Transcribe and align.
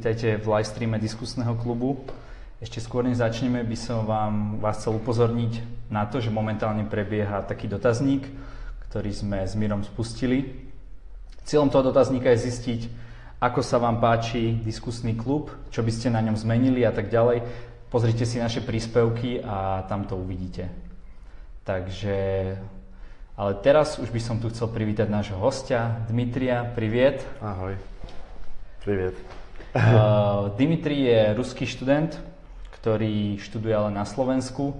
Vítajte 0.00 0.40
v 0.40 0.48
live 0.48 0.96
diskusného 0.96 1.60
klubu. 1.60 2.08
Ešte 2.56 2.80
skôr 2.80 3.04
než 3.04 3.20
začneme, 3.20 3.60
by 3.60 3.76
som 3.76 4.08
vám, 4.08 4.56
vás 4.56 4.80
chcel 4.80 4.96
upozorniť 4.96 5.60
na 5.92 6.08
to, 6.08 6.24
že 6.24 6.32
momentálne 6.32 6.88
prebieha 6.88 7.44
taký 7.44 7.68
dotazník, 7.68 8.24
ktorý 8.88 9.12
sme 9.12 9.44
s 9.44 9.52
Mirom 9.60 9.84
spustili. 9.84 10.72
Cieľom 11.44 11.68
toho 11.68 11.92
dotazníka 11.92 12.32
je 12.32 12.48
zistiť, 12.48 12.80
ako 13.44 13.60
sa 13.60 13.76
vám 13.76 14.00
páči 14.00 14.56
diskusný 14.64 15.12
klub, 15.20 15.52
čo 15.68 15.84
by 15.84 15.92
ste 15.92 16.08
na 16.08 16.24
ňom 16.24 16.32
zmenili 16.32 16.80
a 16.80 16.96
tak 16.96 17.12
ďalej. 17.12 17.44
Pozrite 17.92 18.24
si 18.24 18.40
naše 18.40 18.64
príspevky 18.64 19.44
a 19.44 19.84
tam 19.84 20.08
to 20.08 20.16
uvidíte. 20.16 20.72
Takže, 21.68 22.16
ale 23.36 23.52
teraz 23.60 24.00
už 24.00 24.08
by 24.08 24.20
som 24.24 24.40
tu 24.40 24.48
chcel 24.48 24.72
privítať 24.72 25.12
nášho 25.12 25.36
hostia, 25.36 26.08
Dmitria. 26.08 26.64
Priviet. 26.72 27.20
Ahoj. 27.44 27.76
Priviet. 28.80 29.39
Uh, 29.70 30.50
Dimitri 30.58 31.06
je 31.06 31.30
ruský 31.38 31.62
študent, 31.62 32.18
ktorý 32.74 33.38
študuje 33.38 33.70
ale 33.70 33.94
na 33.94 34.02
Slovensku 34.02 34.74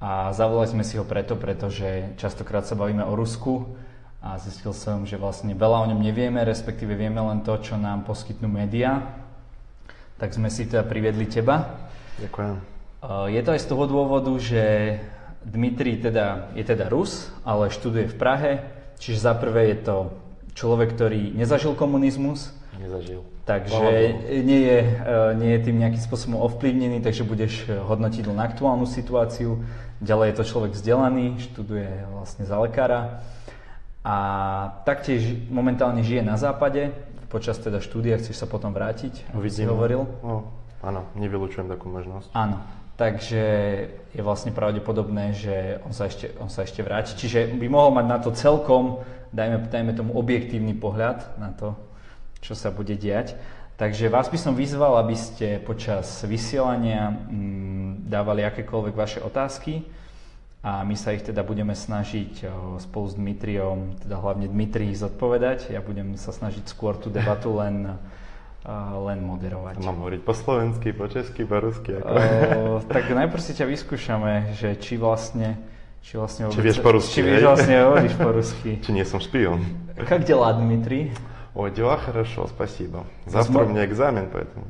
a 0.00 0.32
zavolali 0.32 0.72
sme 0.72 0.84
si 0.86 0.96
ho 0.96 1.04
preto, 1.04 1.36
pretože 1.36 2.16
častokrát 2.16 2.64
sa 2.64 2.72
bavíme 2.72 3.04
o 3.04 3.12
Rusku 3.12 3.68
a 4.24 4.40
zistil 4.40 4.72
som, 4.72 5.04
že 5.04 5.20
vlastne 5.20 5.52
veľa 5.52 5.84
o 5.84 5.88
ňom 5.92 6.00
nevieme, 6.00 6.40
respektíve 6.40 6.96
vieme 6.96 7.20
len 7.20 7.44
to, 7.44 7.52
čo 7.60 7.76
nám 7.76 8.08
poskytnú 8.08 8.48
médiá. 8.48 9.12
Tak 10.16 10.32
sme 10.32 10.48
si 10.48 10.64
teda 10.64 10.88
priviedli 10.88 11.28
teba. 11.28 11.84
Ďakujem. 12.16 12.54
Uh, 13.04 13.28
je 13.28 13.40
to 13.44 13.52
aj 13.52 13.60
z 13.60 13.68
toho 13.68 13.84
dôvodu, 13.84 14.32
že 14.40 14.96
Dmitri 15.44 16.00
teda, 16.00 16.48
je 16.56 16.64
teda 16.64 16.88
Rus, 16.88 17.28
ale 17.44 17.68
študuje 17.68 18.08
v 18.08 18.16
Prahe, 18.16 18.52
čiže 18.96 19.20
za 19.20 19.36
prvé 19.36 19.76
je 19.76 19.78
to 19.84 19.96
človek, 20.56 20.96
ktorý 20.96 21.36
nezažil 21.36 21.76
komunizmus, 21.76 22.56
Nezažil. 22.78 23.26
Takže 23.48 23.88
nie 24.44 24.60
je, 24.60 24.78
e, 24.84 25.16
nie 25.40 25.50
je 25.56 25.60
tým 25.64 25.80
nejakým 25.80 26.04
spôsobom 26.04 26.36
ovplyvnený, 26.44 27.00
takže 27.00 27.24
budeš 27.24 27.64
hodnotiť 27.64 28.28
len 28.28 28.36
aktuálnu 28.44 28.84
situáciu. 28.84 29.64
Ďalej 30.04 30.26
je 30.28 30.36
to 30.36 30.44
človek 30.44 30.70
vzdelaný, 30.76 31.40
študuje 31.40 32.12
vlastne 32.12 32.44
za 32.44 32.60
lekára 32.60 33.24
a 34.04 34.16
taktiež 34.84 35.48
momentálne 35.48 36.04
žije 36.04 36.20
na 36.20 36.36
západe. 36.36 36.92
Počas 37.32 37.56
teda 37.56 37.80
štúdia 37.80 38.20
chceš 38.20 38.36
sa 38.36 38.46
potom 38.48 38.72
vrátiť, 38.76 39.32
si 39.48 39.64
hovoril? 39.64 40.04
No, 40.20 40.52
áno, 40.84 41.08
nevylučujem 41.16 41.72
takú 41.72 41.88
možnosť. 41.88 42.28
Áno, 42.36 42.60
takže 43.00 43.44
je 44.12 44.22
vlastne 44.24 44.52
pravdepodobné, 44.52 45.32
že 45.36 45.80
on 45.88 45.96
sa 45.96 46.08
ešte, 46.08 46.36
on 46.36 46.52
sa 46.52 46.68
ešte 46.68 46.84
vráti. 46.84 47.16
Čiže 47.16 47.52
by 47.56 47.66
mohol 47.68 47.96
mať 47.96 48.06
na 48.08 48.18
to 48.20 48.32
celkom, 48.32 49.04
dajme, 49.32 49.72
dajme 49.72 49.92
tomu 49.92 50.16
objektívny 50.16 50.72
pohľad 50.72 51.36
na 51.36 51.52
to, 51.52 51.76
čo 52.43 52.53
sa 52.53 52.69
bude 52.69 52.95
diať. 52.99 53.35
Takže 53.73 54.11
vás 54.11 54.29
by 54.29 54.37
som 54.37 54.53
vyzval, 54.53 55.01
aby 55.01 55.17
ste 55.17 55.57
počas 55.63 56.21
vysielania 56.23 57.09
mm, 57.09 58.05
dávali 58.05 58.45
akékoľvek 58.45 58.93
vaše 58.93 59.19
otázky 59.19 59.81
a 60.63 60.79
my 60.87 60.95
sa 60.95 61.11
ich 61.11 61.27
teda 61.27 61.43
budeme 61.43 61.75
snažiť 61.75 62.47
spolu 62.79 63.05
s 63.11 63.19
Dmitriom, 63.19 63.99
teda 63.99 64.15
hlavne 64.15 64.47
Dmitri 64.47 64.95
ich 64.95 65.01
zodpovedať. 65.01 65.75
Ja 65.75 65.83
budem 65.83 66.15
sa 66.15 66.31
snažiť 66.31 66.63
skôr 66.71 66.95
tú 66.95 67.11
debatu 67.11 67.51
len, 67.59 67.99
len 69.03 69.19
moderovať. 69.27 69.83
Mám 69.83 69.99
hovoriť 69.99 70.21
po 70.23 70.31
slovensky, 70.31 70.95
po 70.95 71.11
česky, 71.11 71.43
po 71.43 71.59
rusky? 71.59 71.99
Ako? 71.99 72.07
O, 72.07 72.79
tak 72.87 73.11
najprv 73.11 73.41
si 73.43 73.51
ťa 73.59 73.67
vyskúšame, 73.67 74.55
že 74.55 74.79
či 74.79 74.95
vlastne 74.95 75.59
či 75.99 76.15
vlastne 76.15 76.47
či 76.47 76.63
vieš 76.63 76.79
po 76.79 76.95
rusky, 76.95 77.11
či 77.15 77.21
vieš 77.27 77.43
vlastne 77.43 77.75
hovoríš 77.83 78.15
po 78.15 78.29
rusky. 78.31 78.71
Či 78.79 78.91
nie 78.95 79.03
som 79.03 79.19
špion. 79.19 79.59
Как 80.07 80.23
дела, 80.23 80.55
Дмитрий? 80.55 81.11
Ой, 81.58 81.72
дела 81.72 81.96
хорошо, 81.96 82.46
спасибо. 82.46 83.04
Завтра 83.26 83.64
у 83.64 83.68
меня 83.68 83.84
экзамен, 83.84 84.30
поэтому... 84.32 84.64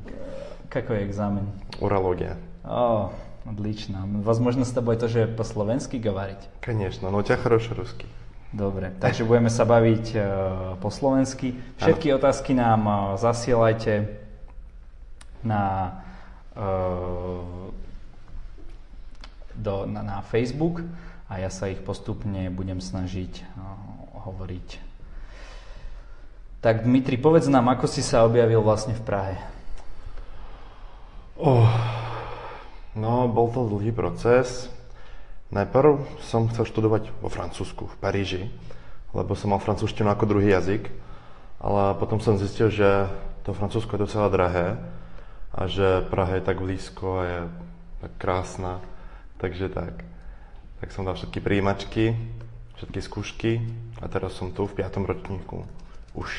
Какой 0.71 1.05
экзамен? 1.05 1.47
Урология. 1.81 2.39
О, 2.65 3.13
отлично. 3.45 4.09
Возможно, 4.25 4.65
с 4.65 4.71
тобой 4.71 4.97
тоже 4.97 5.27
по-словенски 5.27 5.99
говорить? 5.99 6.49
Конечно, 6.63 7.11
но 7.11 7.19
у 7.19 7.23
тебя 7.23 7.37
хороший 7.37 7.77
русский. 7.77 8.07
Dobre, 8.55 8.89
takže 9.05 9.29
budeme 9.29 9.53
sa 9.53 9.69
baviť 9.69 10.07
uh, 10.17 10.81
po 10.81 10.89
slovensky. 10.89 11.61
Všetky 11.77 12.09
ano. 12.09 12.17
otázky 12.17 12.57
nám 12.57 12.81
uh, 12.89 13.21
zasielajte 13.21 14.09
na, 15.45 15.93
uh, 16.57 17.69
do, 19.53 19.85
na, 19.85 20.01
na 20.01 20.19
Facebook 20.25 20.81
a 21.29 21.37
ja 21.37 21.53
sa 21.53 21.69
ich 21.69 21.85
postupne 21.85 22.49
budem 22.49 22.81
snažiť 22.81 23.45
uh, 23.45 23.77
hovoriť 24.25 24.88
tak 26.59 26.83
Dmitri, 26.83 27.15
povedz 27.15 27.47
nám, 27.47 27.71
ako 27.71 27.87
si 27.87 28.03
sa 28.03 28.27
objavil 28.27 28.59
vlastne 28.59 28.95
v 28.95 29.03
Prahe? 29.07 29.37
Oh, 31.39 31.71
no, 32.99 33.31
bol 33.31 33.47
to 33.55 33.63
dlhý 33.63 33.95
proces. 33.95 34.67
Najprv 35.55 36.03
som 36.19 36.51
chcel 36.51 36.67
študovať 36.67 37.15
vo 37.23 37.31
Francúzsku, 37.31 37.87
v 37.87 37.97
Paríži, 38.03 38.43
lebo 39.15 39.39
som 39.39 39.55
mal 39.55 39.63
francúzštinu 39.63 40.11
ako 40.13 40.29
druhý 40.29 40.53
jazyk, 40.53 40.91
ale 41.63 41.97
potom 41.97 42.21
som 42.21 42.37
zistil, 42.37 42.69
že 42.69 43.09
to 43.47 43.57
Francúzsko 43.57 43.97
je 43.97 44.05
docela 44.05 44.29
drahé 44.29 44.77
a 45.55 45.65
že 45.65 46.05
Praha 46.11 46.37
je 46.37 46.45
tak 46.45 46.61
blízko 46.61 47.07
a 47.17 47.23
je 47.25 47.41
tak 48.05 48.13
krásna, 48.21 48.83
takže 49.41 49.73
tak. 49.73 50.05
Tak 50.85 50.93
som 50.93 51.09
dal 51.09 51.17
všetky 51.17 51.41
príjimačky, 51.41 52.13
všetky 52.77 53.01
skúšky 53.01 53.53
a 54.03 54.11
teraz 54.11 54.37
som 54.37 54.53
tu 54.53 54.69
v 54.69 54.77
piatom 54.77 55.09
ročníku. 55.09 55.65
Už. 56.19 56.31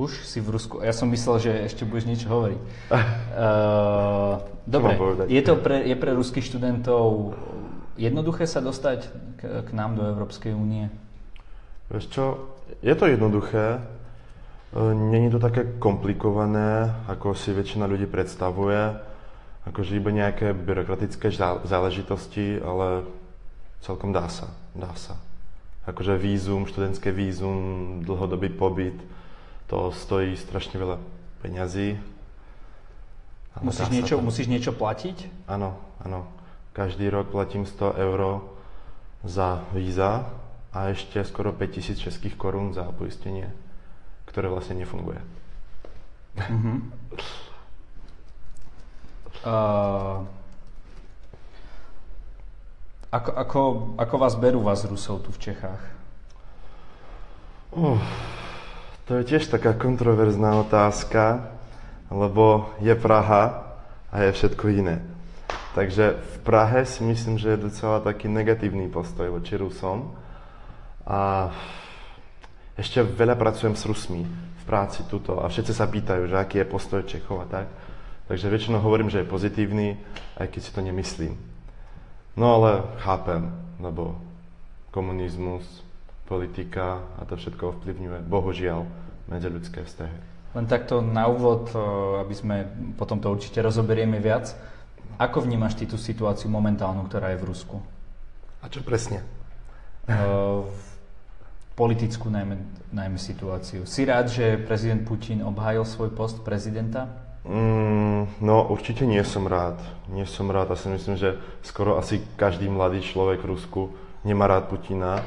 Už 0.00 0.10
si 0.24 0.40
v 0.40 0.56
Rusku. 0.56 0.80
Ja 0.82 0.96
som 0.96 1.12
myslel, 1.12 1.36
že 1.38 1.52
ešte 1.70 1.84
budeš 1.86 2.08
niečo 2.10 2.26
hovoriť. 2.26 2.60
Uh, 3.30 4.42
dobre, 4.66 4.98
je 5.30 5.38
to 5.38 5.54
pre, 5.54 5.86
je 5.86 5.94
pre 5.94 6.10
ruských 6.18 6.42
študentov 6.42 7.32
jednoduché 8.00 8.48
sa 8.48 8.64
dostať 8.64 9.06
k, 9.38 9.40
k 9.62 9.70
nám 9.76 9.94
do 9.94 10.02
Európskej 10.02 10.56
únie? 10.56 10.88
Vieš 11.92 12.10
čo, 12.10 12.24
je 12.80 12.90
to 12.96 13.06
jednoduché. 13.06 13.78
E, 13.78 13.80
není 14.96 15.30
to 15.30 15.38
také 15.38 15.78
komplikované, 15.78 16.90
ako 17.06 17.36
si 17.36 17.54
väčšina 17.54 17.84
ľudí 17.84 18.08
predstavuje. 18.08 18.98
Akože 19.68 19.94
iba 19.94 20.10
nejaké 20.10 20.56
byrokratické 20.56 21.28
záležitosti, 21.68 22.58
ale 22.58 23.04
celkom 23.84 24.10
dá 24.10 24.26
sa. 24.26 24.48
Dá 24.74 24.90
sa 24.98 25.29
akože 25.90 26.14
vízum, 26.16 26.66
študentské 26.66 27.10
vízum, 27.10 28.00
dlhodobý 28.06 28.48
pobyt, 28.54 28.94
to 29.66 29.90
stojí 29.90 30.38
strašne 30.38 30.78
veľa 30.78 30.96
peňazí. 31.42 31.98
Musíš 33.60 33.90
niečo, 33.90 34.22
musíš 34.22 34.46
niečo 34.46 34.70
platiť? 34.70 35.50
Áno, 35.50 35.74
áno. 35.98 36.30
Každý 36.70 37.10
rok 37.10 37.34
platím 37.34 37.66
100 37.66 37.98
eur 37.98 38.46
za 39.26 39.66
víza 39.74 40.30
a 40.70 40.94
ešte 40.94 41.18
skoro 41.26 41.50
5000 41.50 41.98
českých 41.98 42.38
korún 42.38 42.70
za 42.70 42.86
poistenie, 42.94 43.50
ktoré 44.30 44.46
vlastne 44.46 44.78
nefunguje. 44.78 45.18
Mm-hmm. 46.38 46.76
uh... 49.44 50.22
Ako, 53.10 53.30
ako, 53.34 53.60
ako 53.98 54.14
vás 54.22 54.38
berú 54.38 54.62
vás 54.62 54.86
Rusov 54.86 55.26
tu 55.26 55.34
v 55.34 55.50
Čechách? 55.50 55.82
Uh, 57.74 57.98
to 59.10 59.18
je 59.18 59.34
tiež 59.34 59.50
taká 59.50 59.74
kontroverzná 59.74 60.54
otázka, 60.62 61.50
lebo 62.06 62.70
je 62.78 62.94
Praha 62.94 63.74
a 64.14 64.22
je 64.22 64.30
všetko 64.30 64.64
iné. 64.70 65.02
Takže 65.74 66.22
v 66.22 66.36
Prahe 66.46 66.86
si 66.86 67.02
myslím, 67.02 67.34
že 67.34 67.58
je 67.58 67.66
docela 67.66 67.98
taký 67.98 68.30
negatívny 68.30 68.86
postoj 68.86 69.26
voči 69.34 69.58
Rusom. 69.58 70.14
A 71.02 71.50
ešte 72.78 73.02
veľa 73.02 73.34
pracujem 73.34 73.74
s 73.74 73.90
Rusmi 73.90 74.22
v 74.22 74.62
práci 74.70 75.02
tuto 75.10 75.42
a 75.42 75.50
všetci 75.50 75.74
sa 75.74 75.90
pýtajú, 75.90 76.30
že 76.30 76.38
aký 76.38 76.62
je 76.62 76.70
postoj 76.70 77.02
Čechov 77.02 77.42
a 77.42 77.46
tak. 77.50 77.66
Takže 78.30 78.46
väčšinou 78.46 78.78
hovorím, 78.78 79.10
že 79.10 79.26
je 79.26 79.32
pozitívny, 79.34 79.98
aj 80.38 80.46
keď 80.46 80.60
si 80.62 80.70
to 80.70 80.78
nemyslím. 80.78 81.49
No 82.38 82.60
ale 82.60 82.82
chápem, 83.02 83.50
lebo 83.82 84.18
komunizmus, 84.90 85.64
politika 86.30 87.02
a 87.18 87.26
to 87.26 87.34
všetko 87.34 87.74
ovplyvňuje, 87.74 88.22
bohužiaľ, 88.26 88.86
medziľudské 89.26 89.82
vzťahy. 89.82 90.18
Len 90.54 90.66
takto 90.66 90.98
na 90.98 91.30
úvod, 91.30 91.70
aby 92.22 92.34
sme 92.34 92.56
potom 92.98 93.22
to 93.22 93.30
určite 93.30 93.62
rozoberieme 93.62 94.18
viac. 94.18 94.50
Ako 95.18 95.46
vnímaš 95.46 95.78
ty 95.78 95.86
tú 95.86 95.94
situáciu 95.94 96.50
momentálnu, 96.50 97.06
ktorá 97.06 97.34
je 97.34 97.38
v 97.38 97.48
Rusku? 97.50 97.76
A 98.62 98.66
čo 98.66 98.82
presne? 98.82 99.22
Uh, 100.10 100.66
politickú 101.78 102.26
najmä, 102.28 102.58
najmä 102.90 103.18
situáciu. 103.18 103.86
Si 103.86 104.02
rád, 104.02 104.26
že 104.26 104.58
prezident 104.58 105.06
Putin 105.06 105.46
obhájil 105.46 105.86
svoj 105.86 106.10
post 106.12 106.42
prezidenta? 106.42 107.29
Mm, 107.40 108.28
no 108.44 108.68
určite 108.68 109.08
nie 109.08 109.24
som 109.24 109.48
rád. 109.48 109.80
Nie 110.12 110.28
som 110.28 110.52
rád 110.52 110.72
a 110.72 110.76
si 110.76 110.92
myslím, 110.92 111.16
že 111.16 111.40
skoro 111.64 111.96
asi 111.96 112.20
každý 112.36 112.68
mladý 112.68 113.00
človek 113.00 113.40
v 113.40 113.56
Rusku 113.56 113.82
nemá 114.24 114.46
rád 114.46 114.68
Putina. 114.68 115.24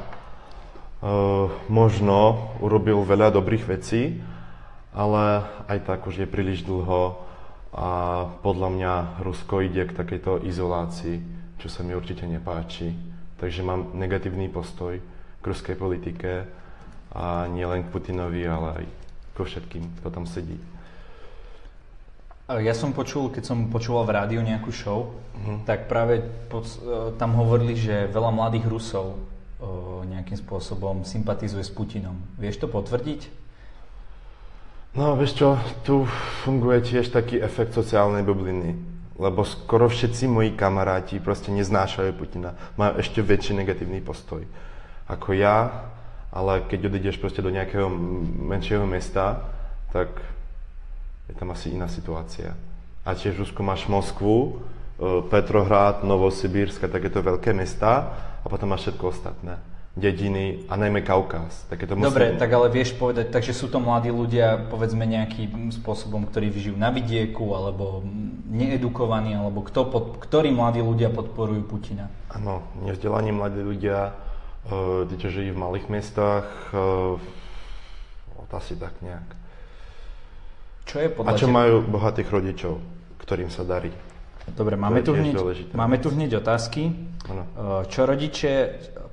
možno 1.68 2.48
urobil 2.64 3.04
veľa 3.04 3.28
dobrých 3.34 3.68
vecí, 3.68 4.24
ale 4.94 5.44
aj 5.68 5.78
tak 5.84 6.06
už 6.06 6.24
je 6.24 6.28
príliš 6.30 6.64
dlho 6.64 7.20
a 7.74 7.88
podľa 8.40 8.68
mňa 8.70 8.92
Rusko 9.20 9.66
ide 9.66 9.84
k 9.84 9.92
takejto 9.92 10.46
izolácii, 10.46 11.18
čo 11.58 11.66
sa 11.66 11.82
mi 11.82 11.92
určite 11.92 12.24
nepáči. 12.24 12.94
Takže 13.36 13.66
mám 13.66 13.92
negatívny 13.98 14.46
postoj 14.46 15.02
k 15.42 15.44
ruskej 15.44 15.74
politike 15.74 16.46
a 17.10 17.50
nielen 17.50 17.84
k 17.84 17.92
Putinovi, 17.92 18.46
ale 18.46 18.68
aj 18.80 18.86
ko 19.34 19.42
všetkým, 19.42 20.00
kto 20.00 20.08
tam 20.08 20.24
sedí. 20.24 20.56
Ja 22.44 22.76
som 22.76 22.92
počul, 22.92 23.32
keď 23.32 23.44
som 23.48 23.72
počúval 23.72 24.04
v 24.04 24.14
rádiu 24.20 24.40
nejakú 24.44 24.68
show, 24.68 25.16
mm. 25.32 25.64
tak 25.64 25.88
práve 25.88 26.20
pod, 26.52 26.68
e, 26.68 27.16
tam 27.16 27.32
hovorili, 27.40 27.72
že 27.72 28.12
veľa 28.12 28.28
mladých 28.36 28.68
Rusov 28.68 29.16
o, 29.16 30.04
e, 30.04 30.12
nejakým 30.12 30.36
spôsobom 30.36 31.08
sympatizuje 31.08 31.64
s 31.64 31.72
Putinom. 31.72 32.20
Vieš 32.36 32.60
to 32.60 32.68
potvrdiť? 32.68 33.32
No, 34.92 35.16
vieš 35.16 35.40
čo, 35.40 35.48
tu 35.88 36.04
funguje 36.44 36.84
tiež 36.84 37.08
taký 37.16 37.40
efekt 37.40 37.72
sociálnej 37.72 38.20
bubliny. 38.20 38.76
Lebo 39.16 39.46
skoro 39.46 39.88
všetci 39.88 40.28
moji 40.28 40.52
kamaráti 40.52 41.24
proste 41.24 41.48
neznášajú 41.48 42.12
Putina. 42.18 42.52
Majú 42.76 43.00
ešte 43.00 43.24
väčší 43.24 43.56
negatívny 43.56 44.04
postoj 44.04 44.44
ako 45.08 45.36
ja, 45.36 45.84
ale 46.32 46.64
keď 46.64 46.88
odídeš 46.88 47.20
proste 47.20 47.44
do 47.44 47.52
nejakého 47.52 47.88
menšieho 48.48 48.88
mesta, 48.88 49.44
tak 49.92 50.10
je 51.28 51.34
tam 51.34 51.50
asi 51.52 51.72
iná 51.72 51.88
situácia. 51.88 52.52
A 53.04 53.12
tiež 53.12 53.36
v 53.36 53.44
Rusku 53.44 53.60
máš 53.60 53.84
Moskvu, 53.88 54.36
e, 54.44 54.50
Petrohrad, 55.28 56.04
Novosibírsk 56.04 56.84
a 56.84 56.88
takéto 56.88 57.20
veľké 57.20 57.52
mesta 57.52 58.12
a 58.40 58.46
potom 58.48 58.72
máš 58.72 58.88
všetko 58.88 59.04
ostatné. 59.12 59.60
Dediny 59.94 60.66
a 60.66 60.74
najmä 60.74 61.06
Kaukaz. 61.06 61.70
Takéto 61.70 61.94
muslim... 61.94 62.10
Dobre, 62.10 62.26
tak 62.34 62.50
ale 62.50 62.66
vieš 62.66 62.98
povedať, 62.98 63.30
takže 63.30 63.54
sú 63.54 63.70
to 63.70 63.78
mladí 63.78 64.10
ľudia, 64.10 64.66
povedzme 64.66 65.06
nejakým 65.06 65.70
spôsobom, 65.70 66.26
ktorí 66.26 66.50
žijú 66.50 66.74
na 66.74 66.90
vidieku, 66.90 67.54
alebo 67.54 68.02
needukovaní, 68.50 69.38
alebo 69.38 69.62
kto 69.62 69.86
pod, 69.86 70.18
ktorí 70.18 70.50
mladí 70.50 70.82
ľudia 70.82 71.14
podporujú 71.14 71.62
Putina? 71.70 72.10
Áno, 72.26 72.66
nevzdelaní 72.82 73.30
mladí 73.30 73.62
ľudia, 73.62 74.18
tí, 75.06 75.14
čo 75.14 75.30
žijú 75.30 75.54
v 75.54 75.62
malých 75.62 75.86
mestách, 75.86 76.50
uh, 76.74 77.14
asi 78.54 78.78
tak 78.78 78.94
nejak. 79.02 79.43
Čo 80.84 80.96
je 81.00 81.08
podľa 81.08 81.28
A 81.28 81.38
čo 81.38 81.48
teba? 81.48 81.56
majú 81.64 81.74
bohatých 81.84 82.28
rodičov, 82.28 82.74
ktorým 83.20 83.48
sa 83.48 83.64
darí. 83.64 83.92
Dobre, 84.44 84.76
máme 84.76 85.00
tu, 85.00 85.16
hneď, 85.16 85.72
máme 85.72 85.96
tu 85.96 86.12
hneď 86.12 86.44
otázky. 86.44 86.92
Ano. 87.24 87.48
Čo 87.88 88.04
rodiče, 88.04 88.52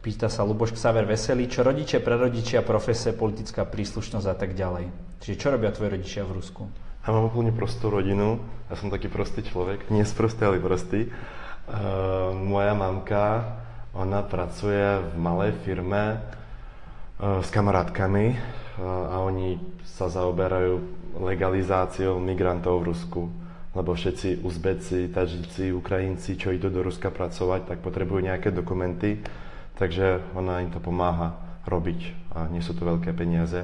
pýta 0.03 0.27
sa 0.27 0.43
Luboš 0.43 0.75
Ksaver 0.75 1.07
Veselý, 1.07 1.47
čo 1.47 1.63
rodiče, 1.63 2.03
prarodičia, 2.03 2.67
profese, 2.67 3.15
politická 3.15 3.63
príslušnosť 3.63 4.27
a 4.27 4.35
tak 4.35 4.51
ďalej. 4.59 4.91
Čiže 5.23 5.35
čo 5.39 5.47
robia 5.55 5.71
tvoji 5.71 5.95
rodičia 5.95 6.27
v 6.27 6.35
Rusku? 6.35 6.67
Ja 7.07 7.15
mám 7.15 7.31
úplne 7.31 7.55
prostú 7.55 7.87
rodinu, 7.87 8.43
ja 8.67 8.75
som 8.75 8.91
taký 8.91 9.07
prostý 9.07 9.41
človek, 9.41 9.87
nie 9.87 10.03
sprostý, 10.03 10.51
ale 10.51 10.59
prostý. 10.59 11.07
Uh, 11.71 12.35
moja 12.35 12.75
mamka, 12.75 13.55
ona 13.95 14.21
pracuje 14.27 14.99
v 14.99 15.15
malej 15.15 15.55
firme 15.63 16.19
uh, 16.19 17.39
s 17.39 17.47
kamarátkami 17.49 18.35
uh, 18.35 19.15
a 19.15 19.23
oni 19.23 19.55
sa 19.87 20.11
zaoberajú 20.11 21.00
legalizáciou 21.19 22.19
migrantov 22.21 22.83
v 22.83 22.87
Rusku. 22.95 23.21
Lebo 23.71 23.95
všetci 23.95 24.43
Uzbeci, 24.43 25.07
Tažici, 25.07 25.71
Ukrajinci, 25.71 26.35
čo 26.35 26.51
idú 26.51 26.67
do 26.67 26.83
Ruska 26.83 27.07
pracovať, 27.07 27.71
tak 27.71 27.77
potrebujú 27.79 28.19
nejaké 28.19 28.51
dokumenty. 28.51 29.23
Takže 29.79 30.35
ona 30.35 30.59
im 30.59 30.69
to 30.69 30.83
pomáha 30.83 31.39
robiť 31.65 31.99
a 32.35 32.47
nie 32.51 32.59
sú 32.59 32.75
to 32.75 32.83
veľké 32.83 33.15
peniaze. 33.15 33.63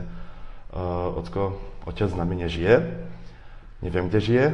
Uh, 0.71 1.19
Ocko, 1.19 1.59
otec 1.87 2.11
s 2.11 2.15
nami 2.15 2.43
nežije, 2.43 2.75
neviem, 3.81 4.11
kde 4.11 4.19
žije, 4.19 4.45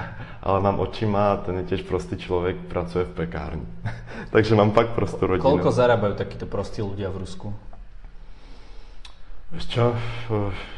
ale 0.46 0.58
mám 0.60 0.80
očima, 0.80 1.40
ten 1.42 1.62
je 1.62 1.74
tiež 1.74 1.88
prostý 1.88 2.20
človek, 2.20 2.68
pracuje 2.68 3.08
v 3.08 3.12
pekárni. 3.24 3.66
Takže 4.34 4.56
mám 4.56 4.76
fakt 4.76 4.92
prostú 4.96 5.28
rodinu. 5.28 5.44
Koľko 5.44 5.72
zarábajú 5.72 6.14
takíto 6.16 6.44
prostí 6.48 6.84
ľudia 6.84 7.08
v 7.08 7.24
Rusku? 7.24 7.48
Čo, 9.52 9.92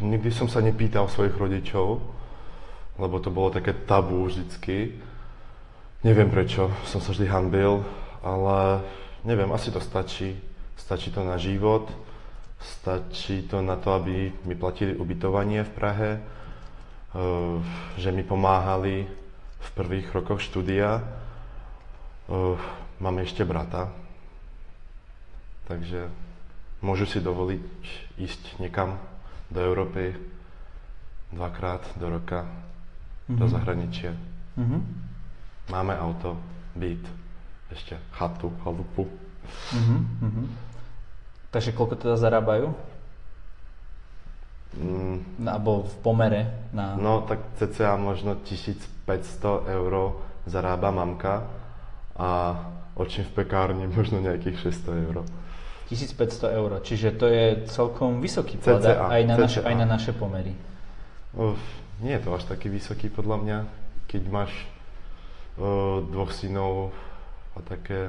nikdy 0.03 0.31
som 0.35 0.51
sa 0.51 0.63
nepýtal 0.63 1.07
svojich 1.11 1.35
rodičov, 1.35 1.99
lebo 2.99 3.19
to 3.19 3.31
bolo 3.31 3.51
také 3.51 3.75
tabu 3.75 4.27
vždycky. 4.27 4.99
Neviem 6.07 6.31
prečo, 6.31 6.71
som 6.87 7.03
sa 7.03 7.11
vždy 7.11 7.27
hanbil, 7.27 7.83
ale 8.23 8.83
neviem, 9.27 9.51
asi 9.51 9.75
to 9.75 9.83
stačí. 9.83 10.39
Stačí 10.79 11.11
to 11.15 11.23
na 11.23 11.39
život, 11.39 11.87
stačí 12.59 13.47
to 13.47 13.63
na 13.63 13.79
to, 13.79 13.95
aby 13.95 14.31
mi 14.43 14.55
platili 14.59 14.95
ubytovanie 14.95 15.63
v 15.63 15.75
Prahe, 15.75 16.11
že 17.99 18.11
mi 18.11 18.27
pomáhali 18.27 19.07
v 19.59 19.69
prvých 19.75 20.11
rokoch 20.15 20.43
štúdia. 20.43 21.03
Mám 22.99 23.17
ešte 23.23 23.47
brata, 23.47 23.91
takže 25.67 26.11
môžu 26.85 27.09
si 27.09 27.25
dovoliť 27.25 27.65
ísť 28.21 28.61
niekam 28.61 29.01
do 29.49 29.65
Európy 29.65 30.13
dvakrát 31.33 31.81
do 31.97 32.13
roka, 32.13 32.45
mm-hmm. 32.45 33.39
do 33.41 33.45
mhm. 33.49 33.53
zahraničia. 33.53 34.13
Mm-hmm. 34.61 34.81
Máme 35.73 35.97
auto, 35.97 36.37
byt, 36.77 37.01
ešte 37.73 37.97
chatu, 38.13 38.53
chalupu. 38.61 39.09
Mm-hmm. 39.73 40.47
Takže 41.49 41.73
koľko 41.73 41.95
teda 41.97 42.17
zarábajú? 42.21 42.75
Mm. 44.75 45.23
Alebo 45.47 45.87
v 45.87 45.97
pomere? 46.03 46.41
Na... 46.75 46.99
No 46.99 47.23
tak 47.23 47.39
cca 47.63 47.95
možno 47.95 48.35
1500 48.43 49.71
eur 49.71 50.19
zarába 50.51 50.91
mamka 50.91 51.47
a 52.19 52.59
očím 52.99 53.23
v 53.31 53.43
pekárni 53.43 53.87
možno 53.87 54.19
nejakých 54.19 54.75
600 54.75 55.05
eur. 55.07 55.17
1500 55.93 56.57
eur, 56.57 56.71
čiže 56.81 57.13
to 57.13 57.29
je 57.29 57.69
celkom 57.69 58.25
vysoký 58.25 58.57
plat 58.57 58.81
aj, 58.81 59.23
na 59.29 59.35
naše, 59.37 59.61
aj 59.61 59.75
na 59.77 59.85
naše 59.85 60.17
pomery. 60.17 60.57
Uf, 61.37 61.61
nie 62.01 62.17
je 62.17 62.25
to 62.25 62.33
až 62.33 62.49
taký 62.49 62.73
vysoký 62.73 63.13
podľa 63.13 63.37
mňa, 63.45 63.59
keď 64.09 64.23
máš 64.33 64.53
uh, 65.61 66.01
dvoch 66.09 66.33
synov 66.33 66.97
a 67.53 67.61
také, 67.61 68.09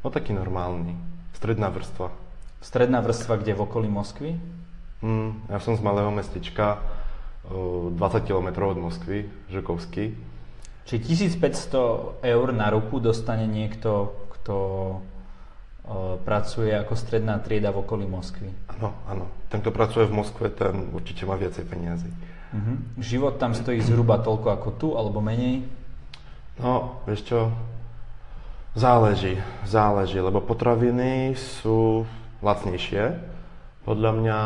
no 0.00 0.08
taký 0.08 0.32
normálny, 0.32 0.96
stredná 1.36 1.68
vrstva. 1.68 2.08
Stredná 2.64 3.04
vrstva 3.04 3.36
kde 3.36 3.52
v 3.52 3.60
okolí 3.68 3.88
Moskvy? 3.92 4.38
Mm, 5.02 5.52
ja 5.52 5.58
som 5.60 5.76
z 5.76 5.82
malého 5.84 6.08
mestečka, 6.08 6.80
uh, 7.52 7.92
20 7.92 8.24
km 8.24 8.48
od 8.64 8.80
Moskvy, 8.80 9.28
Žukovský. 9.52 10.16
Čiže 10.88 11.36
1500 11.36 12.24
eur 12.24 12.46
na 12.50 12.72
ruku 12.72 12.96
dostane 12.98 13.44
niekto, 13.44 14.16
kto 14.40 14.56
pracuje 16.22 16.72
ako 16.72 16.94
stredná 16.94 17.40
trieda 17.40 17.72
v 17.72 17.82
okolí 17.82 18.04
Moskvy. 18.06 18.50
Áno, 18.78 18.92
áno. 19.08 19.26
Ten, 19.48 19.60
kto 19.60 19.70
pracuje 19.74 20.08
v 20.08 20.16
Moskve, 20.16 20.48
ten 20.52 20.92
určite 20.92 21.24
má 21.24 21.36
viacej 21.36 21.64
peniazy. 21.68 22.08
Uh-huh. 22.52 22.76
Život 23.00 23.40
tam 23.40 23.56
stojí 23.56 23.80
zhruba 23.80 24.20
toľko 24.20 24.48
ako 24.52 24.68
tu, 24.76 24.88
alebo 24.96 25.24
menej? 25.24 25.64
No, 26.60 27.00
vieš 27.08 27.32
čo, 27.32 27.40
záleží, 28.76 29.40
záleží, 29.64 30.20
lebo 30.20 30.44
potraviny 30.44 31.32
sú 31.32 32.04
lacnejšie. 32.44 33.16
Podľa 33.88 34.10
mňa 34.20 34.40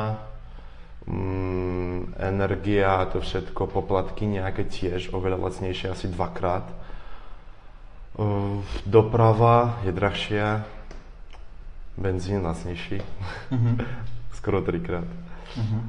mm, 1.10 1.98
energia 2.18 3.02
a 3.02 3.08
to 3.10 3.18
všetko, 3.22 3.70
poplatky 3.70 4.26
nejaké 4.26 4.70
tiež 4.70 5.10
oveľa 5.10 5.50
lacnejšie, 5.50 5.90
asi 5.90 6.06
dvakrát. 6.06 6.66
Doprava 8.88 9.82
je 9.84 9.92
drahšia, 9.92 10.64
benzín 11.96 12.44
lacnejší. 12.44 13.00
Uh-huh. 13.50 13.80
Skoro 14.38 14.62
trikrát. 14.62 15.08
Uh-huh. 15.56 15.82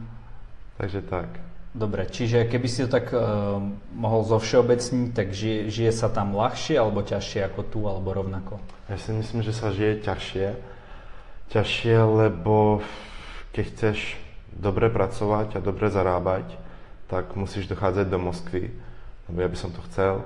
Takže 0.78 1.02
tak. 1.02 1.28
Dobre, 1.78 2.10
čiže 2.10 2.50
keby 2.50 2.68
si 2.72 2.82
to 2.88 2.90
tak 2.90 3.14
uh, 3.14 3.62
mohol 3.94 4.26
zo 4.26 4.42
všeobecniť, 4.42 5.14
tak 5.14 5.30
žije, 5.36 5.70
žije 5.70 5.92
sa 5.94 6.10
tam 6.10 6.34
ľahšie 6.34 6.80
alebo 6.80 7.06
ťažšie 7.06 7.46
ako 7.54 7.62
tu, 7.70 7.80
alebo 7.86 8.18
rovnako? 8.18 8.58
Ja 8.90 8.98
si 8.98 9.14
myslím, 9.14 9.46
že 9.46 9.54
sa 9.54 9.70
žije 9.70 10.02
ťažšie. 10.02 10.48
Ťažšie, 11.54 11.96
lebo 12.02 12.82
keď 13.54 13.66
chceš 13.76 14.18
dobre 14.50 14.90
pracovať 14.90 15.60
a 15.60 15.64
dobre 15.64 15.94
zarábať, 15.94 16.50
tak 17.12 17.38
musíš 17.38 17.70
dochádzať 17.70 18.10
do 18.10 18.20
Moskvy, 18.20 18.74
lebo 19.30 19.38
ja 19.38 19.48
by 19.48 19.58
som 19.60 19.70
to 19.70 19.84
chcel, 19.92 20.26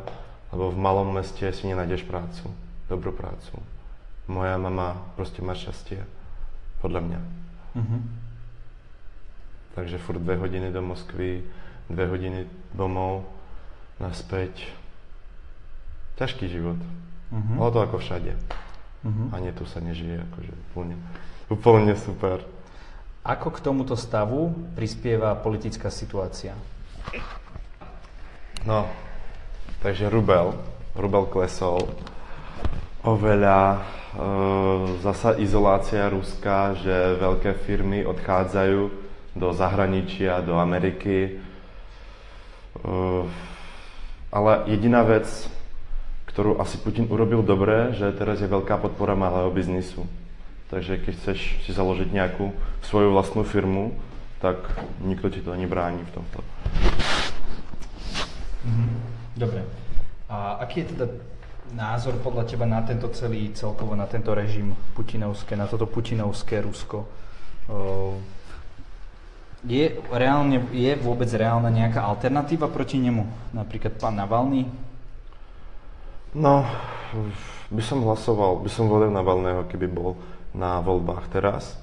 lebo 0.56 0.72
v 0.72 0.78
malom 0.80 1.12
meste 1.12 1.46
si 1.52 1.68
nenájdeš 1.68 2.08
prácu, 2.08 2.48
dobrú 2.88 3.12
prácu 3.12 3.60
moja 4.32 4.56
mama 4.56 4.96
proste 5.20 5.44
má 5.44 5.52
šťastie. 5.52 6.08
Podľa 6.80 7.02
mňa. 7.04 7.20
Uh-huh. 7.78 8.02
Takže 9.76 10.00
furt 10.00 10.24
dve 10.24 10.40
hodiny 10.40 10.72
do 10.72 10.82
Moskvy, 10.82 11.44
dve 11.92 12.06
hodiny 12.08 12.48
domov, 12.74 13.28
naspäť. 14.00 14.72
Ťažký 16.18 16.48
život. 16.48 16.80
Uh-huh. 17.30 17.56
Ale 17.62 17.70
to 17.70 17.80
ako 17.84 17.98
všade. 18.00 18.34
Uh-huh. 19.04 19.28
Ani 19.36 19.52
tu 19.54 19.68
sa 19.68 19.84
nežije 19.84 20.24
akože 20.32 20.54
úplne, 20.72 20.96
úplne 21.52 21.94
super. 22.00 22.42
Ako 23.22 23.54
k 23.54 23.62
tomuto 23.62 23.94
stavu 23.94 24.50
prispieva 24.74 25.38
politická 25.38 25.94
situácia? 25.94 26.58
No, 28.66 28.90
takže 29.86 30.10
rubel, 30.10 30.58
rubel 30.98 31.30
klesol. 31.30 31.86
Oveľa 33.02 33.60
e, 33.74 33.78
zasa 35.02 35.34
izolácia 35.42 36.06
Ruska, 36.06 36.78
že 36.78 37.18
veľké 37.18 37.58
firmy 37.66 38.06
odchádzajú 38.06 38.82
do 39.34 39.48
zahraničia, 39.58 40.46
do 40.46 40.62
Ameriky. 40.62 41.18
E, 41.26 42.92
ale 44.30 44.52
jediná 44.70 45.02
vec, 45.02 45.26
ktorú 46.30 46.62
asi 46.62 46.78
Putin 46.78 47.10
urobil 47.10 47.42
dobre, 47.42 47.98
že 47.98 48.14
teraz 48.14 48.38
je 48.38 48.46
veľká 48.46 48.78
podpora 48.78 49.18
malého 49.18 49.50
biznisu. 49.50 50.06
Takže 50.70 51.02
keď 51.02 51.14
chceš 51.26 51.58
si 51.66 51.72
založiť 51.74 52.14
nejakú 52.14 52.54
svoju 52.86 53.18
vlastnú 53.18 53.42
firmu, 53.42 53.98
tak 54.46 54.62
nikto 55.02 55.34
ti 55.34 55.42
to 55.42 55.58
nebráni 55.58 56.06
v 56.06 56.14
tomto. 56.22 56.40
Mhm. 58.62 58.94
Dobre. 59.42 59.66
A 60.30 60.62
aký 60.62 60.86
je 60.86 60.94
teda 60.94 61.06
názor 61.72 62.18
podľa 62.20 62.50
teba 62.50 62.66
na 62.66 62.82
tento 62.82 63.08
celý, 63.14 63.54
celkovo 63.54 63.96
na 63.96 64.10
tento 64.10 64.34
režim 64.34 64.74
putinovské, 64.98 65.56
na 65.56 65.70
toto 65.70 65.86
putinovské 65.86 66.60
Rusko? 66.62 67.06
Je, 69.62 70.02
reálne, 70.10 70.58
je 70.74 70.92
vôbec 70.98 71.30
reálna 71.30 71.70
nejaká 71.70 72.02
alternatíva 72.02 72.66
proti 72.66 72.98
nemu? 72.98 73.54
Napríklad 73.54 73.94
pán 74.02 74.18
Navalny? 74.18 74.66
No, 76.34 76.66
by 77.70 77.84
som 77.84 78.02
hlasoval, 78.02 78.64
by 78.64 78.70
som 78.72 78.90
volil 78.90 79.14
Navalného, 79.14 79.70
keby 79.70 79.86
bol 79.86 80.18
na 80.52 80.82
voľbách 80.82 81.30
teraz. 81.30 81.78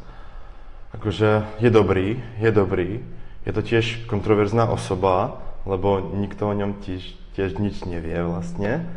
Akože 0.92 1.44
je 1.60 1.70
dobrý, 1.70 2.18
je 2.40 2.50
dobrý. 2.50 3.04
Je 3.44 3.52
to 3.52 3.62
tiež 3.62 4.08
kontroverzná 4.08 4.68
osoba, 4.68 5.40
lebo 5.68 6.00
nikto 6.16 6.48
o 6.48 6.56
ňom 6.56 6.80
tiež, 6.80 7.14
tiež 7.36 7.60
nič 7.60 7.84
nevie 7.84 8.16
vlastne. 8.24 8.88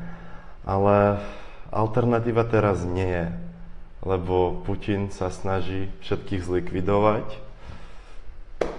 Ale 0.61 1.21
alternatíva 1.73 2.45
teraz 2.45 2.85
nie 2.85 3.07
je, 3.07 3.25
lebo 4.05 4.61
Putin 4.65 5.09
sa 5.09 5.33
snaží 5.33 5.89
všetkých 6.05 6.41
zlikvidovať. 6.45 7.25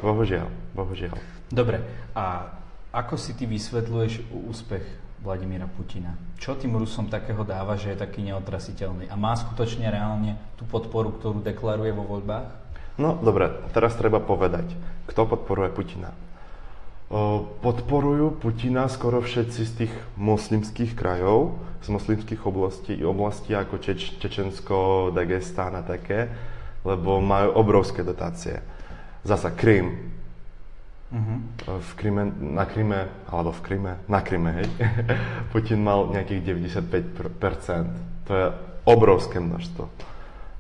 Bohužiaľ, 0.03 0.47
bohužiaľ. 0.75 1.15
Dobre, 1.51 1.83
a 2.15 2.55
ako 2.93 3.15
si 3.19 3.35
ty 3.35 3.49
vysvetľuješ 3.49 4.31
úspech 4.31 4.85
Vladimíra 5.23 5.71
Putina. 5.71 6.19
Čo 6.35 6.59
tým 6.59 6.75
Rusom 6.75 7.07
takého 7.07 7.47
dáva, 7.47 7.79
že 7.79 7.95
je 7.95 8.03
taký 8.03 8.27
neotrasiteľný? 8.27 9.07
A 9.07 9.15
má 9.15 9.39
skutočne 9.39 9.87
reálne 9.87 10.35
tú 10.59 10.67
podporu, 10.67 11.15
ktorú 11.15 11.47
deklaruje 11.47 11.95
vo 11.95 12.03
voľbách? 12.03 12.51
No 12.99 13.15
dobre, 13.23 13.49
teraz 13.71 13.95
treba 13.95 14.19
povedať, 14.19 14.75
kto 15.07 15.25
podporuje 15.31 15.71
Putina. 15.71 16.11
Podporujú 17.61 18.40
Putina 18.40 18.88
skoro 18.88 19.21
všetci 19.21 19.61
z 19.69 19.73
tých 19.85 19.92
moslimských 20.16 20.97
krajov, 20.97 21.61
z 21.85 21.92
moslimských 21.92 22.40
oblastí, 22.49 22.97
oblastí 23.04 23.52
ako 23.52 23.76
Čeč, 23.85 24.16
Čečensko, 24.16 25.12
Dagestán 25.12 25.76
a 25.76 25.85
také, 25.85 26.33
lebo 26.88 27.21
majú 27.21 27.52
obrovské 27.61 28.00
dotácie. 28.00 28.64
Zasa 29.28 29.52
Krym, 29.52 30.12
Uh-huh. 31.12 31.45
V 31.85 31.92
Kryme, 32.00 32.33
na 32.40 32.64
Kryme, 32.64 33.28
alebo 33.28 33.52
v 33.52 33.61
Kryme, 33.61 34.00
na 34.09 34.25
Kryme, 34.25 34.64
hej, 34.64 34.69
Putin 35.52 35.85
mal 35.85 36.09
nejakých 36.09 36.40
95%. 36.81 38.25
To 38.25 38.33
je 38.33 38.47
obrovské 38.88 39.37
množstvo. 39.37 39.92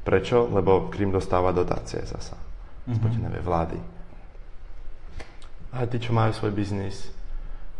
Prečo? 0.04 0.52
Lebo 0.52 0.92
Krym 0.92 1.08
dostáva 1.08 1.56
dotácie 1.56 2.04
zasa 2.04 2.36
uh-huh. 2.36 2.92
z 2.92 2.96
mhm. 3.00 3.02
Putinovej 3.02 3.40
vlády. 3.40 3.78
A 5.72 5.88
tí, 5.88 5.96
čo 5.96 6.12
majú 6.12 6.36
svoj 6.36 6.52
biznis, 6.52 7.08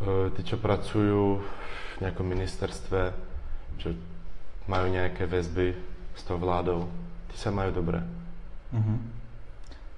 e, 0.01 0.33
tí, 0.33 0.41
čo 0.43 0.57
pracujú 0.57 1.41
v 1.41 1.97
nejakom 2.01 2.25
ministerstve, 2.25 3.13
čo 3.79 3.93
majú 4.65 4.89
nejaké 4.89 5.29
väzby 5.29 5.77
s 6.17 6.23
tou 6.25 6.41
vládou, 6.41 6.89
tí 7.33 7.37
sa 7.37 7.53
majú 7.53 7.71
dobre. 7.73 8.01
Uh-huh. 8.73 8.99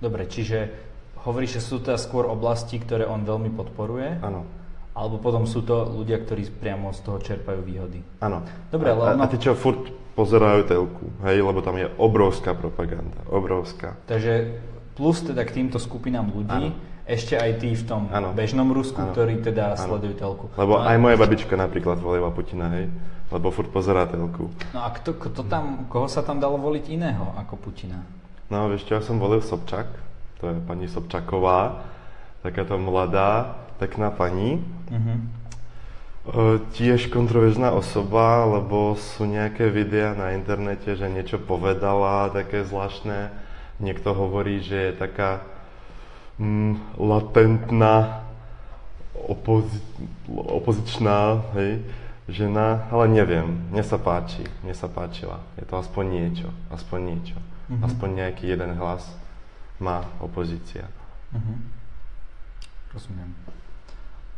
Dobre, 0.02 0.26
čiže 0.26 0.84
Hovoríš, 1.24 1.56
že 1.56 1.62
sú 1.64 1.80
to 1.80 1.96
skôr 1.96 2.28
oblasti, 2.28 2.76
ktoré 2.76 3.08
on 3.08 3.24
veľmi 3.24 3.48
podporuje? 3.56 4.20
Áno. 4.20 4.44
Alebo 4.92 5.16
potom 5.16 5.48
sú 5.48 5.64
to 5.64 5.88
ľudia, 5.88 6.20
ktorí 6.20 6.52
priamo 6.60 6.92
z 6.92 7.00
toho 7.00 7.16
čerpajú 7.18 7.64
výhody? 7.64 8.04
Áno. 8.20 8.44
Dobre, 8.68 8.92
ale 8.92 9.16
ono... 9.16 9.24
A, 9.24 9.26
a 9.26 9.32
tí, 9.32 9.40
čo 9.40 9.56
furt 9.56 9.88
pozerajú 10.14 10.68
telku, 10.68 11.10
hej, 11.26 11.40
lebo 11.42 11.64
tam 11.64 11.80
je 11.80 11.88
obrovská 11.98 12.54
propaganda, 12.54 13.18
obrovská. 13.26 13.98
Takže 14.06 14.62
plus 14.94 15.24
teda 15.26 15.42
k 15.42 15.64
týmto 15.64 15.80
skupinám 15.80 16.30
ľudí, 16.30 16.70
ano. 16.70 16.76
Ešte 17.04 17.36
aj 17.36 17.60
tí 17.60 17.76
v 17.76 17.84
tom 17.84 18.08
ano. 18.08 18.32
bežnom 18.32 18.72
Rusku, 18.72 18.96
ano. 18.96 19.12
ktorí 19.12 19.44
teda 19.44 19.76
ano. 19.76 19.80
sledujú 19.80 20.14
telku. 20.16 20.46
Lebo 20.56 20.80
no, 20.80 20.88
aj 20.88 20.96
moja 20.96 21.16
babička 21.20 21.52
napríklad 21.52 22.00
volila 22.00 22.32
Putina, 22.32 22.72
hej, 22.72 22.88
lebo 23.28 23.52
furt 23.52 23.68
pozerá 23.68 24.08
telku. 24.08 24.48
No 24.72 24.80
a 24.80 24.88
kto, 24.88 25.12
kto 25.12 25.44
tam, 25.44 25.84
koho 25.92 26.08
sa 26.08 26.24
tam 26.24 26.40
dalo 26.40 26.56
voliť 26.56 26.84
iného 26.88 27.36
ako 27.36 27.60
Putina? 27.60 28.00
No, 28.48 28.72
vieš 28.72 28.88
čo, 28.88 28.96
ja 28.96 29.02
som 29.04 29.20
volil 29.20 29.44
Sobčak, 29.44 29.88
to 30.40 30.48
je 30.48 30.56
pani 30.64 30.88
Sobčaková, 30.88 31.84
takáto 32.40 32.76
mladá, 32.80 33.56
pekná 33.76 34.08
pani. 34.12 34.60
Mm-hmm. 34.88 35.18
Tiež 36.72 37.12
kontroverzná 37.12 37.76
osoba, 37.76 38.48
lebo 38.48 38.96
sú 38.96 39.28
nejaké 39.28 39.68
videá 39.68 40.16
na 40.16 40.32
internete, 40.32 40.96
že 40.96 41.04
niečo 41.04 41.36
povedala 41.36 42.32
také 42.32 42.64
zvláštne. 42.64 43.28
Niekto 43.76 44.16
hovorí, 44.16 44.64
že 44.64 44.88
je 44.88 44.92
taká 44.96 45.44
mm, 46.38 46.98
latentná 46.98 48.24
opozi- 49.14 49.82
opozičná 50.30 51.42
hej, 51.54 51.82
žena, 52.28 52.88
ale 52.88 53.08
neviem, 53.12 53.68
mne 53.70 53.84
sa 53.84 54.00
páči, 54.00 54.44
mne 54.64 54.74
sa 54.74 54.88
páčila. 54.88 55.40
Je 55.60 55.64
to 55.68 55.76
aspoň 55.76 56.04
niečo, 56.08 56.48
aspoň 56.72 57.00
niečo. 57.02 57.38
Mm-hmm. 57.68 57.84
Aspoň 57.84 58.08
nejaký 58.12 58.44
jeden 58.52 58.76
hlas 58.76 59.04
má 59.80 60.04
opozícia. 60.20 60.86
Uh-huh. 61.32 61.58
Rozumiem. 62.92 63.30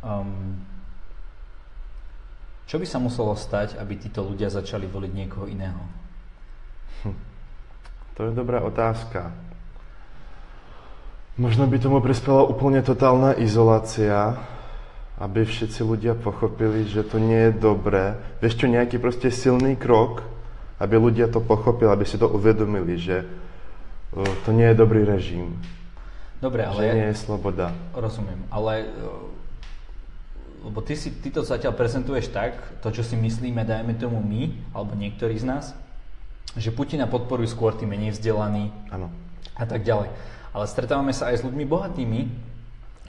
Um, 0.01 0.63
čo 2.67 2.81
by 2.81 2.85
sa 2.87 2.99
muselo 2.99 3.31
stať, 3.35 3.79
aby 3.79 3.95
títo 3.95 4.25
ľudia 4.27 4.51
začali 4.51 4.89
voliť 4.89 5.11
niekoho 5.13 5.47
iného? 5.47 5.79
Hm. 7.05 7.15
To 8.17 8.19
je 8.27 8.31
dobrá 8.33 8.59
otázka. 8.65 9.31
Možno 11.37 11.69
by 11.69 11.77
tomu 11.77 12.01
prispela 12.01 12.41
úplne 12.41 12.81
totálna 12.81 13.37
izolácia, 13.37 14.41
aby 15.21 15.45
všetci 15.45 15.85
ľudia 15.85 16.17
pochopili, 16.17 16.89
že 16.89 17.05
to 17.05 17.21
nie 17.21 17.49
je 17.49 17.53
dobré. 17.53 18.17
Vieš 18.41 18.57
čo, 18.57 18.65
nejaký 18.65 18.97
proste 18.97 19.29
silný 19.29 19.77
krok, 19.77 20.25
aby 20.81 20.97
ľudia 20.97 21.29
to 21.29 21.37
pochopili, 21.37 21.93
aby 21.93 22.09
si 22.09 22.17
to 22.17 22.25
uvedomili, 22.25 22.97
že 22.97 23.21
to 24.17 24.49
nie 24.49 24.65
je 24.65 24.75
dobrý 24.81 25.05
režim. 25.05 25.53
Dobre, 26.41 26.65
ale... 26.65 26.89
Že 26.89 26.97
nie 26.97 27.09
je 27.13 27.17
sloboda. 27.21 27.69
Rozumiem, 27.93 28.41
ale 28.49 28.89
lebo 30.65 30.81
ty, 30.81 30.97
si, 30.97 31.13
ty 31.21 31.29
to 31.29 31.45
zatiaľ 31.45 31.77
prezentuješ 31.77 32.33
tak, 32.33 32.57
to 32.81 32.89
čo 32.89 33.05
si 33.05 33.13
myslíme, 33.13 33.61
dajme 33.61 33.93
tomu 33.95 34.19
my, 34.19 34.73
alebo 34.73 34.97
niektorí 34.97 35.37
z 35.37 35.45
nás, 35.47 35.65
že 36.57 36.73
Putina 36.73 37.05
podporujú 37.05 37.53
skôr 37.53 37.77
tí 37.77 37.85
menej 37.85 38.17
vzdelaní 38.17 38.73
ano. 38.89 39.13
a 39.53 39.63
tak 39.69 39.85
ďalej. 39.85 40.09
Ale 40.51 40.65
stretávame 40.67 41.11
sa 41.11 41.31
aj 41.31 41.41
s 41.41 41.45
ľuďmi 41.45 41.65
bohatými, 41.67 42.21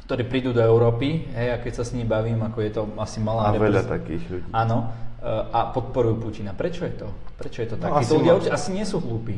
ktorí 0.08 0.22
prídu 0.24 0.56
do 0.56 0.64
Európy, 0.64 1.28
hej, 1.36 1.48
a 1.52 1.56
keď 1.60 1.72
sa 1.78 1.84
s 1.84 1.92
nimi 1.92 2.08
bavím, 2.08 2.40
ako 2.40 2.58
je 2.64 2.70
to 2.72 2.82
asi 2.96 3.20
malá... 3.20 3.52
A 3.52 3.60
veľa 3.60 3.84
takých 3.84 4.24
ľudí. 4.26 4.48
Áno, 4.56 4.88
e, 5.20 5.28
a 5.52 5.68
podporujú 5.68 6.16
Putina. 6.24 6.56
Prečo 6.56 6.88
je 6.88 6.94
to? 6.96 7.08
Prečo 7.36 7.58
je 7.60 7.68
to 7.72 7.76
tak? 7.76 7.92
No, 7.92 8.00
asi, 8.00 8.16
ľudia 8.16 8.50
asi 8.50 8.72
nie 8.72 8.88
sú 8.88 9.04
hlúpi. 9.04 9.36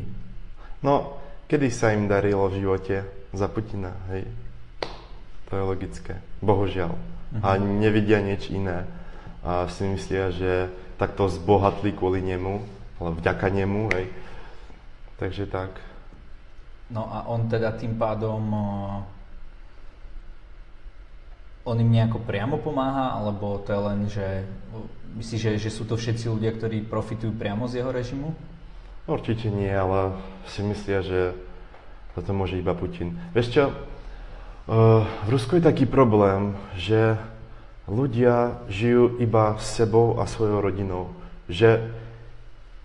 No, 0.81 1.21
Kedy 1.51 1.67
sa 1.67 1.91
im 1.91 2.07
darilo 2.07 2.47
v 2.47 2.63
živote 2.63 3.03
za 3.35 3.51
Putina, 3.51 3.91
hej? 4.07 4.23
To 5.51 5.59
je 5.59 5.63
logické. 5.67 6.23
Bohužiaľ. 6.39 6.95
Uh-huh. 6.95 7.43
A 7.43 7.59
nevidia 7.59 8.23
nič 8.23 8.47
iné. 8.47 8.87
A 9.43 9.67
si 9.67 9.83
myslia, 9.83 10.31
že 10.31 10.71
takto 10.95 11.27
zbohatli 11.27 11.91
kvôli 11.91 12.23
nemu, 12.23 12.63
ale 13.03 13.09
vďaka 13.19 13.51
nemu, 13.51 13.83
hej. 13.91 14.07
Takže 15.19 15.43
tak. 15.51 15.75
No 16.91 17.07
a 17.07 17.23
on 17.31 17.47
teda 17.47 17.71
tým 17.79 17.95
pádom 17.95 18.43
on 21.61 21.77
im 21.77 21.93
nejako 21.93 22.25
priamo 22.25 22.57
pomáha, 22.57 23.15
alebo 23.15 23.61
to 23.61 23.69
je 23.71 23.81
len, 23.81 23.99
že 24.09 24.27
myslíš, 25.15 25.41
že, 25.41 25.51
že 25.67 25.69
sú 25.71 25.85
to 25.85 25.95
všetci 25.95 26.25
ľudia, 26.27 26.51
ktorí 26.57 26.83
profitujú 26.83 27.31
priamo 27.37 27.69
z 27.69 27.79
jeho 27.79 27.91
režimu? 27.93 28.33
Určite 29.05 29.53
nie, 29.53 29.69
ale 29.69 30.17
si 30.49 30.65
myslia, 30.65 31.05
že 31.05 31.37
za 32.17 32.21
to 32.25 32.33
môže 32.33 32.57
iba 32.57 32.73
Putin. 32.73 33.15
Vieš 33.31 33.47
čo, 33.53 33.63
v 34.67 35.27
Rusku 35.29 35.57
je 35.57 35.67
taký 35.67 35.85
problém, 35.85 36.57
že 36.77 37.17
ľudia 37.85 38.61
žijú 38.69 39.21
iba 39.21 39.57
s 39.57 39.77
sebou 39.77 40.17
a 40.17 40.25
svojou 40.25 40.61
rodinou. 40.65 41.13
Že 41.45 41.93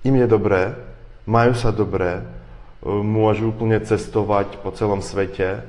im 0.04 0.14
je 0.20 0.26
dobré, 0.28 0.76
majú 1.24 1.52
sa 1.56 1.72
dobré, 1.72 2.22
môžu 2.84 3.54
úplne 3.54 3.80
cestovať 3.80 4.60
po 4.60 4.72
celom 4.74 5.00
svete, 5.00 5.64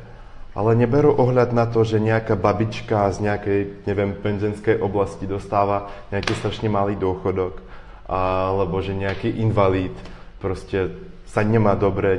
ale 0.58 0.74
neberú 0.74 1.14
ohľad 1.14 1.54
na 1.54 1.70
to, 1.70 1.86
že 1.86 2.02
nejaká 2.02 2.34
babička 2.34 3.14
z 3.14 3.30
nejakej, 3.30 3.60
neviem, 3.86 4.18
penzenskej 4.18 4.82
oblasti 4.82 5.30
dostáva 5.30 5.94
nejaký 6.10 6.34
strašne 6.34 6.66
malý 6.66 6.98
dôchodok, 6.98 7.62
alebo 8.10 8.82
že 8.82 8.98
nejaký 8.98 9.38
invalid 9.38 9.94
proste 10.42 10.98
sa 11.28 11.44
nemá 11.44 11.76
dobre, 11.78 12.18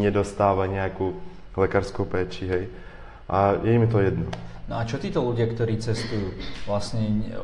nedostáva 0.00 0.66
nejakú 0.66 1.14
lekárskú 1.54 2.06
péči, 2.08 2.48
hej. 2.48 2.64
A 3.28 3.60
je 3.60 3.76
im 3.76 3.86
to 3.86 4.00
jedno. 4.00 4.26
No 4.68 4.80
a 4.80 4.88
čo 4.88 4.96
títo 4.96 5.20
ľudia, 5.20 5.48
ktorí 5.48 5.78
cestujú, 5.78 6.32
vlastne 6.64 7.34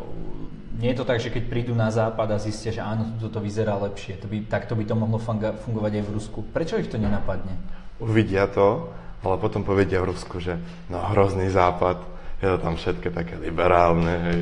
nie 0.75 0.91
je 0.91 0.99
to 0.99 1.07
tak, 1.07 1.23
že 1.23 1.31
keď 1.31 1.47
prídu 1.47 1.73
na 1.73 1.89
západ 1.89 2.35
a 2.35 2.39
zistia, 2.43 2.75
že 2.75 2.83
áno, 2.83 3.15
tu 3.23 3.31
to 3.31 3.39
vyzerá 3.39 3.79
lepšie, 3.79 4.19
to 4.19 4.27
by, 4.27 4.43
takto 4.51 4.75
by 4.75 4.83
to 4.83 4.95
mohlo 4.99 5.19
fungovať 5.21 5.93
aj 6.01 6.05
v 6.05 6.11
Rusku. 6.11 6.39
Prečo 6.51 6.77
ich 6.77 6.91
to 6.91 6.99
nenapadne? 6.99 7.55
Uvidia 8.03 8.51
to, 8.51 8.91
ale 9.23 9.39
potom 9.39 9.63
povedia 9.63 10.03
v 10.03 10.11
Rusku, 10.11 10.43
že 10.43 10.59
no 10.91 10.99
hrozný 11.15 11.47
západ, 11.49 12.03
je 12.43 12.49
to 12.51 12.59
tam 12.59 12.75
všetko 12.75 13.09
také 13.15 13.39
liberálne, 13.39 14.15
hej, 14.29 14.41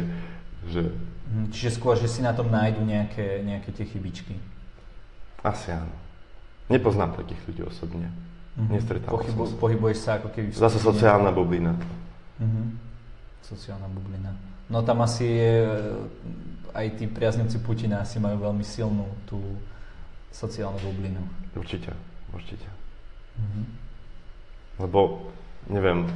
že... 0.73 0.83
Mhm, 1.33 1.47
čiže 1.53 1.71
skôr, 1.77 1.95
že 2.01 2.09
si 2.09 2.25
na 2.25 2.33
tom 2.33 2.49
nájdu 2.49 2.81
nejaké, 2.81 3.45
nejaké 3.45 3.71
tie 3.73 3.85
chybičky. 3.85 4.35
Asi 5.45 5.75
áno. 5.75 5.93
Nepoznám 6.71 7.13
takých 7.19 7.41
ľudí 7.51 7.63
osobne. 7.67 8.09
Mm-hmm. 8.53 8.73
Nestretával 8.73 9.17
Pohybu, 9.17 9.43
som 9.45 9.53
sa. 9.53 9.61
Pohybuješ 9.61 9.99
sa 9.99 10.11
ako 10.21 10.29
keby... 10.33 10.49
Zase 10.53 10.79
sociálna 10.81 11.33
bublina. 11.33 11.73
Mm-hmm. 12.41 12.67
Sociálna 13.43 13.89
bublina. 13.89 14.52
No 14.73 14.81
tam 14.81 15.05
asi 15.05 15.29
je, 15.29 15.55
eh, 15.69 16.73
aj 16.73 16.87
tí 16.97 17.05
priaznivci 17.05 17.61
Putina 17.61 18.01
asi 18.01 18.17
majú 18.17 18.41
veľmi 18.41 18.65
silnú 18.65 19.05
tú 19.29 19.37
sociálnu 20.33 20.81
bublinu. 20.81 21.21
Určite, 21.53 21.93
určite. 22.33 22.65
Mm-hmm. 23.37 23.65
Lebo, 24.81 25.29
neviem, 25.69 26.09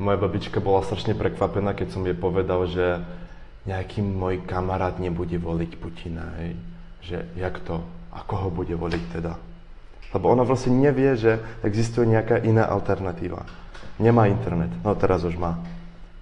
moja 0.00 0.16
babička 0.16 0.64
bola 0.64 0.80
strašne 0.80 1.12
prekvapená, 1.12 1.76
keď 1.76 1.88
som 1.92 2.02
jej 2.08 2.16
povedal, 2.16 2.64
že 2.64 3.04
nejaký 3.68 4.00
môj 4.00 4.40
kamarát 4.48 4.96
nebude 4.96 5.36
voliť 5.36 5.76
Putina, 5.76 6.32
hej. 6.40 6.56
Že 7.04 7.16
jak 7.36 7.60
to? 7.68 7.84
A 8.16 8.24
koho 8.24 8.48
bude 8.48 8.72
voliť 8.72 9.04
teda? 9.20 9.36
Lebo 10.16 10.32
ona 10.32 10.40
vlastne 10.40 10.72
nevie, 10.72 11.12
že 11.20 11.36
existuje 11.60 12.08
nejaká 12.08 12.40
iná 12.40 12.64
alternatíva. 12.64 13.44
Nemá 14.00 14.32
internet. 14.32 14.72
No 14.80 14.96
teraz 14.96 15.20
už 15.28 15.36
má. 15.36 15.60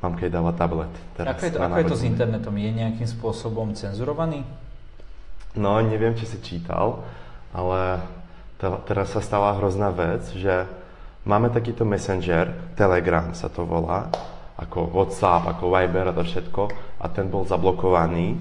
Mám 0.04 0.20
keď 0.20 0.28
dáva 0.40 0.52
tablet. 0.52 0.92
Teraz 1.16 1.40
ako 1.40 1.42
je 1.44 1.52
to, 1.52 1.58
ako 1.60 1.78
je 1.80 1.92
to 1.92 1.98
s 1.98 2.04
internetom? 2.04 2.54
Je 2.60 2.70
nejakým 2.70 3.08
spôsobom 3.08 3.72
cenzurovaný? 3.72 4.44
No, 5.56 5.80
neviem, 5.80 6.12
či 6.12 6.28
si 6.28 6.38
čítal, 6.44 7.00
ale 7.56 8.04
to, 8.60 8.84
teraz 8.84 9.16
sa 9.16 9.24
stala 9.24 9.56
hrozná 9.56 9.88
vec, 9.88 10.28
že 10.36 10.68
máme 11.24 11.48
takýto 11.48 11.88
messenger, 11.88 12.76
Telegram 12.76 13.32
sa 13.32 13.48
to 13.48 13.64
volá, 13.64 14.12
ako 14.60 14.92
WhatsApp, 14.92 15.48
ako 15.56 15.72
Viber 15.72 16.12
a 16.12 16.16
to 16.16 16.28
všetko, 16.28 16.62
a 17.00 17.06
ten 17.08 17.32
bol 17.32 17.48
zablokovaný 17.48 18.36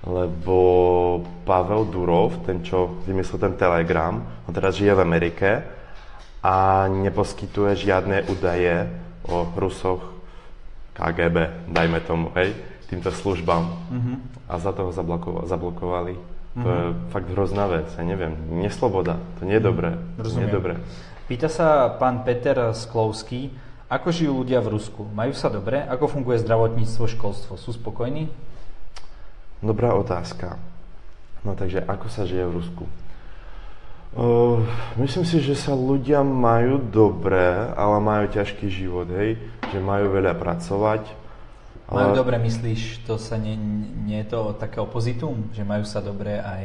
lebo 0.00 0.56
Pavel 1.44 1.84
Durov, 1.92 2.40
ten, 2.48 2.64
čo 2.64 3.04
vymyslel 3.04 3.36
ten 3.36 3.54
Telegram, 3.60 4.16
on 4.48 4.52
teraz 4.52 4.80
žije 4.80 4.96
v 4.96 5.04
Amerike 5.04 5.50
a 6.40 6.88
neposkytuje 6.88 7.76
žiadne 7.76 8.24
údaje 8.32 8.88
o 9.28 9.44
Rusoch 9.52 10.09
KGB, 11.00 11.36
dajme 11.72 11.98
tomu, 12.04 12.28
hej, 12.36 12.52
týmto 12.92 13.08
službám. 13.08 13.64
Mm-hmm. 13.64 14.16
A 14.52 14.54
za 14.60 14.76
toho 14.76 14.92
zabloko- 14.92 15.48
zablokovali. 15.48 16.14
Mm-hmm. 16.20 16.62
To 16.62 16.68
je 16.68 16.82
mhm. 16.84 16.96
fakt 17.14 17.28
hrozná 17.32 17.64
vec, 17.70 17.88
ja 17.94 18.04
neviem, 18.04 18.36
nesloboda, 18.60 19.16
to 19.40 19.48
nie 19.48 19.56
je 19.56 19.64
dobré. 19.64 19.96
Rozumiem. 20.20 20.38
Nie 20.44 20.46
je 20.52 20.56
dobré. 20.58 20.74
Pýta 21.30 21.46
sa 21.46 21.94
pán 21.94 22.26
Peter 22.26 22.74
Sklovský, 22.74 23.54
ako 23.90 24.14
žijú 24.14 24.46
ľudia 24.46 24.62
v 24.62 24.78
Rusku? 24.78 25.02
Majú 25.02 25.34
sa 25.34 25.50
dobre? 25.50 25.82
Ako 25.82 26.06
funguje 26.06 26.38
zdravotníctvo, 26.42 27.10
školstvo? 27.10 27.58
Sú 27.58 27.74
spokojní? 27.74 28.30
Dobrá 29.58 29.98
otázka. 29.98 30.62
No 31.42 31.58
takže, 31.58 31.82
ako 31.82 32.06
sa 32.06 32.22
žije 32.22 32.46
v 32.46 32.54
Rusku? 32.54 32.84
Uh, 34.10 34.66
myslím 34.98 35.22
si, 35.22 35.38
že 35.38 35.54
sa 35.54 35.70
ľudia 35.70 36.26
majú 36.26 36.82
dobre, 36.82 37.70
ale 37.78 37.96
majú 38.02 38.26
ťažký 38.26 38.66
život, 38.66 39.06
hej? 39.06 39.38
Že 39.70 39.78
majú 39.86 40.06
veľa 40.10 40.34
pracovať. 40.34 41.06
Ale... 41.86 42.10
Majú 42.10 42.18
dobre, 42.18 42.42
myslíš, 42.42 43.06
to 43.06 43.22
sa 43.22 43.38
nie, 43.38 43.54
nie 44.02 44.18
je 44.26 44.34
to 44.34 44.58
také 44.58 44.82
opozitum? 44.82 45.46
Že 45.54 45.62
majú 45.62 45.84
sa 45.86 46.02
dobre 46.02 46.42
aj 46.42 46.62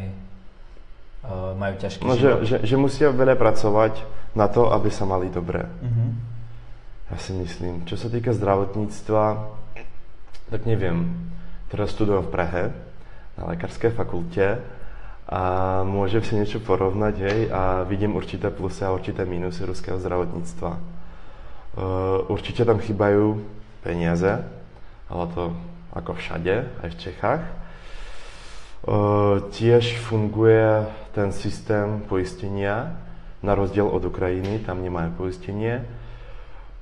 uh, 1.30 1.54
majú 1.54 1.76
ťažký 1.78 2.02
no, 2.02 2.18
život? 2.18 2.42
Že, 2.42 2.46
že, 2.46 2.56
že 2.66 2.76
musia 2.82 3.14
veľa 3.14 3.38
pracovať 3.38 3.94
na 4.34 4.50
to, 4.50 4.74
aby 4.74 4.90
sa 4.90 5.06
mali 5.06 5.30
dobre. 5.30 5.70
Uh-huh. 5.70 6.10
Ja 7.14 7.18
si 7.22 7.38
myslím. 7.38 7.86
Čo 7.86 8.02
sa 8.02 8.10
týka 8.10 8.34
zdravotníctva, 8.34 9.24
tak 10.50 10.62
neviem. 10.66 11.14
Teraz 11.70 11.94
studujem 11.94 12.26
v 12.26 12.34
Prahe 12.34 12.64
na 13.38 13.54
lekárskej 13.54 13.94
fakulte 13.94 14.62
a 15.26 15.42
môžem 15.82 16.22
si 16.22 16.38
niečo 16.38 16.62
porovnať, 16.62 17.16
hej, 17.18 17.40
a 17.50 17.82
vidím 17.82 18.14
určité 18.14 18.54
plusy 18.54 18.86
a 18.86 18.94
určité 18.94 19.26
mínusy 19.26 19.66
ruského 19.66 19.98
zdravotníctva. 19.98 20.72
Uh, 21.76 22.30
určite 22.30 22.62
tam 22.62 22.78
chýbajú 22.78 23.42
peniaze, 23.82 24.46
ale 25.10 25.26
to 25.34 25.50
ako 25.98 26.14
všade, 26.14 26.70
aj 26.86 26.90
v 26.94 27.00
Čechách. 27.02 27.44
Uh, 28.86 29.50
tiež 29.50 29.98
funguje 30.06 30.86
ten 31.18 31.34
systém 31.34 32.06
poistenia, 32.06 32.94
na 33.42 33.58
rozdiel 33.58 33.90
od 33.90 34.06
Ukrajiny, 34.06 34.62
tam 34.62 34.86
nemajú 34.86 35.26
poistenie. 35.26 35.82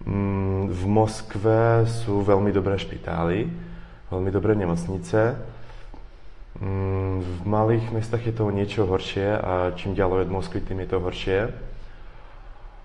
Um, 0.03 0.67
v 0.67 0.83
Moskve 0.83 1.87
sú 1.87 2.23
veľmi 2.27 2.51
dobré 2.51 2.75
špitály, 2.75 3.47
veľmi 4.11 4.29
dobré 4.35 4.51
nemocnice. 4.59 5.52
Mm, 6.61 7.25
v 7.25 7.33
malých 7.49 7.89
mestách 7.89 8.29
je 8.29 8.35
to 8.35 8.53
niečo 8.53 8.85
horšie 8.85 9.25
a 9.25 9.73
čím 9.73 9.97
ďalej 9.97 10.29
od 10.29 10.33
Moskvy, 10.37 10.61
tým 10.61 10.85
je 10.85 10.89
to 10.89 11.01
horšie. 11.01 11.39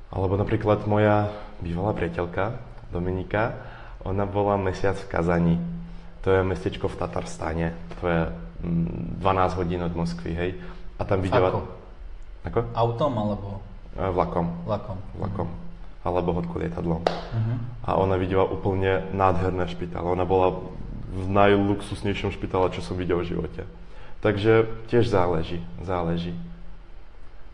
Alebo 0.08 0.40
napríklad 0.40 0.88
moja 0.88 1.28
bývalá 1.60 1.92
priateľka, 1.92 2.56
Dominika, 2.88 3.60
ona 4.08 4.24
bola 4.24 4.56
mesiac 4.56 4.96
v 4.96 5.10
Kazani. 5.12 5.56
To 6.24 6.32
je 6.32 6.40
mestečko 6.40 6.88
v 6.88 6.96
Tatarstane. 6.96 7.76
To 8.00 8.04
je 8.08 8.20
12 8.64 9.20
mm, 9.20 9.56
hodín 9.60 9.80
od 9.84 9.92
Moskvy, 9.92 10.32
hej. 10.32 10.50
A 10.96 11.04
tam 11.04 11.20
videla... 11.20 11.52
Ako? 11.52 11.60
Ako? 12.48 12.60
Autom 12.72 13.12
alebo? 13.20 13.48
E, 13.92 14.08
vlakom. 14.08 14.46
Vlakom. 14.64 14.98
Vlakom. 15.20 15.48
Uh-huh. 15.52 16.06
Alebo 16.08 16.32
hodku 16.32 16.56
lietadlom. 16.56 17.04
Uh-huh. 17.04 17.56
A 17.84 18.00
ona 18.00 18.16
videla 18.16 18.48
úplne 18.48 19.04
nádherné 19.12 19.68
špitále. 19.68 20.08
Ona 20.08 20.24
bola 20.24 20.56
v 21.18 21.26
najluxusnejšom 21.26 22.30
špitále, 22.30 22.70
čo 22.70 22.80
som 22.86 22.94
videl 22.94 23.18
v 23.18 23.34
živote. 23.34 23.62
Takže 24.22 24.70
tiež 24.90 25.10
záleží, 25.10 25.62
záleží. 25.82 26.34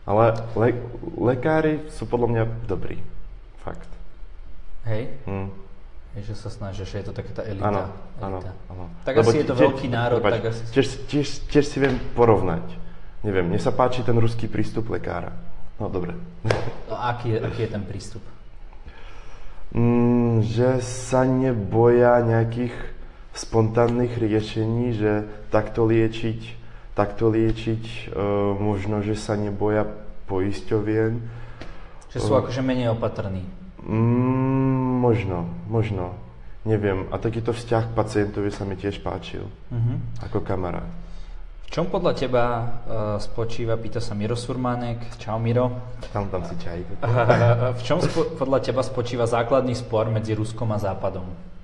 Ale 0.05 0.37
le- 0.53 0.85
lekári 1.17 1.81
sú 1.89 2.05
podľa 2.05 2.27
mňa 2.29 2.43
dobrí. 2.69 3.01
Fakt. 3.65 3.89
Hej? 4.85 5.09
Hm. 5.25 5.49
Je, 6.15 6.21
že 6.31 6.35
sa 6.37 6.47
snažia, 6.53 6.85
že 6.85 7.01
je 7.01 7.05
to 7.09 7.13
taká 7.13 7.41
tá 7.41 7.43
elita. 7.43 7.65
Áno, 7.65 7.83
áno, 8.23 8.39
áno. 8.71 8.85
Tak 9.03 9.19
Lebo 9.19 9.29
asi 9.33 9.37
je 9.41 9.47
to 9.49 9.55
tiež, 9.57 9.65
veľký 9.67 9.87
národ, 9.91 10.21
prepáč, 10.21 10.33
tak 10.39 10.43
asi... 10.53 10.61
Tiež, 10.71 10.87
tiež, 11.11 11.27
tiež 11.51 11.65
si 11.67 11.77
viem 11.81 11.97
porovnať. 12.15 12.63
Neviem, 13.25 13.51
mne 13.51 13.59
sa 13.59 13.73
páči 13.73 14.05
ten 14.05 14.15
ruský 14.15 14.47
prístup 14.47 14.87
lekára. 14.93 15.33
No, 15.75 15.91
dobre. 15.91 16.15
No, 16.87 16.95
aký 16.95 17.35
je, 17.35 17.37
aký 17.43 17.67
je 17.67 17.69
ten 17.73 17.83
prístup? 17.83 18.23
Mm, 19.75 20.39
že 20.47 20.79
sa 20.79 21.27
neboja 21.27 22.23
nejakých 22.23 22.71
spontánnych 23.35 24.15
riešení, 24.15 24.95
že 24.95 25.27
takto 25.51 25.83
liečiť, 25.83 26.39
takto 26.95 27.27
liečiť, 27.27 27.83
uh, 28.15 28.55
možno, 28.55 29.03
že 29.03 29.19
sa 29.19 29.35
neboja 29.35 29.83
poisťovien. 30.31 31.19
Že 32.15 32.19
sú 32.23 32.31
uh, 32.31 32.39
akože 32.39 32.63
menej 32.63 32.95
opatrní. 32.95 33.43
Mm, 33.83 35.03
možno, 35.03 35.51
možno. 35.67 36.15
Neviem. 36.65 37.05
A 37.13 37.21
takýto 37.21 37.53
vzťah 37.53 37.93
k 37.93 37.95
pacientovi 37.95 38.49
sa 38.49 38.65
mi 38.65 38.73
tiež 38.73 39.05
páčil. 39.05 39.45
Uh-huh. 39.45 40.01
Ako 40.25 40.41
kamarát. 40.41 40.89
V 41.65 41.69
čom 41.69 41.85
podľa 41.93 42.13
teba 42.17 42.43
uh, 42.45 42.63
spočíva, 43.21 43.77
pýta 43.77 44.01
sa 44.01 44.17
Miro 44.17 44.33
Surmánek. 44.33 44.97
Čau 45.21 45.37
Miro. 45.37 45.93
Tam, 46.09 46.25
tam 46.33 46.41
si 46.41 46.57
čaj. 46.57 46.81
v 47.77 47.81
čom 47.85 48.01
spo, 48.01 48.33
podľa 48.33 48.65
teba 48.65 48.81
spočíva 48.81 49.29
základný 49.29 49.77
spor 49.77 50.09
medzi 50.09 50.33
Ruskom 50.33 50.73
a 50.73 50.81
Západom? 50.81 51.54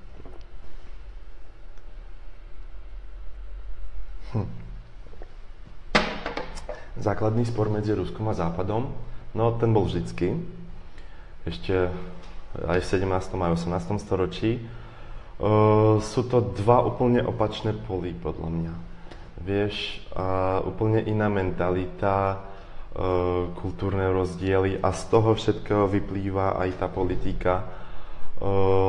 Hm. 4.32 4.48
Základný 7.02 7.44
spor 7.44 7.68
medzi 7.68 7.92
Ruskom 7.92 8.32
a 8.32 8.36
Západom, 8.36 8.96
no 9.36 9.46
ten 9.60 9.76
bol 9.76 9.88
vždycky. 9.88 10.40
Ešte 11.44 11.92
aj 12.56 12.80
v 12.80 12.88
17. 12.88 13.12
a 13.12 13.48
18. 13.52 14.00
storočí. 14.00 14.64
Uh, 15.42 15.98
sú 16.00 16.28
to 16.30 16.54
dva 16.56 16.86
úplne 16.86 17.20
opačné 17.26 17.74
poly, 17.74 18.14
podľa 18.14 18.50
mňa. 18.52 18.74
Vieš, 19.42 20.06
uh, 20.14 20.62
úplne 20.64 21.02
iná 21.04 21.28
mentalita, 21.28 22.48
kultúrne 23.56 24.12
rozdiely 24.12 24.84
a 24.84 24.92
z 24.92 25.02
toho 25.08 25.32
všetkého 25.32 25.88
vyplýva 25.88 26.60
aj 26.60 26.70
tá 26.76 26.92
politika, 26.92 27.64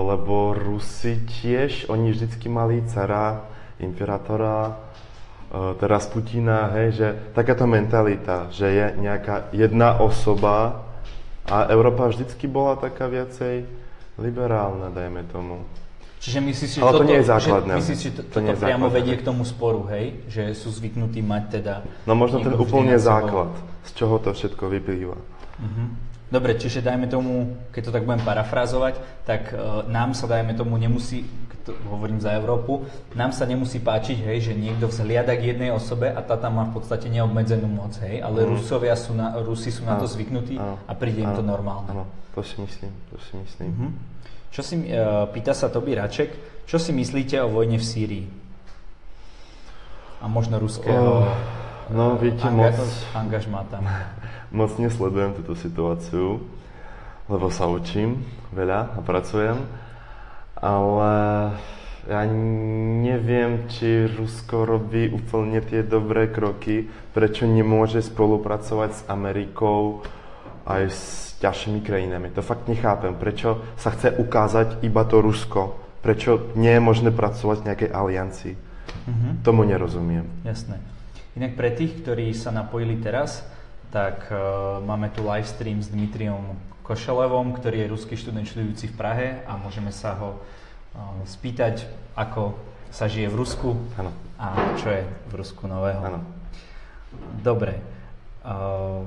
lebo 0.03 0.59
Rusi 0.59 1.23
tiež, 1.23 1.87
oni 1.87 2.11
vždycky 2.11 2.51
mali 2.51 2.83
cara, 2.91 3.47
imperátora, 3.79 4.75
teraz 5.77 6.09
Putina, 6.09 6.73
hej, 6.81 6.89
že 6.97 7.09
takáto 7.37 7.69
mentalita, 7.69 8.49
že 8.49 8.73
je 8.73 8.87
nejaká 8.97 9.53
jedna 9.53 10.01
osoba 10.01 10.89
a 11.45 11.69
Európa 11.69 12.09
vždycky 12.09 12.49
bola 12.49 12.81
taká 12.81 13.05
viacej 13.05 13.69
liberálna, 14.17 14.89
dajme 14.89 15.29
tomu. 15.29 15.61
Čiže 16.23 16.39
myslíš, 16.39 16.71
že 16.71 16.81
Ale 16.81 16.93
toto, 16.95 17.03
to 17.03 17.09
nie 17.11 17.19
je 17.19 17.27
základné. 17.27 17.75
Že, 17.75 17.81
myslíš, 17.83 17.99
že 17.99 18.11
to, 18.15 18.23
To 18.23 18.29
toto 18.31 18.41
nie 18.41 18.53
je 18.55 18.61
priamo 18.63 18.87
základné. 18.87 18.99
vedie 19.03 19.15
k 19.19 19.23
tomu 19.27 19.43
sporu, 19.43 19.81
hej? 19.91 20.05
Že 20.31 20.43
sú 20.55 20.69
zvyknutí 20.71 21.19
mať 21.19 21.43
teda... 21.51 21.75
No 22.07 22.15
možno 22.15 22.39
ten 22.39 22.55
úplne 22.55 22.95
základ, 22.95 23.51
z 23.83 23.91
čoho 23.99 24.23
to 24.23 24.31
všetko 24.31 24.71
vyplýva. 24.71 25.19
Mhm. 25.59 25.85
Dobre, 26.33 26.57
čiže 26.57 26.81
dajme 26.81 27.13
tomu, 27.13 27.61
keď 27.77 27.83
to 27.85 27.93
tak 27.93 28.09
budem 28.09 28.25
parafrázovať, 28.25 28.97
tak 29.29 29.53
uh, 29.53 29.85
nám 29.85 30.17
sa 30.17 30.25
dajme 30.25 30.57
tomu 30.57 30.81
nemusí, 30.81 31.29
to 31.63 31.75
hovorím 31.87 32.19
za 32.19 32.35
Európu, 32.35 32.83
nám 33.15 33.31
sa 33.31 33.47
nemusí 33.47 33.79
páčiť, 33.79 34.19
hej, 34.27 34.51
že 34.51 34.53
niekto 34.53 34.91
vzhliada 34.91 35.35
k 35.35 35.55
jednej 35.55 35.71
osobe 35.71 36.11
a 36.11 36.19
tá 36.19 36.35
tam 36.35 36.59
má 36.59 36.67
v 36.67 36.75
podstate 36.77 37.07
neobmedzenú 37.07 37.71
moc, 37.71 37.95
hej, 38.03 38.19
ale 38.19 38.43
Rusovia 38.43 38.99
sú 38.99 39.15
na, 39.15 39.39
Rusi 39.39 39.71
sú 39.71 39.87
na 39.87 39.95
to 39.97 40.07
Áno, 40.07 40.13
zvyknutí 40.13 40.59
áno, 40.59 40.77
a 40.83 40.93
príde 40.93 41.23
im 41.23 41.33
to 41.33 41.43
normálne. 41.43 41.89
Áno, 41.89 42.05
to 42.35 42.43
si 42.43 42.59
myslím, 42.59 42.91
to 43.09 43.17
si 43.23 43.33
myslím. 43.39 43.71
Mhm. 43.71 43.89
Čo 44.53 44.61
si, 44.61 44.75
uh, 44.85 45.25
pýta 45.33 45.57
sa 45.57 45.73
Toby 45.73 45.97
Raček, 45.97 46.29
čo 46.69 46.77
si 46.77 46.93
myslíte 46.93 47.41
o 47.41 47.49
vojne 47.49 47.81
v 47.81 47.87
Sýrii? 47.87 48.27
A 50.21 50.29
možno 50.29 50.61
ruského 50.61 51.25
Oh, 51.25 51.35
no, 51.91 52.15
viete, 52.21 52.45
anga- 52.45 52.71
moc- 52.71 53.03
angažmá 53.17 53.65
tam. 53.73 53.89
Moc 54.53 54.77
nesledujem 54.77 55.33
túto 55.41 55.57
situáciu, 55.57 56.45
lebo 57.27 57.49
sa 57.49 57.65
učím 57.65 58.21
veľa 58.53 58.93
a 58.93 59.01
pracujem, 59.01 59.57
ale 60.63 61.13
ja 62.07 62.23
neviem, 63.03 63.67
či 63.67 64.07
Rusko 64.07 64.67
robí 64.67 65.11
úplne 65.11 65.59
tie 65.63 65.83
dobré 65.83 66.31
kroky, 66.31 66.87
prečo 67.15 67.47
nemôže 67.47 68.03
spolupracovať 68.03 68.91
s 68.91 69.03
Amerikou 69.11 70.07
aj 70.67 70.83
s 70.91 71.03
ďalšími 71.43 71.83
krajinami. 71.83 72.31
To 72.39 72.43
fakt 72.43 72.71
nechápem, 72.71 73.19
prečo 73.19 73.63
sa 73.75 73.91
chce 73.91 74.15
ukázať 74.15 74.87
iba 74.87 75.03
to 75.03 75.19
Rusko, 75.19 75.79
prečo 76.03 76.55
nie 76.55 76.71
je 76.75 76.83
možné 76.83 77.11
pracovať 77.11 77.57
v 77.63 77.67
nejakej 77.67 77.91
aliancii. 77.91 78.55
Mhm. 79.07 79.29
Tomu 79.43 79.67
nerozumiem. 79.67 80.27
Jasné. 80.47 80.79
Inak 81.35 81.59
pre 81.59 81.75
tých, 81.75 82.05
ktorí 82.05 82.31
sa 82.37 82.55
napojili 82.55 83.01
teraz, 83.01 83.43
tak 83.93 84.33
uh, 84.33 84.81
máme 84.81 85.13
tu 85.13 85.21
live 85.21 85.45
stream 85.45 85.85
s 85.85 85.93
Dmitriom 85.93 86.57
Košelevom, 86.81 87.53
ktorý 87.53 87.85
je 87.85 87.93
ruský 87.93 88.17
študent 88.17 88.49
študujúci 88.49 88.89
v 88.89 88.97
Prahe 88.97 89.29
a 89.45 89.61
môžeme 89.61 89.93
sa 89.93 90.17
ho 90.17 90.41
uh, 90.41 91.21
spýtať, 91.29 91.85
ako 92.17 92.57
sa 92.89 93.05
žije 93.05 93.29
v 93.29 93.37
Rusku 93.37 93.77
Áno, 94.01 94.11
a 94.41 94.77
čo 94.81 94.89
je 94.89 95.05
v 95.05 95.33
Rusku 95.37 95.69
nového. 95.69 96.01
áno. 96.01 96.25
Dobre. 97.45 97.85
Uh, 98.41 99.05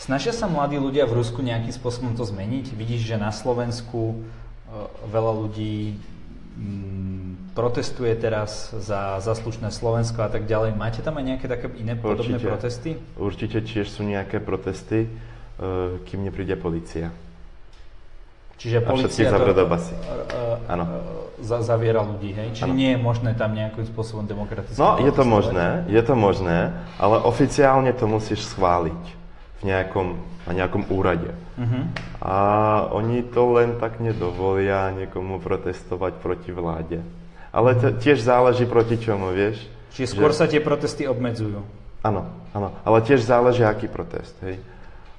snažia 0.00 0.32
sa 0.32 0.48
mladí 0.48 0.80
ľudia 0.80 1.04
v 1.04 1.20
Rusku 1.20 1.44
nejakým 1.44 1.76
spôsobom 1.76 2.16
to 2.16 2.24
zmeniť? 2.24 2.72
Vidíš, 2.72 3.04
že 3.04 3.16
na 3.20 3.28
Slovensku 3.28 4.16
uh, 4.16 4.88
veľa 5.12 5.32
ľudí 5.44 6.00
mm, 6.56 7.29
protestuje 7.54 8.14
teraz 8.16 8.70
za 8.72 9.18
zaslušné 9.18 9.74
Slovensko 9.74 10.22
a 10.22 10.30
tak 10.30 10.46
ďalej. 10.46 10.78
Máte 10.78 11.02
tam 11.02 11.18
aj 11.18 11.24
nejaké 11.34 11.46
také 11.50 11.66
iné 11.78 11.98
podobné 11.98 12.38
Určite. 12.38 12.48
protesty? 12.48 12.90
Určite 13.18 13.58
tiež 13.64 13.86
sú 13.90 14.06
nejaké 14.06 14.38
protesty, 14.38 15.06
eh, 15.06 15.98
kým 16.06 16.24
nepríde 16.24 16.54
policia. 16.56 17.10
Čiže 18.60 18.84
policia 18.84 19.32
to, 19.32 19.64
basy. 19.64 19.96
uh, 19.96 20.60
Áno. 20.68 20.84
uh, 20.84 21.32
za, 21.40 21.64
zaviera 21.64 22.04
ľudí, 22.04 22.36
hej? 22.36 22.52
Čiže 22.52 22.68
Áno. 22.68 22.76
nie 22.76 22.92
je 22.92 23.00
možné 23.00 23.32
tam 23.32 23.56
nejakým 23.56 23.88
spôsobom 23.88 24.28
demokraticky 24.28 24.76
No, 24.76 25.00
je 25.00 25.08
to 25.08 25.24
možné, 25.24 25.88
je 25.88 26.02
to 26.04 26.12
možné, 26.12 26.76
ale 27.00 27.16
oficiálne 27.24 27.88
to 27.96 28.04
musíš 28.04 28.44
schváliť 28.52 29.00
v 29.60 29.62
nejakom, 29.64 30.20
na 30.44 30.52
nejakom 30.52 30.84
úrade. 30.92 31.32
Mhm. 31.56 31.80
A 32.20 32.36
oni 32.92 33.24
to 33.32 33.56
len 33.56 33.80
tak 33.80 33.96
nedovolia 33.96 34.92
niekomu 34.92 35.40
protestovať 35.40 36.20
proti 36.20 36.52
vláde. 36.52 37.00
Ale 37.50 37.74
to 37.74 37.90
tiež 37.98 38.22
záleží 38.22 38.66
proti 38.66 38.94
čomu, 38.98 39.34
vieš? 39.34 39.66
Čiže 39.90 40.14
skôr 40.14 40.30
Že- 40.30 40.38
sa 40.38 40.46
tie 40.46 40.62
protesty 40.62 41.02
obmedzujú. 41.10 41.60
Áno, 42.00 42.30
áno, 42.56 42.72
ale 42.86 43.04
tiež 43.04 43.20
záleží, 43.26 43.60
aký 43.60 43.90
protest, 43.90 44.32
hej. 44.40 44.56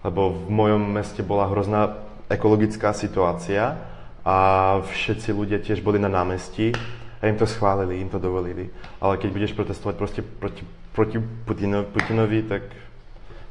Lebo 0.02 0.34
v 0.34 0.50
mojom 0.50 0.82
meste 0.82 1.22
bola 1.22 1.46
hrozná 1.46 1.94
ekologická 2.26 2.96
situácia 2.96 3.78
a 4.26 4.36
všetci 4.82 5.30
ľudia 5.30 5.62
tiež 5.62 5.86
boli 5.86 6.02
na 6.02 6.10
námestí 6.10 6.74
a 7.22 7.30
im 7.30 7.38
to 7.38 7.46
schválili, 7.46 8.02
im 8.02 8.10
to 8.10 8.18
dovolili. 8.18 8.74
Ale 8.98 9.22
keď 9.22 9.30
budeš 9.30 9.54
protestovať 9.54 9.96
proste 10.00 10.22
proti, 10.26 10.64
proti 10.96 11.18
Putino, 11.22 11.86
Putinovi, 11.86 12.42
tak 12.50 12.66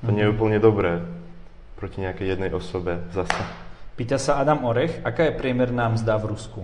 to 0.03 0.11
nie 0.11 0.27
je 0.27 0.33
úplne 0.33 0.59
dobré 0.59 1.05
proti 1.79 2.03
nejakej 2.03 2.35
jednej 2.35 2.51
osobe 2.51 2.99
zase. 3.15 3.37
Pýta 3.95 4.17
sa 4.19 4.41
Adam 4.41 4.65
Orech, 4.65 4.99
aká 5.07 5.29
je 5.29 5.37
priemerná 5.37 5.93
mzda 5.93 6.17
v 6.19 6.35
Rusku? 6.35 6.61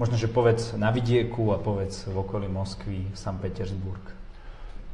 Možno, 0.00 0.16
že 0.16 0.32
povedz 0.32 0.72
na 0.80 0.88
vidieku 0.88 1.52
a 1.52 1.60
povedz 1.60 2.08
v 2.08 2.16
okolí 2.24 2.48
Moskvy, 2.48 3.12
St. 3.12 3.36
Petersburg. 3.36 4.00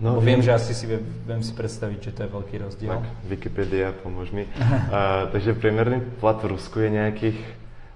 No, 0.02 0.18
viem, 0.18 0.42
že 0.42 0.50
asi 0.50 0.74
si 0.74 0.82
viem, 0.82 0.98
viem 1.22 1.46
si 1.46 1.54
predstaviť, 1.54 2.10
že 2.10 2.10
to 2.10 2.20
je 2.26 2.30
veľký 2.34 2.56
rozdiel. 2.58 2.90
Tak, 2.90 3.06
Wikipedia, 3.30 3.94
pomôž 4.02 4.34
mi. 4.34 4.50
uh, 4.50 5.30
takže 5.30 5.54
priemerný 5.54 6.02
plat 6.18 6.34
v 6.42 6.58
Rusku 6.58 6.82
je 6.82 6.90
nejakých, 6.90 7.38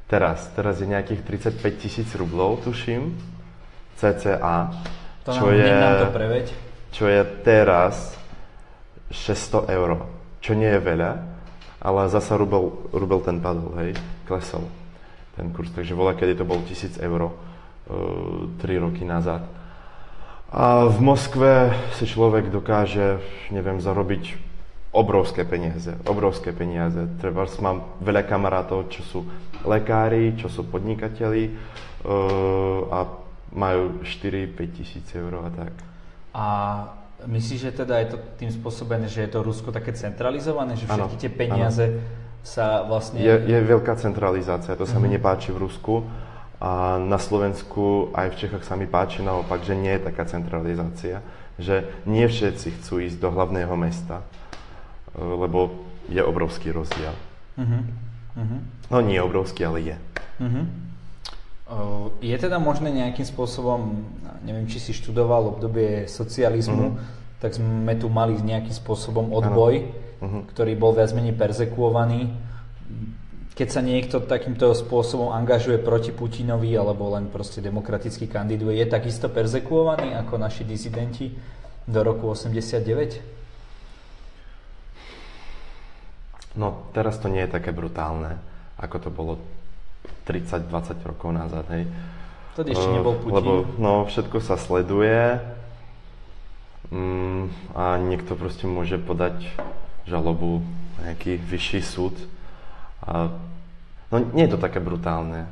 teraz, 0.06 0.54
teraz 0.54 0.78
je 0.78 0.86
nejakých 0.86 1.26
35 1.50 1.82
tisíc 1.82 2.06
rublov, 2.14 2.62
tuším, 2.62 3.10
cca. 3.98 4.70
To 5.26 5.30
čo 5.34 5.50
nám, 5.50 5.58
je, 5.58 5.66
nám 5.66 5.94
to 5.98 6.08
preveď. 6.14 6.46
čo 6.94 7.10
je 7.10 7.20
teraz 7.42 8.14
600 9.10 9.66
eur, 9.66 10.06
čo 10.38 10.54
nie 10.54 10.70
je 10.70 10.78
veľa, 10.78 11.26
ale 11.82 12.06
zasa 12.06 12.38
rubel, 12.38 12.86
rubel 12.94 13.18
ten 13.18 13.42
padol, 13.42 13.74
hej, 13.82 13.98
klesol 14.30 14.62
ten 15.36 15.52
kurz, 15.54 15.70
takže 15.70 15.94
voľa, 15.94 16.18
kedy 16.18 16.38
to 16.38 16.44
bolo 16.48 16.62
1000 16.66 17.00
eur, 17.00 17.20
uh, 17.30 18.48
3 18.58 18.84
roky 18.84 19.06
nazad. 19.06 19.46
A 20.50 20.90
v 20.90 20.98
Moskve 20.98 21.70
si 21.94 22.10
človek 22.10 22.50
dokáže, 22.50 23.22
neviem, 23.54 23.78
zarobiť 23.78 24.34
obrovské 24.90 25.46
peniaze, 25.46 25.94
obrovské 26.10 26.50
peniaze. 26.50 27.06
Treba, 27.22 27.46
mám 27.62 28.02
veľa 28.02 28.26
kamarátov, 28.26 28.90
čo 28.90 29.02
sú 29.06 29.20
lekári, 29.62 30.34
čo 30.34 30.50
sú 30.50 30.66
podnikatelí 30.66 31.54
uh, 31.54 32.90
a 32.90 32.98
majú 33.54 34.02
4-5 34.02 34.76
tisíc 34.78 35.06
eur 35.14 35.46
a 35.46 35.50
tak. 35.50 35.72
A 36.34 36.46
myslíš, 37.26 37.60
že 37.70 37.72
teda 37.82 37.98
je 38.02 38.14
to 38.14 38.18
tým 38.38 38.50
spôsobené, 38.50 39.10
že 39.10 39.26
je 39.26 39.30
to 39.30 39.42
Rusko 39.42 39.74
také 39.74 39.92
centralizované, 39.92 40.78
že 40.78 40.86
všetky 40.86 41.16
tie 41.18 41.30
peniaze 41.30 41.84
sa 42.42 42.82
vlastne... 42.88 43.20
Je, 43.20 43.34
je 43.46 43.58
veľká 43.60 43.96
centralizácia, 44.00 44.76
to 44.76 44.88
sa 44.88 44.96
mi 44.96 45.12
nepáči 45.12 45.52
v 45.52 45.68
Rusku 45.68 46.08
a 46.60 47.00
na 47.00 47.16
Slovensku 47.16 48.12
aj 48.12 48.36
v 48.36 48.38
Čechách 48.44 48.64
sa 48.64 48.76
mi 48.76 48.84
páči 48.84 49.24
naopak, 49.24 49.64
že 49.64 49.76
nie 49.76 49.92
je 49.96 50.04
taká 50.12 50.28
centralizácia, 50.28 51.24
že 51.60 51.88
nie 52.08 52.24
všetci 52.24 52.80
chcú 52.80 53.00
ísť 53.04 53.20
do 53.20 53.28
hlavného 53.32 53.72
mesta, 53.76 54.20
e, 54.20 55.20
lebo 55.20 55.88
je 56.08 56.20
obrovský 56.24 56.72
rozdiel. 56.72 57.12
Uh-huh. 57.56 57.84
Uh-huh. 58.36 58.60
No 58.88 58.96
nie 59.04 59.20
obrovský, 59.20 59.68
ale 59.68 59.78
je. 59.84 59.96
Uh-huh. 60.40 60.64
Uh, 61.70 62.10
je 62.18 62.34
teda 62.34 62.58
možné 62.58 62.90
nejakým 62.90 63.22
spôsobom, 63.22 64.02
neviem, 64.42 64.66
či 64.66 64.82
si 64.82 64.90
študoval 64.90 65.54
obdobie 65.54 66.10
socializmu, 66.10 66.98
Mhm. 66.98 66.98
tak 67.38 67.54
sme 67.54 67.94
tu 67.94 68.10
mali 68.10 68.34
nejakým 68.42 68.74
spôsobom 68.74 69.30
odboj, 69.30 69.86
Mhm. 70.20 70.52
ktorý 70.52 70.76
bol 70.76 70.92
viac 70.92 71.16
menej 71.16 71.32
perzekuovaný. 71.32 72.28
Keď 73.56 73.68
sa 73.68 73.84
niekto 73.84 74.24
takýmto 74.24 74.72
spôsobom 74.72 75.36
angažuje 75.36 75.76
proti 75.80 76.16
Putinovi 76.16 76.72
alebo 76.76 77.12
len 77.12 77.28
proste 77.28 77.60
demokraticky 77.60 78.24
kandiduje, 78.24 78.80
je 78.80 78.88
takisto 78.88 79.28
perzekuovaný 79.28 80.16
ako 80.16 80.40
naši 80.40 80.64
dizidenti 80.64 81.28
do 81.84 82.00
roku 82.00 82.32
89? 82.32 83.20
No 86.56 86.90
teraz 86.90 87.20
to 87.20 87.28
nie 87.28 87.46
je 87.46 87.52
také 87.52 87.70
brutálne, 87.70 88.40
ako 88.80 88.96
to 88.98 89.10
bolo 89.12 89.32
30-20 90.26 91.06
rokov 91.06 91.30
nazad, 91.30 91.66
hej. 91.74 91.84
Vtedy 92.54 92.74
ešte 92.74 92.88
Eh, 92.90 92.96
nebol 92.98 93.14
Putin. 93.18 93.34
Lebo 93.34 93.52
no, 93.78 94.06
všetko 94.06 94.38
sa 94.42 94.58
sleduje 94.58 95.38
mm, 96.90 97.74
a 97.78 97.98
niekto 98.02 98.34
proste 98.34 98.66
môže 98.66 98.98
podať 98.98 99.46
žalobu 100.06 100.64
nejaký 101.00 101.40
vyšší 101.40 101.80
súd. 101.80 102.14
A, 103.04 103.32
no 104.12 104.16
nie 104.36 104.44
je 104.46 104.52
to 104.56 104.60
také 104.60 104.78
brutálne. 104.78 105.48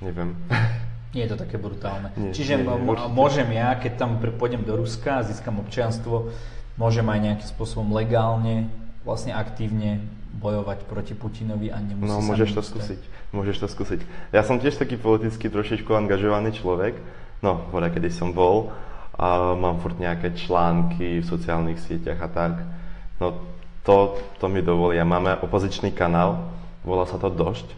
Neviem. 0.00 0.36
Nie 1.16 1.24
je 1.24 1.32
to 1.32 1.48
také 1.48 1.56
brutálne. 1.56 2.12
Nie, 2.12 2.36
Čiže 2.36 2.60
nie, 2.60 2.68
nie, 2.68 2.92
určite. 2.92 3.08
môžem 3.16 3.48
ja, 3.56 3.72
keď 3.72 3.92
tam 3.96 4.20
pôjdem 4.20 4.68
do 4.68 4.76
Ruska 4.76 5.24
a 5.24 5.24
získam 5.24 5.56
občianstvo, 5.64 6.28
môžem 6.76 7.08
aj 7.08 7.20
nejakým 7.24 7.48
spôsobom 7.56 7.88
legálne, 7.96 8.68
vlastne 9.00 9.32
aktívne 9.32 10.04
bojovať 10.36 10.84
proti 10.84 11.16
Putinovi 11.16 11.72
a 11.72 11.80
nemusí 11.80 12.12
No, 12.12 12.20
môžeš 12.20 12.52
to 12.52 12.60
skúsiť. 12.60 13.00
Môžeš 13.32 13.56
to 13.64 13.68
skúsiť. 13.72 14.00
Ja 14.36 14.44
som 14.44 14.60
tiež 14.60 14.76
taký 14.76 15.00
politicky 15.00 15.48
trošičku 15.48 15.88
angažovaný 15.96 16.52
človek. 16.52 17.00
No, 17.40 17.64
voda, 17.72 17.88
kedy 17.88 18.12
som 18.12 18.36
bol. 18.36 18.68
A 19.16 19.56
mám 19.56 19.80
furt 19.80 19.96
nejaké 19.96 20.36
články 20.36 21.24
v 21.24 21.26
sociálnych 21.26 21.80
sieťach 21.80 22.20
a 22.20 22.28
tak. 22.28 22.54
No, 23.16 23.32
to, 23.80 24.20
to 24.36 24.46
mi 24.52 24.60
dovolia. 24.60 25.08
Máme 25.08 25.40
opozičný 25.40 25.96
kanál, 25.96 26.52
volá 26.84 27.08
sa 27.08 27.16
to 27.16 27.32
Došť. 27.32 27.68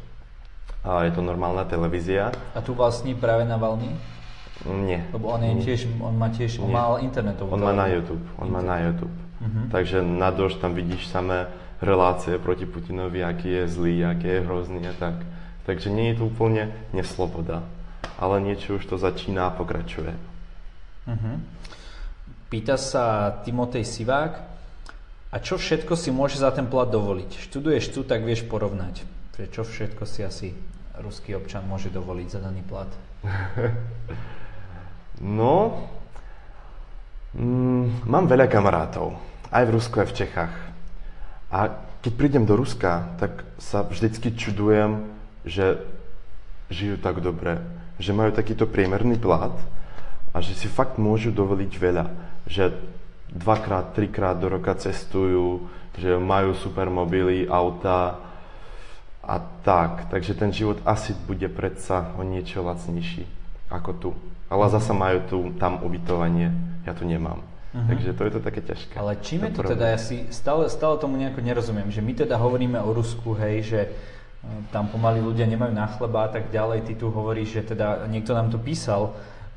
A 0.83 1.07
je 1.07 1.15
to 1.15 1.23
normálna 1.23 1.63
televízia. 1.69 2.35
A 2.55 2.59
tu 2.59 2.75
vlastní 2.75 3.15
práve 3.15 3.47
na 3.47 3.55
Valny? 3.55 3.95
Nie. 4.67 5.07
Lebo 5.15 5.31
on, 5.31 5.43
je 5.47 5.55
Nie. 5.55 5.63
tiež, 5.63 5.81
on 6.03 6.15
má 6.19 6.35
tiež, 6.35 6.59
on 6.59 6.71
Nie. 6.71 6.75
mal 6.75 6.99
internetovú 6.99 7.55
On 7.55 7.63
má 7.63 7.71
na. 7.71 7.87
YouTube. 7.87 8.25
On 8.43 8.51
má 8.51 8.59
na 8.59 8.83
YouTube. 8.83 9.15
Mhm. 9.39 9.71
Takže 9.71 10.03
na 10.03 10.35
Došť 10.35 10.59
tam 10.59 10.75
vidíš 10.75 11.07
samé 11.07 11.47
relácie 11.79 12.35
proti 12.43 12.67
Putinovi, 12.67 13.23
aký 13.23 13.63
je 13.63 13.65
zlý, 13.71 14.03
aký 14.03 14.27
je 14.27 14.41
hrozný 14.43 14.83
a 14.91 14.95
tak. 14.99 15.23
Takže 15.63 15.95
nie 15.95 16.11
je 16.11 16.19
to 16.19 16.27
úplne 16.27 16.75
nesloboda. 16.91 17.63
Ale 18.19 18.43
niečo 18.43 18.83
už 18.83 18.85
to 18.91 18.99
začína 18.99 19.47
a 19.47 19.55
pokračuje. 19.55 20.11
Mhm. 21.09 21.33
Pýta 22.49 22.77
sa 22.77 23.33
Timotej 23.45 23.85
Sivák, 23.85 24.33
a 25.29 25.37
čo 25.45 25.61
všetko 25.61 25.93
si 25.93 26.09
môže 26.09 26.41
za 26.41 26.49
ten 26.49 26.65
plat 26.65 26.89
dovoliť? 26.89 27.37
Študuješ 27.53 27.93
tu, 27.93 28.01
tak 28.01 28.25
vieš 28.25 28.49
porovnať. 28.49 29.05
Že 29.37 29.45
čo 29.53 29.63
všetko 29.63 30.03
si 30.09 30.21
asi 30.25 30.49
ruský 30.97 31.37
občan 31.37 31.69
môže 31.69 31.93
dovoliť 31.93 32.29
za 32.33 32.41
daný 32.41 32.63
plat? 32.65 32.89
No, 35.19 35.75
mm, 37.35 38.07
mám 38.07 38.31
veľa 38.31 38.47
kamarátov, 38.47 39.19
aj 39.51 39.67
v 39.67 39.75
Rusku, 39.75 39.99
aj 39.99 40.15
v 40.15 40.17
Čechách. 40.23 40.55
A 41.51 41.75
keď 42.07 42.13
prídem 42.15 42.47
do 42.47 42.55
Ruska, 42.55 43.19
tak 43.19 43.43
sa 43.59 43.83
vždycky 43.83 44.31
čudujem, 44.39 45.11
že 45.43 45.83
žijú 46.71 47.03
tak 47.03 47.19
dobre, 47.19 47.59
že 47.99 48.15
majú 48.15 48.31
takýto 48.31 48.71
priemerný 48.71 49.19
plat 49.19 49.59
a 50.39 50.45
že 50.45 50.55
si 50.55 50.71
fakt 50.71 51.03
môžu 51.03 51.35
dovoliť 51.35 51.73
veľa. 51.75 52.05
Že 52.47 52.79
dvakrát, 53.35 53.91
trikrát 53.99 54.39
do 54.39 54.47
roka 54.47 54.71
cestujú, 54.79 55.67
že 55.99 56.15
majú 56.15 56.55
supermobily, 56.55 57.51
auta 57.51 58.23
a 59.19 59.37
tak. 59.67 60.07
Takže 60.15 60.39
ten 60.39 60.55
život 60.55 60.79
asi 60.87 61.11
bude 61.27 61.51
predsa 61.51 62.15
o 62.15 62.23
niečo 62.23 62.63
lacnejší 62.63 63.27
ako 63.69 63.91
tu. 64.01 64.11
Ale 64.49 64.65
zasa 64.73 64.97
majú 64.97 65.19
tu, 65.29 65.39
tam 65.61 65.85
ubytovanie, 65.85 66.49
ja 66.89 66.97
tu 66.97 67.05
nemám. 67.05 67.45
Mhm. 67.77 67.89
Takže 67.93 68.11
to 68.17 68.23
je 68.25 68.33
to 68.33 68.41
také 68.41 68.61
ťažké. 68.65 68.95
Ale 68.97 69.21
čím 69.21 69.45
je 69.45 69.53
to 69.53 69.63
teda, 69.77 69.93
ja 69.93 70.01
si 70.01 70.25
stále, 70.33 70.73
stále 70.73 70.97
tomu 70.97 71.21
nejako 71.21 71.45
nerozumiem, 71.45 71.93
že 71.93 72.01
my 72.01 72.17
teda 72.17 72.41
hovoríme 72.41 72.81
o 72.81 72.91
Rusku, 72.97 73.37
hej, 73.37 73.57
že 73.61 73.81
e, 73.85 73.89
tam 74.73 74.89
pomaly 74.89 75.21
ľudia 75.21 75.45
nemajú 75.45 75.73
na 75.77 75.85
chleba 75.85 76.25
a 76.25 76.33
tak 76.33 76.49
ďalej, 76.49 76.89
ty 76.89 76.97
tu 76.97 77.13
hovoríš, 77.13 77.61
že 77.61 77.77
teda 77.77 78.09
niekto 78.09 78.33
nám 78.33 78.49
to 78.49 78.57
písal, 78.57 79.13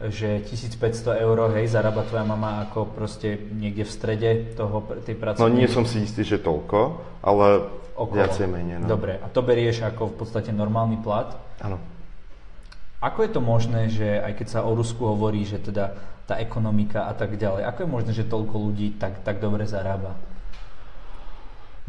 že 0.10 0.42
1500 0.48 1.22
eur, 1.22 1.38
hej, 1.54 1.70
zarába 1.70 2.02
tvoja 2.08 2.26
mama 2.26 2.66
ako 2.66 2.90
proste 2.90 3.38
niekde 3.54 3.86
v 3.86 3.92
strede 3.92 4.30
toho, 4.58 4.82
tej 5.06 5.14
No 5.14 5.22
pracovnej... 5.22 5.54
nie 5.62 5.68
som 5.70 5.86
si 5.86 6.02
istý, 6.02 6.26
že 6.26 6.42
toľko, 6.42 6.80
ale 7.22 7.70
okolo. 7.94 8.18
viacej 8.18 8.48
menej. 8.50 8.82
No. 8.82 8.98
Dobre, 8.98 9.22
a 9.22 9.28
to 9.30 9.46
berieš 9.46 9.86
ako 9.86 10.10
v 10.10 10.16
podstate 10.18 10.50
normálny 10.50 10.98
plat. 11.04 11.38
Áno. 11.62 11.78
Ako 13.02 13.26
je 13.26 13.32
to 13.34 13.42
možné, 13.42 13.90
že 13.90 14.22
aj 14.22 14.34
keď 14.38 14.48
sa 14.48 14.60
o 14.66 14.74
Rusku 14.74 15.06
hovorí, 15.06 15.42
že 15.46 15.58
teda 15.58 15.94
tá 16.30 16.38
ekonomika 16.38 17.10
a 17.10 17.14
tak 17.18 17.38
ďalej, 17.38 17.66
ako 17.66 17.80
je 17.82 17.90
možné, 17.90 18.12
že 18.14 18.30
toľko 18.30 18.56
ľudí 18.58 18.96
tak, 19.02 19.26
tak 19.26 19.42
dobre 19.42 19.66
zarába? 19.66 20.14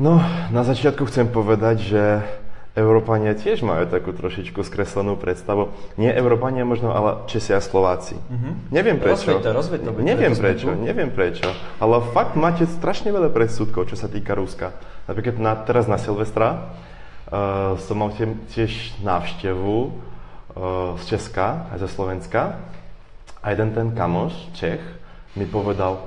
No, 0.01 0.17
na 0.49 0.65
začiatku 0.65 1.05
chcem 1.13 1.29
povedať, 1.29 1.77
že 1.85 2.03
Európania 2.73 3.37
tiež 3.37 3.61
majú 3.61 3.85
takú 3.85 4.17
trošičku 4.17 4.65
skreslenú 4.65 5.21
predstavu. 5.21 5.77
Nie 6.01 6.17
Európania 6.17 6.65
možno, 6.65 6.97
ale 6.97 7.29
Česi 7.29 7.53
a 7.53 7.61
Slováci. 7.61 8.17
Mhm. 8.17 8.73
Neviem 8.73 8.97
prečo. 8.97 9.29
Rozveď 9.29 9.45
to, 9.45 9.51
rozveď 9.53 9.81
to, 9.85 9.91
neviem 10.01 10.33
prečo, 10.33 10.69
neviem 10.73 11.11
prečo. 11.13 11.53
Ale 11.77 12.01
fakt 12.17 12.33
máte 12.33 12.65
strašne 12.65 13.13
veľa 13.13 13.29
predsudkov, 13.29 13.93
čo 13.93 13.97
sa 14.01 14.09
týka 14.09 14.33
Ruska. 14.33 14.73
Napríklad 15.05 15.37
na, 15.37 15.53
teraz 15.53 15.85
na 15.85 16.01
Silvestra 16.01 16.49
uh, 17.29 17.77
som 17.77 18.01
mal 18.01 18.17
tie- 18.17 18.41
tiež 18.57 19.05
návštevu 19.05 19.77
uh, 19.85 19.93
z 20.97 21.05
Česka 21.13 21.69
aj 21.77 21.85
zo 21.85 21.89
Slovenska. 21.93 22.57
A 23.45 23.53
jeden 23.53 23.75
ten 23.77 23.93
kamoš, 23.93 24.33
Čech, 24.57 24.81
mi 25.37 25.45
povedal, 25.45 25.99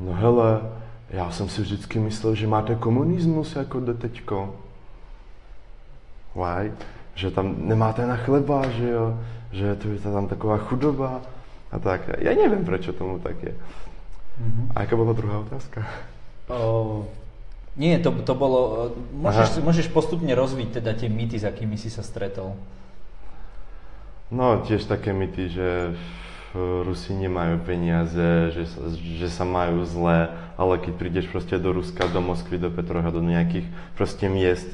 no 0.00 0.16
hele, 0.18 0.66
já 1.10 1.30
jsem 1.30 1.48
si 1.48 1.62
vždycky 1.62 1.98
myslel, 2.00 2.34
že 2.34 2.46
máte 2.46 2.74
komunismus 2.74 3.56
jako 3.56 3.80
doteďko. 3.80 4.66
Why? 6.38 6.70
Že 7.18 7.34
tam 7.34 7.66
nemáte 7.66 8.06
na 8.06 8.14
chleba, 8.22 8.62
že 8.78 8.86
jo? 8.86 9.18
Že 9.50 9.66
tu 9.82 9.86
je 9.90 9.98
tam 9.98 10.30
taková 10.30 10.62
chudoba 10.70 11.26
a 11.74 11.76
tak. 11.82 12.06
Ja 12.22 12.30
neviem, 12.30 12.62
prečo 12.62 12.94
tomu 12.94 13.18
tak 13.18 13.42
je. 13.42 13.54
Mhm. 14.38 14.62
A 14.78 14.86
aká 14.86 14.94
bola 14.94 15.18
druhá 15.18 15.42
otázka? 15.42 15.82
O, 16.46 17.10
nie, 17.74 17.98
to, 17.98 18.14
to 18.22 18.34
bolo... 18.38 18.90
Môžeš, 19.14 19.62
môžeš 19.62 19.86
postupne 19.90 20.30
rozviť 20.34 20.78
teda 20.78 20.94
tie 20.94 21.10
mýty, 21.10 21.42
s 21.42 21.44
akými 21.46 21.74
si 21.74 21.90
sa 21.90 22.06
stretol. 22.06 22.54
No, 24.30 24.62
tiež 24.62 24.86
také 24.86 25.10
mity, 25.10 25.50
že 25.50 25.68
Rusi 26.56 27.12
nemajú 27.12 27.60
peniaze, 27.62 28.50
že 28.56 28.64
sa, 28.66 28.80
že 28.96 29.28
sa 29.28 29.44
majú 29.44 29.84
zle, 29.84 30.32
ale 30.56 30.74
keď 30.80 30.92
prídeš 30.96 31.26
proste 31.28 31.60
do 31.60 31.76
Ruska, 31.76 32.08
do 32.08 32.24
Moskvy, 32.24 32.56
do 32.56 32.72
Petrohradu, 32.72 33.20
do 33.20 33.28
nejakých 33.28 33.68
proste 33.94 34.26
miest, 34.26 34.68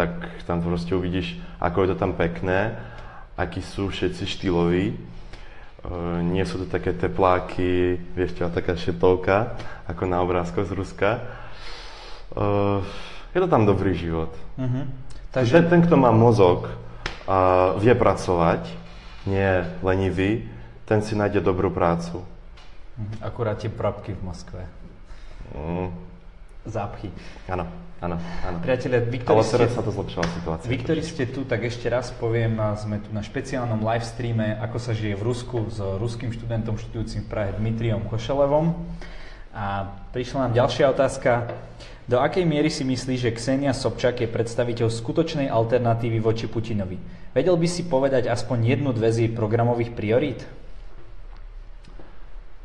tak 0.00 0.16
tam 0.48 0.64
proste 0.64 0.96
uvidíš, 0.96 1.36
ako 1.60 1.84
je 1.84 1.88
to 1.92 1.96
tam 2.00 2.16
pekné, 2.16 2.72
akí 3.36 3.60
sú 3.60 3.92
všetci 3.92 4.24
štýloví. 4.24 4.84
E, 4.88 4.96
nie 6.24 6.40
sú 6.48 6.64
to 6.64 6.66
také 6.72 6.96
tepláky, 6.96 8.00
vieš 8.16 8.40
čo, 8.40 8.48
taká 8.48 8.80
šetovka, 8.80 9.60
ako 9.84 10.02
na 10.08 10.24
obrázkoch 10.24 10.64
z 10.64 10.72
Ruska. 10.72 11.10
E, 12.32 12.40
je 13.36 13.38
to 13.44 13.48
tam 13.52 13.68
dobrý 13.68 13.92
život. 13.92 14.32
Mhm. 14.56 14.88
Takže 15.36 15.60
ten, 15.60 15.68
ten, 15.68 15.80
kto 15.84 16.00
má 16.00 16.08
mozog 16.10 16.72
a 17.28 17.70
vie 17.78 17.92
pracovať, 17.94 18.66
nie 19.28 19.38
je 19.38 19.60
lenivý, 19.84 20.48
ten 20.88 21.04
si 21.04 21.12
nájde 21.12 21.44
dobrú 21.44 21.68
prácu. 21.68 22.24
Mhm, 22.96 23.20
akurát 23.20 23.60
tie 23.60 23.68
prapky 23.68 24.16
v 24.16 24.20
Moskve. 24.24 24.64
Mm, 25.52 25.92
Zápchy. 26.64 27.12
áno, 27.50 27.66
áno, 28.00 28.16
áno. 28.44 28.56
Priatelia, 28.64 29.04
vy, 29.04 29.20
Ale 29.24 29.44
ktorí 29.44 29.68
ste, 29.68 29.76
sa 29.76 29.82
to 29.84 29.92
zlepšila 29.92 30.24
situácia. 30.32 30.68
vy, 30.68 30.76
ktorí 30.80 31.02
ste 31.04 31.24
tu, 31.28 31.44
tak 31.44 31.64
ešte 31.64 31.86
raz 31.92 32.10
poviem, 32.16 32.56
sme 32.80 32.98
tu 33.00 33.12
na 33.12 33.20
špeciálnom 33.20 33.84
live 33.84 34.04
streame, 34.04 34.56
ako 34.58 34.76
sa 34.80 34.92
žije 34.96 35.14
v 35.16 35.22
Rusku 35.22 35.68
s 35.68 35.78
ruským 35.78 36.32
študentom 36.32 36.80
študujúcim 36.80 37.24
v 37.24 37.28
Prahe 37.28 37.50
Dmitriom 37.54 38.08
Košelevom. 38.08 38.72
A 39.50 39.92
prišla 40.14 40.48
nám 40.48 40.52
ďalšia 40.56 40.90
otázka. 40.90 41.52
Do 42.10 42.18
akej 42.18 42.42
miery 42.42 42.74
si 42.74 42.82
myslí, 42.82 43.14
že 43.22 43.30
Ksenia 43.30 43.70
Sobčak 43.70 44.18
je 44.18 44.26
predstaviteľ 44.26 44.90
skutočnej 44.90 45.46
alternatívy 45.46 46.18
voči 46.18 46.50
Putinovi? 46.50 46.98
Vedel 47.30 47.54
by 47.54 47.68
si 47.70 47.86
povedať 47.86 48.26
aspoň 48.26 48.74
jednu, 48.74 48.90
dve 48.90 49.14
z 49.14 49.26
jej 49.26 49.30
programových 49.30 49.94
priorít? 49.94 50.42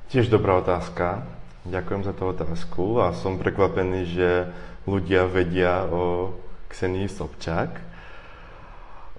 Tiež 0.10 0.34
dobrá 0.34 0.58
otázka. 0.58 1.30
Ďakujem 1.66 2.02
za 2.06 2.14
tú 2.14 2.30
otázku 2.30 2.84
a 3.02 3.14
som 3.18 3.42
prekvapený, 3.42 4.00
že 4.10 4.30
ľudia 4.86 5.26
vedia 5.26 5.86
o 5.90 6.34
Ksenii 6.70 7.10
Sobčák. 7.10 7.72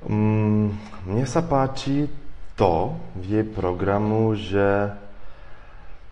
Mm, 0.07 0.71
mne 1.11 1.25
sa 1.27 1.43
páči 1.43 2.07
to 2.55 2.95
v 3.19 3.25
jej 3.27 3.47
programu, 3.47 4.33
že 4.39 4.95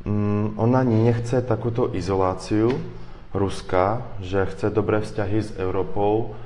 mm, 0.03 0.59
ona 0.59 0.83
nechce 0.83 1.41
takúto 1.47 1.95
izoláciu 1.95 2.75
Ruska, 3.35 4.03
že 4.23 4.47
chce 4.47 4.71
dobré 4.71 5.03
vzťahy 5.03 5.39
s 5.43 5.51
Európou, 5.59 6.39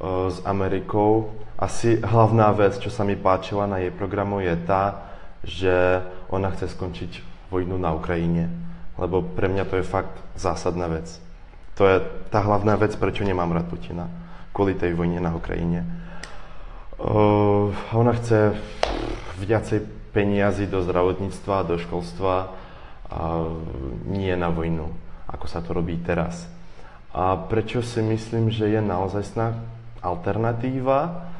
e, 0.00 0.28
s 0.28 0.40
Amerikou. 0.44 1.32
Asi 1.56 1.96
hlavná 2.00 2.52
vec, 2.52 2.76
čo 2.80 2.92
sa 2.92 3.04
mi 3.04 3.16
páčila 3.16 3.64
na 3.64 3.80
jej 3.80 3.92
programu, 3.92 4.44
je 4.44 4.56
tá, 4.68 5.08
že 5.44 6.04
ona 6.28 6.52
chce 6.52 6.72
skončiť 6.72 7.12
vojnu 7.48 7.76
na 7.76 7.92
Ukrajine. 7.96 8.50
Lebo 9.00 9.22
pre 9.24 9.48
mňa 9.48 9.64
to 9.68 9.80
je 9.80 9.86
fakt 9.86 10.14
zásadná 10.36 10.88
vec. 10.88 11.24
To 11.74 11.82
je 11.90 11.96
tá 12.30 12.38
hlavná 12.38 12.78
vec, 12.78 12.94
prečo 12.94 13.26
nemám 13.26 13.50
rád 13.50 13.66
Putina. 13.66 14.06
Kvôli 14.54 14.78
tej 14.78 14.94
vojne 14.94 15.18
na 15.18 15.34
Ukrajine. 15.34 15.82
Uh, 16.94 17.74
ona 17.90 18.14
chce 18.14 18.54
viacej 19.42 19.82
peniazy 20.14 20.70
do 20.70 20.78
zdravotníctva, 20.78 21.66
do 21.66 21.74
školstva 21.74 22.54
a 23.10 23.50
nie 24.06 24.30
na 24.38 24.54
vojnu, 24.54 24.94
ako 25.26 25.46
sa 25.50 25.58
to 25.58 25.74
robí 25.74 25.98
teraz. 25.98 26.46
A 27.10 27.34
prečo 27.34 27.82
si 27.82 27.98
myslím, 27.98 28.54
že 28.54 28.70
je 28.70 28.78
naozajstná 28.78 29.58
alternatíva? 29.98 31.30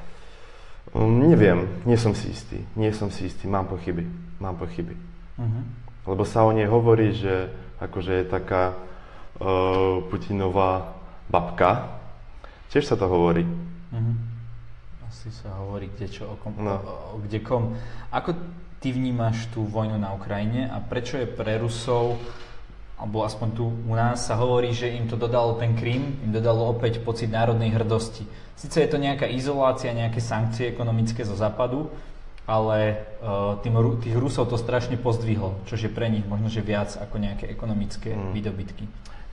Um, 0.90 1.30
neviem, 1.30 1.82
nie 1.86 1.94
som 1.94 2.14
si 2.18 2.34
istý. 2.34 2.58
Nie 2.74 2.90
som 2.90 3.14
si 3.14 3.30
istý, 3.30 3.46
mám 3.46 3.70
pochyby. 3.70 4.02
Mám 4.42 4.58
pochyby. 4.58 4.98
Mhm. 5.38 5.62
Lebo 6.10 6.26
sa 6.26 6.42
o 6.42 6.50
nej 6.50 6.66
hovorí, 6.66 7.14
že 7.14 7.54
akože 7.78 8.22
je 8.22 8.24
taká 8.26 8.74
Putinová 10.08 10.94
babka. 11.26 12.00
Tiež 12.70 12.86
sa 12.86 12.96
to 12.98 13.06
hovorí. 13.06 13.46
Mm-hmm. 13.94 14.16
Asi 15.06 15.30
sa 15.30 15.54
hovorí 15.62 15.90
kde 15.94 16.06
čo, 16.10 16.26
o, 16.26 16.34
kom, 16.38 16.58
no. 16.58 16.74
o, 16.82 17.18
kde 17.22 17.38
kom. 17.42 17.78
Ako 18.10 18.34
ty 18.82 18.90
vnímaš 18.90 19.46
tú 19.54 19.62
vojnu 19.64 19.96
na 19.96 20.12
Ukrajine 20.12 20.66
a 20.68 20.82
prečo 20.82 21.16
je 21.16 21.26
pre 21.30 21.56
Rusov 21.56 22.18
alebo 22.94 23.26
aspoň 23.26 23.48
tu 23.58 23.66
u 23.66 23.94
nás 23.94 24.22
sa 24.22 24.38
hovorí, 24.38 24.70
že 24.70 24.86
im 24.94 25.10
to 25.10 25.18
dodalo 25.18 25.58
ten 25.58 25.74
Krym, 25.74 26.22
im 26.22 26.30
dodalo 26.30 26.70
opäť 26.70 27.02
pocit 27.02 27.26
národnej 27.26 27.74
hrdosti. 27.74 28.22
Sice 28.54 28.86
je 28.86 28.88
to 28.88 29.02
nejaká 29.02 29.26
izolácia, 29.26 29.90
nejaké 29.90 30.22
sankcie 30.22 30.70
ekonomické 30.70 31.26
zo 31.26 31.34
západu, 31.34 31.90
ale 32.44 33.00
uh, 33.24 33.56
tým, 33.64 33.72
tých 34.04 34.16
Rusov 34.16 34.52
to 34.52 34.60
strašne 34.60 35.00
pozdvihlo, 35.00 35.64
čo 35.64 35.80
je 35.80 35.88
pre 35.88 36.12
nich 36.12 36.28
možno, 36.28 36.52
že 36.52 36.60
viac 36.60 36.92
ako 36.92 37.16
nejaké 37.16 37.48
ekonomické 37.48 38.12
mm. 38.12 38.32
výdobytky. 38.36 38.84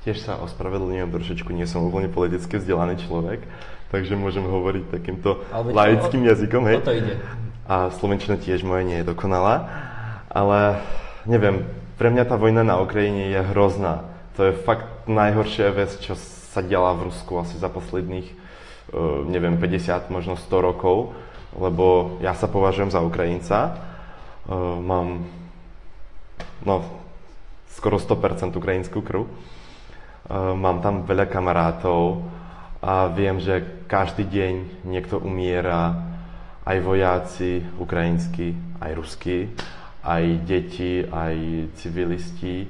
Tiež 0.02 0.24
sa 0.24 0.40
ospravedlňujem 0.42 1.14
trošičku, 1.14 1.54
nie 1.54 1.70
som 1.70 1.86
úplne 1.86 2.10
politicky 2.10 2.58
vzdelaný 2.58 3.04
človek, 3.06 3.46
takže 3.94 4.18
môžem 4.18 4.48
hovoriť 4.48 4.90
takýmto 4.90 5.44
laickým 5.52 6.26
jazykom. 6.26 6.64
Hej. 6.72 6.78
to 6.82 6.96
ide. 6.96 7.16
A 7.70 7.94
slovenčina 7.94 8.40
tiež 8.40 8.66
moje 8.66 8.88
nie 8.88 9.04
je 9.04 9.10
dokonalá, 9.12 9.70
ale 10.32 10.82
neviem, 11.30 11.68
pre 12.00 12.10
mňa 12.10 12.24
tá 12.26 12.36
vojna 12.40 12.66
na 12.66 12.82
Ukrajine 12.82 13.30
je 13.30 13.40
hrozná. 13.54 14.10
To 14.40 14.50
je 14.50 14.58
fakt 14.66 15.06
najhoršia 15.06 15.70
vec, 15.70 15.94
čo 16.02 16.18
sa 16.18 16.66
diala 16.66 16.98
v 16.98 17.14
Rusku 17.14 17.38
asi 17.38 17.60
za 17.62 17.70
posledných, 17.70 18.26
uh, 18.96 19.22
neviem, 19.28 19.60
50, 19.60 20.10
možno 20.10 20.34
100 20.34 20.50
rokov, 20.66 21.14
lebo 21.56 22.18
ja 22.24 22.36
sa 22.36 22.48
považujem 22.48 22.92
za 22.92 23.04
Ukrajinca. 23.04 23.76
Uh, 24.48 24.80
mám 24.80 25.26
no, 26.64 26.76
skoro 27.76 28.00
100% 28.00 28.56
ukrajinskú 28.56 29.04
krv. 29.04 29.26
Uh, 29.26 30.54
mám 30.56 30.80
tam 30.80 31.04
veľa 31.04 31.28
kamarátov 31.28 32.24
a 32.82 33.10
viem, 33.12 33.38
že 33.38 33.86
každý 33.86 34.26
deň 34.26 34.54
niekto 34.88 35.20
umiera, 35.22 36.08
aj 36.62 36.78
vojáci 36.82 37.66
ukrajinskí, 37.82 38.54
aj 38.80 38.92
ruskí 38.94 39.38
aj 40.02 40.24
deti, 40.46 41.06
aj 41.06 41.36
civilisti. 41.78 42.66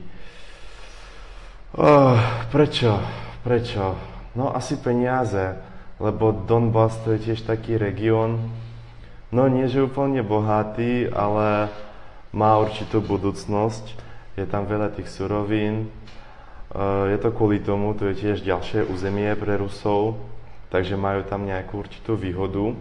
Oh, 1.79 2.19
prečo? 2.51 2.99
Prečo? 3.43 3.95
No 4.35 4.51
asi 4.51 4.75
peniaze, 4.79 5.55
lebo 5.99 6.35
Donbass 6.35 6.99
to 7.03 7.15
je 7.15 7.31
tiež 7.31 7.47
taký 7.47 7.79
región, 7.79 8.51
no 9.31 9.47
nie 9.47 9.65
že 9.71 9.83
úplne 9.83 10.21
bohatý, 10.21 11.07
ale 11.11 11.71
má 12.35 12.55
určitú 12.59 13.03
budúcnosť. 13.03 13.97
Je 14.39 14.45
tam 14.47 14.63
veľa 14.63 14.95
tých 14.95 15.11
surovín. 15.11 15.91
Je 17.11 17.17
to 17.19 17.35
kvôli 17.35 17.59
tomu, 17.59 17.91
to 17.91 18.07
je 18.11 18.15
tiež 18.15 18.47
ďalšie 18.47 18.87
územie 18.87 19.27
pre 19.35 19.59
Rusov, 19.59 20.15
takže 20.71 20.95
majú 20.95 21.27
tam 21.27 21.43
nejakú 21.43 21.83
určitú 21.83 22.15
výhodu. 22.15 22.71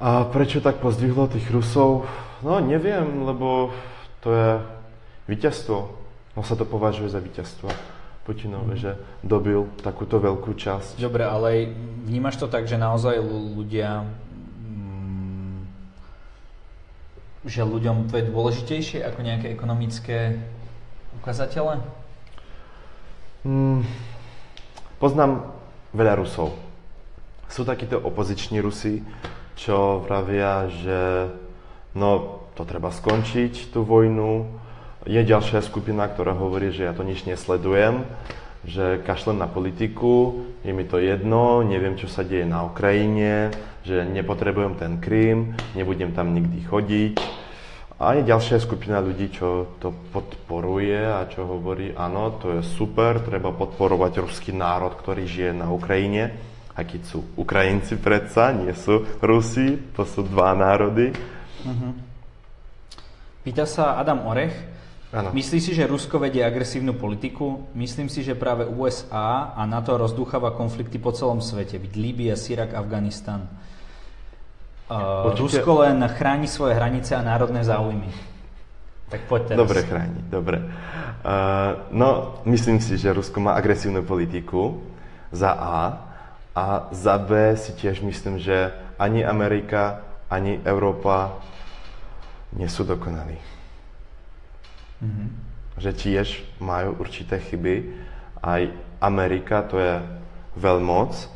A 0.00 0.24
prečo 0.32 0.64
tak 0.64 0.80
pozdvihlo 0.80 1.28
tých 1.28 1.44
Rusov? 1.52 2.08
No 2.40 2.56
neviem, 2.64 3.28
lebo 3.28 3.76
to 4.24 4.32
je 4.32 4.50
víťazstvo. 5.28 5.76
No 6.34 6.40
sa 6.40 6.56
to 6.56 6.64
považuje 6.64 7.12
za 7.12 7.20
víťazstvo 7.20 7.68
Putinové, 8.24 8.74
mm. 8.74 8.80
že 8.80 8.96
dobil 9.20 9.68
takúto 9.84 10.16
veľkú 10.16 10.56
časť. 10.56 10.96
Dobre, 10.96 11.28
ale 11.28 11.68
vnímaš 12.08 12.40
to 12.40 12.48
tak, 12.48 12.64
že 12.64 12.80
naozaj 12.80 13.20
ľudia 13.20 14.08
že 17.44 17.60
ľuďom 17.60 18.08
to 18.08 18.16
je 18.16 18.28
dôležitejšie 18.32 19.00
ako 19.04 19.20
nejaké 19.20 19.52
ekonomické 19.52 20.40
ukazatele? 21.20 21.84
Mm, 23.44 23.84
poznám 24.96 25.52
veľa 25.92 26.16
Rusov. 26.16 26.56
Sú 27.52 27.68
takíto 27.68 28.00
opoziční 28.00 28.64
Rusi, 28.64 29.04
čo 29.54 30.00
vravia, 30.00 30.66
že 30.72 31.28
no 31.92 32.42
to 32.56 32.64
treba 32.64 32.88
skončiť, 32.88 33.70
tú 33.70 33.84
vojnu. 33.84 34.48
Je 35.04 35.20
ďalšia 35.20 35.60
skupina, 35.60 36.08
ktorá 36.08 36.32
hovorí, 36.32 36.72
že 36.72 36.88
ja 36.88 36.96
to 36.96 37.04
nič 37.04 37.28
nesledujem, 37.28 38.08
že 38.64 39.04
kašlem 39.04 39.38
na 39.38 39.48
politiku, 39.48 40.44
je 40.64 40.72
mi 40.72 40.88
to 40.88 40.96
jedno, 40.96 41.60
neviem, 41.60 41.96
čo 42.00 42.08
sa 42.08 42.24
deje 42.24 42.48
na 42.48 42.64
Ukrajine, 42.64 43.52
že 43.84 44.04
nepotrebujem 44.08 44.80
ten 44.80 44.96
Krym, 45.00 45.52
nebudem 45.76 46.16
tam 46.16 46.32
nikdy 46.32 46.64
chodiť. 46.64 47.16
A 48.00 48.18
je 48.18 48.26
ďalšia 48.26 48.58
skupina 48.58 48.98
ľudí, 48.98 49.30
čo 49.30 49.78
to 49.78 49.94
podporuje 50.10 50.98
a 50.98 51.30
čo 51.30 51.46
hovorí, 51.46 51.94
áno, 51.94 52.36
to 52.42 52.58
je 52.58 52.62
super, 52.66 53.22
treba 53.22 53.54
podporovať 53.54 54.12
ruský 54.18 54.50
národ, 54.50 54.98
ktorý 54.98 55.22
žije 55.28 55.52
na 55.54 55.70
Ukrajine. 55.70 56.34
A 56.74 56.82
keď 56.82 57.00
sú 57.06 57.22
Ukrajinci 57.38 57.94
predsa, 58.02 58.50
nie 58.50 58.74
sú 58.74 59.06
Rusi, 59.22 59.94
to 59.94 60.02
sú 60.02 60.26
dva 60.26 60.58
národy. 60.58 61.14
Uh-huh. 61.62 61.94
Pýta 63.46 63.62
sa 63.62 63.94
Adam 63.94 64.26
Orech. 64.26 64.73
Ano. 65.14 65.30
Myslí 65.30 65.62
si, 65.62 65.70
že 65.70 65.86
Rusko 65.86 66.18
vedie 66.18 66.42
agresívnu 66.42 66.98
politiku? 66.98 67.70
Myslím 67.78 68.10
si, 68.10 68.26
že 68.26 68.34
práve 68.34 68.66
USA 68.66 69.54
a 69.54 69.62
NATO 69.62 69.94
rozdúchava 69.94 70.50
konflikty 70.58 70.98
po 70.98 71.14
celom 71.14 71.38
svete. 71.38 71.78
Byť 71.78 71.94
Líbia, 71.94 72.34
Syrak, 72.34 72.74
Afganistan. 72.74 73.46
Uh, 74.90 75.30
Rusko 75.38 75.86
len 75.86 76.02
chráni 76.18 76.50
svoje 76.50 76.74
hranice 76.74 77.14
a 77.14 77.22
národné 77.22 77.62
záujmy. 77.62 78.10
Tak 79.06 79.30
poď 79.30 79.54
teraz. 79.54 79.60
Dobre 79.62 79.80
chráni, 79.86 80.20
dobre. 80.26 80.58
Uh, 81.22 81.86
no, 81.94 82.42
myslím 82.50 82.82
si, 82.82 82.98
že 82.98 83.14
Rusko 83.14 83.38
má 83.38 83.54
agresívnu 83.54 84.02
politiku 84.02 84.82
za 85.30 85.54
A 85.54 85.76
a 86.58 86.90
za 86.90 87.22
B 87.22 87.54
si 87.54 87.70
tiež 87.70 88.02
myslím, 88.02 88.42
že 88.42 88.74
ani 88.98 89.22
Amerika, 89.22 90.02
ani 90.26 90.58
Európa 90.66 91.38
nie 92.58 92.66
sú 92.66 92.82
dokonalí. 92.82 93.53
Mm-hmm. 95.02 95.28
Že 95.80 95.90
tiež 95.94 96.28
majú 96.62 96.98
určité 97.02 97.42
chyby. 97.42 97.94
Aj 98.44 98.68
Amerika, 99.00 99.64
to 99.64 99.80
je 99.80 99.94
veľmoc, 100.54 101.12
e, 101.16 101.26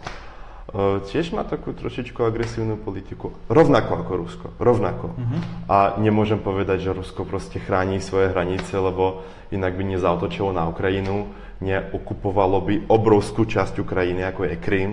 tiež 1.09 1.35
má 1.35 1.43
takú 1.43 1.75
trošičku 1.75 2.23
agresívnu 2.23 2.79
politiku. 2.79 3.35
Rovnako 3.51 3.93
ako 4.05 4.13
Rusko. 4.15 4.47
Rovnako. 4.61 5.17
Mm-hmm. 5.17 5.41
A 5.67 5.99
nemôžem 5.99 6.39
povedať, 6.39 6.87
že 6.87 6.95
Rusko 6.95 7.27
proste 7.27 7.59
chráni 7.59 7.99
svoje 7.99 8.31
hranice, 8.31 8.73
lebo 8.79 9.27
inak 9.51 9.75
by 9.75 9.85
nezautočilo 9.85 10.55
na 10.55 10.71
Ukrajinu, 10.71 11.33
neokupovalo 11.59 12.59
by 12.63 12.75
obrovskú 12.87 13.43
časť 13.49 13.83
Ukrajiny, 13.83 14.23
ako 14.23 14.47
je 14.47 14.55
Krym. 14.61 14.93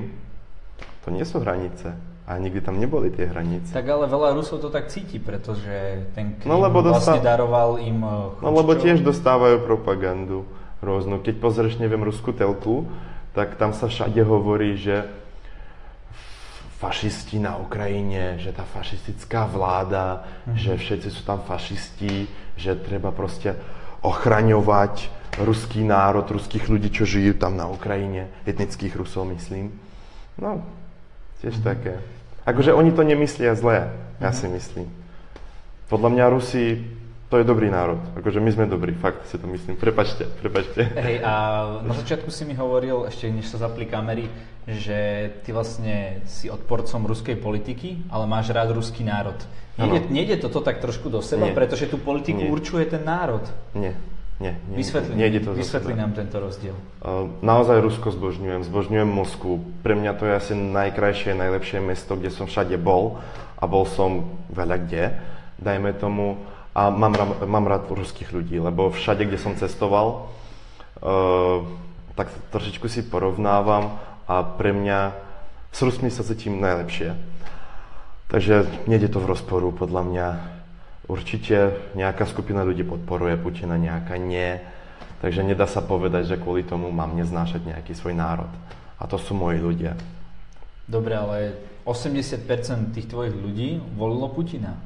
To 1.06 1.14
nie 1.14 1.22
sú 1.22 1.38
hranice. 1.38 2.15
A 2.26 2.42
nikdy 2.42 2.58
tam 2.58 2.82
neboli 2.82 3.14
tie 3.14 3.30
hranice. 3.30 3.70
Tak 3.70 3.86
ale 3.86 4.10
veľa 4.10 4.34
Rusov 4.34 4.58
to 4.58 4.74
tak 4.74 4.90
cíti, 4.90 5.22
pretože 5.22 6.10
ten 6.18 6.42
Krym 6.42 6.50
no, 6.50 6.58
lebo 6.58 6.82
vlastne 6.82 7.22
daroval 7.22 7.78
im 7.78 8.02
chruščov. 8.02 8.42
Eh, 8.42 8.46
no 8.46 8.50
lebo 8.50 8.72
tiež 8.74 9.06
dostávajú 9.06 9.62
propagandu 9.62 10.50
rôznu. 10.82 11.22
Keď 11.22 11.38
pozrieš, 11.38 11.78
neviem, 11.78 12.02
ruskú 12.02 12.34
telku, 12.34 12.90
tak 13.38 13.62
tam 13.62 13.78
sa 13.78 13.86
všade 13.86 14.26
hovorí, 14.26 14.74
že 14.74 15.06
fašisti 16.82 17.40
na 17.40 17.58
Ukrajine, 17.58 18.38
že 18.38 18.52
tá 18.52 18.68
fašistická 18.68 19.48
vláda, 19.48 20.22
mm-hmm. 20.22 20.56
že 20.60 20.72
všetci 20.76 21.10
sú 21.10 21.22
tam 21.24 21.40
fašisti, 21.42 22.28
že 22.60 22.76
treba 22.76 23.16
proste 23.16 23.56
ochraňovať 24.04 25.10
ruský 25.42 25.84
národ, 25.84 26.24
ruských 26.28 26.68
ľudí, 26.68 26.92
čo 26.92 27.08
žijú 27.08 27.36
tam 27.36 27.60
na 27.60 27.68
Ukrajine, 27.68 28.32
etnických 28.48 28.96
Rusov, 28.96 29.28
myslím. 29.36 29.74
No, 30.40 30.64
tiež 31.44 31.60
mm-hmm. 31.60 31.68
také. 31.68 31.94
Akože 32.46 32.78
oni 32.78 32.94
to 32.94 33.02
nemyslia 33.02 33.58
zlé, 33.58 33.90
ja 34.22 34.30
si 34.30 34.46
myslím. 34.46 34.86
Podľa 35.90 36.10
mňa 36.14 36.26
Rusi, 36.30 36.82
to 37.30 37.42
je 37.42 37.46
dobrý 37.46 37.74
národ. 37.74 37.98
Akože 38.14 38.38
my 38.38 38.50
sme 38.54 38.66
dobrí, 38.70 38.94
fakt 38.94 39.26
si 39.26 39.42
to 39.42 39.50
myslím. 39.50 39.82
Prepačte, 39.82 40.30
prepačte. 40.30 40.86
Hej, 40.94 41.26
a 41.26 41.34
na 41.90 41.94
začiatku 41.98 42.30
si 42.30 42.46
mi 42.46 42.54
hovoril, 42.54 43.10
ešte 43.10 43.34
než 43.34 43.50
sa 43.50 43.58
zapli 43.66 43.90
kamery, 43.90 44.30
že 44.70 45.30
ty 45.42 45.54
vlastne 45.54 46.22
si 46.30 46.50
odporcom 46.50 47.06
ruskej 47.06 47.38
politiky, 47.38 48.10
ale 48.14 48.30
máš 48.30 48.54
rád 48.54 48.74
ruský 48.78 49.02
národ. 49.02 49.38
Nejde, 49.76 50.08
nejde 50.08 50.36
toto 50.40 50.64
tak 50.64 50.80
trošku 50.80 51.12
do 51.12 51.20
seba, 51.20 51.52
Nie. 51.52 51.58
pretože 51.58 51.90
tú 51.92 52.00
politiku 52.00 52.46
Nie. 52.46 52.50
určuje 52.54 52.86
ten 52.88 53.04
národ. 53.04 53.44
Nie. 53.76 53.98
Nie, 54.36 54.60
nie, 54.68 54.84
vysvetli, 54.84 55.16
nie, 55.16 55.32
to 55.40 55.56
vysvetli 55.56 55.96
nám 55.96 56.12
tento 56.12 56.44
rozdiel. 56.44 56.76
Naozaj 57.40 57.80
Rusko 57.80 58.12
zbožňujem, 58.12 58.68
zbožňujem 58.68 59.08
Moskvu. 59.08 59.64
Pre 59.80 59.96
mňa 59.96 60.12
to 60.20 60.28
je 60.28 60.34
asi 60.36 60.54
najkrajšie, 60.60 61.40
najlepšie 61.40 61.80
mesto, 61.80 62.20
kde 62.20 62.36
som 62.36 62.44
všade 62.44 62.76
bol 62.76 63.24
a 63.56 63.64
bol 63.64 63.88
som 63.88 64.28
veľa 64.52 64.78
kde, 64.84 65.04
dajme 65.56 65.96
tomu. 65.96 66.36
A 66.76 66.92
mám, 66.92 67.16
mám 67.48 67.64
rád 67.64 67.88
ruských 67.88 68.36
ľudí, 68.36 68.60
lebo 68.60 68.92
všade, 68.92 69.24
kde 69.24 69.40
som 69.40 69.56
cestoval, 69.56 70.28
tak 72.20 72.28
trošičku 72.52 72.92
si 72.92 73.08
porovnávam 73.08 73.96
a 74.28 74.44
pre 74.44 74.76
mňa 74.76 75.16
s 75.72 75.80
Rusmi 75.80 76.12
sa 76.12 76.28
cítim 76.28 76.60
najlepšie. 76.60 77.16
Takže 78.28 78.68
nejde 78.92 79.08
to 79.08 79.24
v 79.24 79.32
rozporu 79.32 79.72
podľa 79.72 80.04
mňa 80.04 80.28
Určite 81.06 81.74
nejaká 81.94 82.26
skupina 82.26 82.66
ľudí 82.66 82.82
podporuje 82.82 83.38
Putina, 83.38 83.78
nejaká 83.78 84.18
nie. 84.18 84.58
Takže 85.22 85.46
nedá 85.46 85.70
sa 85.70 85.82
povedať, 85.82 86.34
že 86.34 86.42
kvôli 86.42 86.66
tomu 86.66 86.90
mám 86.90 87.14
neznášať 87.14 87.62
nejaký 87.62 87.94
svoj 87.94 88.18
národ. 88.18 88.50
A 88.98 89.06
to 89.06 89.22
sú 89.22 89.38
moji 89.38 89.62
ľudia. 89.62 89.94
Dobre, 90.86 91.14
ale 91.14 91.38
80% 91.86 92.46
tých 92.94 93.06
tvojich 93.10 93.34
ľudí 93.34 93.82
volilo 93.94 94.30
Putina. 94.30 94.78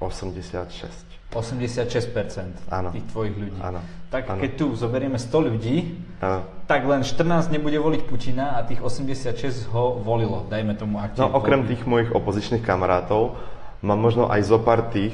86. 0.00 1.08
86% 1.28 2.72
Áno. 2.72 2.88
tých 2.88 3.04
tvojich 3.12 3.36
ľudí. 3.36 3.60
Áno. 3.60 3.84
Tak 4.08 4.32
Áno. 4.32 4.40
keď 4.40 4.50
tu 4.56 4.66
zoberieme 4.72 5.20
100 5.20 5.48
ľudí, 5.52 5.76
Áno. 6.24 6.48
tak 6.64 6.88
len 6.88 7.04
14 7.04 7.52
nebude 7.52 7.76
voliť 7.76 8.08
Putina 8.08 8.56
a 8.56 8.64
tých 8.64 8.80
86 8.80 9.68
ho 9.68 10.00
volilo, 10.00 10.48
dajme 10.48 10.72
tomu, 10.72 10.96
ak 10.96 11.20
No 11.20 11.28
okrem 11.28 11.68
tých 11.68 11.84
mojich 11.84 12.08
opozičných 12.08 12.64
kamarátov, 12.64 13.36
mám 13.84 14.00
možno 14.00 14.32
aj 14.32 14.40
zo 14.40 14.56
pár 14.56 14.88
tých, 14.88 15.12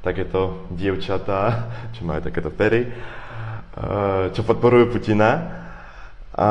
takéto 0.00 0.66
dievčatá, 0.72 1.68
čo 1.92 2.04
majú 2.08 2.20
takéto 2.24 2.48
pery, 2.48 2.88
eh, 2.88 4.24
čo 4.32 4.40
podporujú 4.44 4.96
Putina. 4.96 5.60
A 6.30 6.48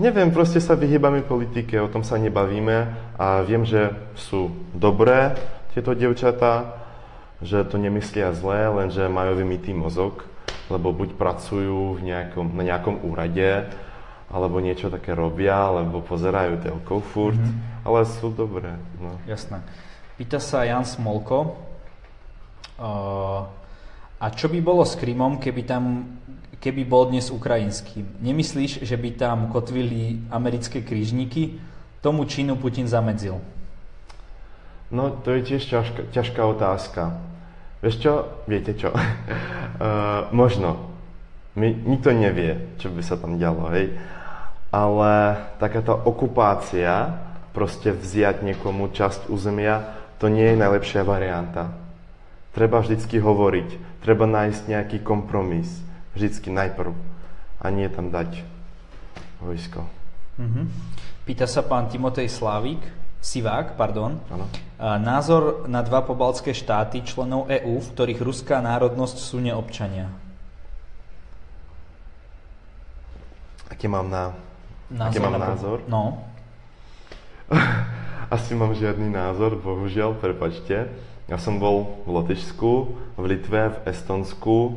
neviem, 0.00 0.32
proste 0.32 0.62
sa 0.62 0.78
vyhýbame 0.78 1.26
politike, 1.26 1.76
o 1.76 1.90
tom 1.92 2.06
sa 2.06 2.16
nebavíme 2.16 2.76
a 3.20 3.44
viem, 3.44 3.66
že 3.66 3.92
sú 4.16 4.48
dobré 4.72 5.36
tieto 5.76 5.92
dievčatá, 5.92 6.80
že 7.42 7.66
to 7.66 7.76
nemyslia 7.76 8.32
zlé, 8.32 8.70
lenže 8.70 9.10
majú 9.10 9.36
vymitý 9.36 9.76
mozog, 9.76 10.24
lebo 10.72 10.94
buď 10.94 11.18
pracujú 11.18 11.98
v 11.98 12.00
nejakom, 12.06 12.54
na 12.54 12.62
nejakom 12.64 13.02
úrade, 13.02 13.66
alebo 14.30 14.62
niečo 14.62 14.88
také 14.88 15.10
robia, 15.10 15.58
alebo 15.58 16.00
pozerajú 16.06 16.62
telkou 16.62 17.02
furt, 17.02 17.42
ale 17.82 18.06
sú 18.06 18.30
dobré. 18.30 18.78
No. 19.02 19.18
Jasné. 19.26 19.58
Pýta 20.14 20.38
sa 20.38 20.62
Jan 20.62 20.86
Smolko, 20.86 21.69
a 24.20 24.26
čo 24.32 24.48
by 24.48 24.58
bolo 24.64 24.82
s 24.88 24.96
Krymom, 24.96 25.36
keby 25.36 25.62
tam 25.68 25.84
keby 26.60 26.84
bol 26.84 27.08
dnes 27.08 27.32
ukrajinským? 27.32 28.20
Nemyslíš, 28.20 28.84
že 28.84 28.96
by 29.00 29.16
tam 29.16 29.48
kotvili 29.48 30.20
americké 30.28 30.84
krížniky? 30.84 31.56
Tomu 32.04 32.28
činu 32.28 32.60
Putin 32.60 32.84
zamedzil. 32.84 33.40
No, 34.92 35.10
to 35.24 35.32
je 35.36 35.40
tiež 35.56 35.64
ťažká, 35.64 36.00
ťažká 36.12 36.42
otázka. 36.44 37.16
Vieš 37.80 37.96
čo? 38.04 38.12
Viete 38.44 38.76
čo? 38.76 38.92
uh, 38.96 40.28
možno. 40.36 40.92
My, 41.56 41.72
nikto 41.72 42.12
nevie, 42.12 42.76
čo 42.76 42.92
by 42.92 43.02
sa 43.02 43.16
tam 43.16 43.40
dialo, 43.40 43.72
hej? 43.74 43.96
Ale 44.70 45.12
takáto 45.58 45.96
okupácia, 45.96 47.18
proste 47.50 47.90
vziať 47.90 48.46
niekomu 48.46 48.92
časť 48.94 49.26
územia, 49.32 49.98
to 50.22 50.30
nie 50.30 50.46
je 50.46 50.60
najlepšia 50.60 51.02
varianta. 51.02 51.74
Treba 52.50 52.82
vždycky 52.82 53.22
hovoriť, 53.22 54.02
treba 54.02 54.26
nájsť 54.26 54.62
nejaký 54.66 54.98
kompromis. 55.06 55.70
Vždycky 56.18 56.50
najprv. 56.50 56.90
A 57.62 57.66
nie 57.70 57.86
tam 57.86 58.10
dať 58.10 58.42
vojsko. 59.38 59.86
Mhm. 60.40 60.62
Pýta 61.28 61.46
sa 61.46 61.62
pán 61.62 61.86
Timotej 61.86 62.26
Slavik, 62.26 62.82
Sivák, 63.20 63.76
pardon. 63.76 64.16
Áno. 64.32 64.48
A 64.80 64.96
Názor 64.96 65.68
na 65.68 65.84
dva 65.84 66.00
pobaltské 66.00 66.56
štáty, 66.56 67.04
členov 67.04 67.52
EÚ, 67.52 67.84
v 67.84 67.90
ktorých 67.92 68.20
ruská 68.24 68.64
národnosť 68.64 69.16
sú 69.20 69.38
neobčania. 69.44 70.08
Aký 73.68 73.86
mám 73.86 74.08
na... 74.08 74.32
Aký 74.96 75.20
mám 75.20 75.36
na 75.36 75.52
názor? 75.52 75.84
No. 75.84 76.24
Asi 78.34 78.56
mám 78.56 78.72
žiadny 78.72 79.12
názor, 79.12 79.60
bohužiaľ, 79.60 80.16
prepačte. 80.16 80.88
Ja 81.30 81.38
som 81.38 81.62
bol 81.62 82.02
v 82.10 82.18
Lotyšsku, 82.18 82.70
v 83.14 83.24
Litve, 83.30 83.70
v 83.70 83.78
Estonsku. 83.86 84.56
E, 84.66 84.72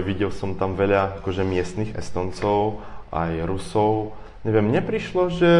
videl 0.00 0.32
som 0.32 0.56
tam 0.56 0.72
veľa 0.72 1.20
akože 1.20 1.44
miestnych 1.44 1.92
Estoncov, 1.92 2.80
aj 3.12 3.44
Rusov. 3.44 4.16
Neviem, 4.40 4.72
mne 4.72 4.80
prišlo, 4.80 5.28
že 5.28 5.50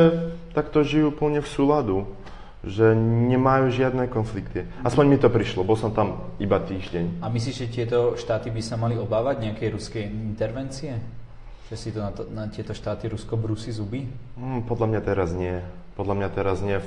takto 0.57 0.81
žijú 0.89 1.13
úplne 1.13 1.45
v 1.45 1.49
súladu. 1.53 2.09
Že 2.65 2.97
nemajú 3.29 3.69
žiadne 3.69 4.09
konflikty. 4.09 4.65
Aspoň 4.89 5.05
mi 5.05 5.21
to 5.21 5.29
prišlo, 5.29 5.69
bol 5.69 5.77
som 5.77 5.93
tam 5.93 6.33
iba 6.41 6.57
týždeň. 6.57 7.21
A 7.21 7.29
myslíš, 7.29 7.69
že 7.69 7.69
tieto 7.69 8.17
štáty 8.17 8.49
by 8.49 8.65
sa 8.65 8.81
mali 8.81 8.97
obávať 8.97 9.53
nejakej 9.53 9.69
ruskej 9.69 10.05
intervencie? 10.09 10.97
Že 11.69 11.77
si 11.77 11.89
to 11.93 12.01
na, 12.01 12.11
to, 12.17 12.23
na 12.33 12.45
tieto 12.49 12.73
štáty 12.73 13.05
Rusko 13.05 13.37
brúsi 13.37 13.69
zuby? 13.69 14.09
Hmm, 14.41 14.65
podľa 14.65 14.97
mňa 14.97 15.01
teraz 15.05 15.37
nie. 15.37 15.61
Podľa 15.93 16.15
mňa 16.17 16.29
teraz 16.33 16.65
nie, 16.65 16.81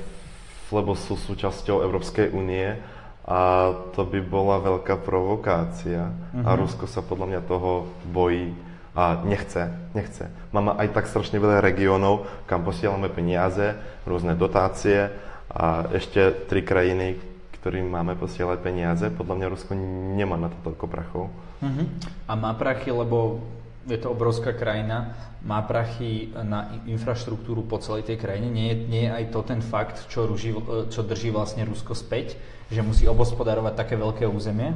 lebo 0.73 0.97
sú 0.97 1.13
súčasťou 1.13 1.85
Európskej 1.85 2.33
únie 2.33 2.81
a 3.23 3.71
to 3.95 4.03
by 4.03 4.19
bola 4.19 4.59
veľká 4.59 4.99
provokácia. 4.99 6.11
A 6.43 6.49
Rusko 6.59 6.91
sa 6.91 6.99
podľa 6.99 7.27
mňa 7.31 7.41
toho 7.47 7.87
bojí 8.11 8.51
a 8.93 9.23
nechce, 9.25 9.73
nechce. 9.95 10.29
Máme 10.53 10.75
aj 10.77 10.93
tak 10.93 11.09
strašne 11.09 11.41
veľa 11.41 11.63
regiónov, 11.63 12.29
kam 12.45 12.61
posielame 12.61 13.09
peniaze, 13.09 13.73
rôzne 14.05 14.37
dotácie 14.37 15.09
a 15.49 15.89
ešte 15.95 16.45
tri 16.45 16.61
krajiny, 16.61 17.17
ktorým 17.57 17.87
máme 17.87 18.13
posielať 18.19 18.59
peniaze. 18.59 19.07
Podľa 19.07 19.35
mňa 19.39 19.51
Rusko 19.55 19.71
nemá 20.19 20.35
na 20.35 20.51
to 20.51 20.57
toľko 20.61 20.85
prachov. 20.91 21.31
Mhm. 21.63 21.83
A 22.27 22.33
má 22.35 22.51
prachy, 22.59 22.91
lebo 22.91 23.39
je 23.87 23.99
to 23.99 24.11
obrovská 24.15 24.55
krajina, 24.55 25.15
má 25.43 25.59
prachy 25.63 26.31
na 26.39 26.79
infraštruktúru 26.87 27.67
po 27.67 27.79
celej 27.83 28.07
tej 28.07 28.17
krajine. 28.19 28.47
Nie 28.47 28.67
je, 28.71 28.75
nie 28.87 29.03
je 29.07 29.11
aj 29.11 29.25
to 29.31 29.39
ten 29.43 29.59
fakt, 29.59 30.07
čo, 30.07 30.23
ruži, 30.23 30.55
čo 30.87 31.03
drží 31.03 31.35
vlastne 31.35 31.67
Rusko 31.67 31.91
späť, 31.91 32.39
že 32.73 32.81
musí 32.81 33.05
obospodarovať 33.05 33.73
také 33.75 33.93
veľké 33.93 34.25
územie? 34.25 34.73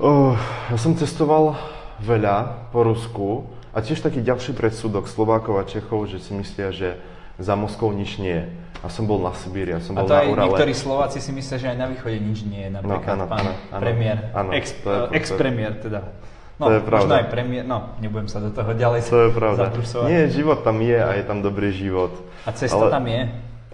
Oh, 0.00 0.32
ja 0.72 0.80
som 0.80 0.96
cestoval 0.96 1.60
veľa 2.00 2.68
po 2.72 2.80
Rusku 2.80 3.28
a 3.70 3.84
tiež 3.84 4.00
taký 4.00 4.24
ďalší 4.24 4.56
predsudok 4.56 5.04
Slovákov 5.04 5.60
a 5.60 5.68
Čechov, 5.68 6.08
že 6.08 6.16
si 6.16 6.32
myslia, 6.32 6.72
že 6.72 6.96
za 7.36 7.52
Moskou 7.52 7.92
nič 7.92 8.16
nie 8.16 8.32
je. 8.32 8.44
A 8.80 8.88
som 8.88 9.04
bol 9.04 9.20
na 9.20 9.36
Sibíri, 9.36 9.76
ja 9.76 9.80
som 9.84 9.92
A 9.92 10.00
bol 10.00 10.08
to 10.08 10.16
na 10.16 10.24
aj 10.24 10.26
Urale. 10.26 10.44
niektorí 10.48 10.72
Slováci 10.72 11.20
si 11.20 11.28
myslia, 11.30 11.60
že 11.60 11.68
aj 11.68 11.76
na 11.76 11.86
východe 11.86 12.16
nič 12.16 12.48
nie 12.48 12.64
je. 12.64 12.70
Napríklad 12.72 13.12
áno, 13.12 13.24
pán 13.28 13.38
áno, 13.38 13.52
áno. 13.68 13.76
premiér, 13.78 14.16
Áno, 14.32 14.50
ex, 14.56 14.72
to 14.74 14.88
je- 14.88 14.96
to- 14.98 15.12
ex-premiér 15.12 15.72
teda. 15.78 16.00
No, 16.56 16.64
To 16.64 16.72
je 16.72 16.80
možno 16.80 16.88
pravda. 16.88 17.12
aj 17.20 17.26
premiér, 17.28 17.64
no, 17.64 17.78
nebudem 18.00 18.28
sa 18.28 18.40
do 18.40 18.48
toho 18.48 18.72
ďalej 18.72 19.00
To 19.04 19.20
je 19.22 19.30
pravda. 19.32 19.68
zabrusovať. 19.68 20.08
Nie, 20.08 20.22
život 20.28 20.60
tam 20.60 20.80
je 20.80 20.96
a 20.96 21.10
je 21.12 21.24
tam 21.24 21.38
dobrý 21.40 21.72
život. 21.72 22.12
A 22.44 22.52
cesta 22.56 22.76
Ale- 22.80 22.88
tam 22.90 23.04
je? 23.04 23.20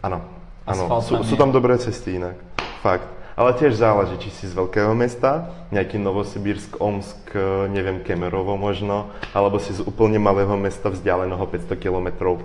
Áno, 0.02 0.18
áno. 0.66 1.00
Sú, 1.00 1.16
tam 1.16 1.24
sú 1.24 1.34
tam 1.38 1.50
dobré 1.54 1.78
cesty 1.78 2.18
inak. 2.18 2.36
Fakt. 2.82 3.06
Ale 3.36 3.52
tiež 3.52 3.76
záleží, 3.76 4.16
či 4.16 4.30
si 4.32 4.44
z 4.48 4.56
veľkého 4.56 4.96
mesta, 4.96 5.52
nejaký 5.68 6.00
Novosibírsk, 6.00 6.80
Omsk, 6.80 7.36
eh, 7.36 7.68
neviem, 7.68 8.00
Kemerovo 8.00 8.56
možno, 8.56 9.12
alebo 9.36 9.60
si 9.60 9.76
z 9.76 9.84
úplne 9.84 10.16
malého 10.16 10.56
mesta 10.56 10.88
vzdialeného 10.88 11.44
500 11.44 11.76
kilometrov 11.76 12.40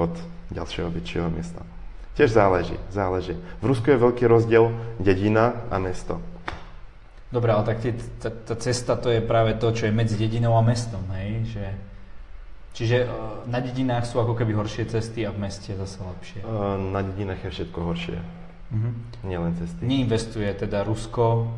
od 0.00 0.12
ďalšieho 0.48 0.88
väčšieho 0.88 1.28
mesta. 1.28 1.60
Tiež 2.16 2.32
záleží, 2.32 2.76
záleží. 2.88 3.36
V 3.60 3.64
Rusku 3.68 3.92
je 3.92 4.00
veľký 4.00 4.24
rozdiel 4.26 4.72
dedina 4.96 5.60
a 5.68 5.76
mesto. 5.76 6.18
Dobre, 7.30 7.54
ale 7.54 7.62
tak 7.62 7.78
tá, 8.18 8.28
tá 8.32 8.54
cesta 8.58 8.98
to 8.98 9.12
je 9.12 9.22
práve 9.22 9.54
to, 9.60 9.70
čo 9.70 9.86
je 9.86 9.94
medzi 9.94 10.18
dedinou 10.18 10.58
a 10.58 10.64
mestom, 10.66 11.04
hej? 11.14 11.46
Že, 11.54 11.64
čiže 12.72 12.96
e, 13.00 13.06
na 13.44 13.58
dedinách 13.58 14.04
sú 14.04 14.16
ako 14.16 14.32
keby 14.32 14.54
horšie 14.54 14.86
cesty 14.86 15.22
a 15.22 15.30
v 15.30 15.40
meste 15.40 15.72
zase 15.72 15.98
lepšie. 15.98 16.40
Eh, 16.40 16.48
Na 16.88 17.00
dedinách 17.00 17.42
je 17.42 17.50
všetko 17.52 17.78
horšie, 17.80 18.18
Mhm. 18.70 18.90
nielen 19.24 19.52
cesty. 19.56 19.82
Neinvestuje 19.82 20.46
teda 20.54 20.82
Rusko, 20.82 21.50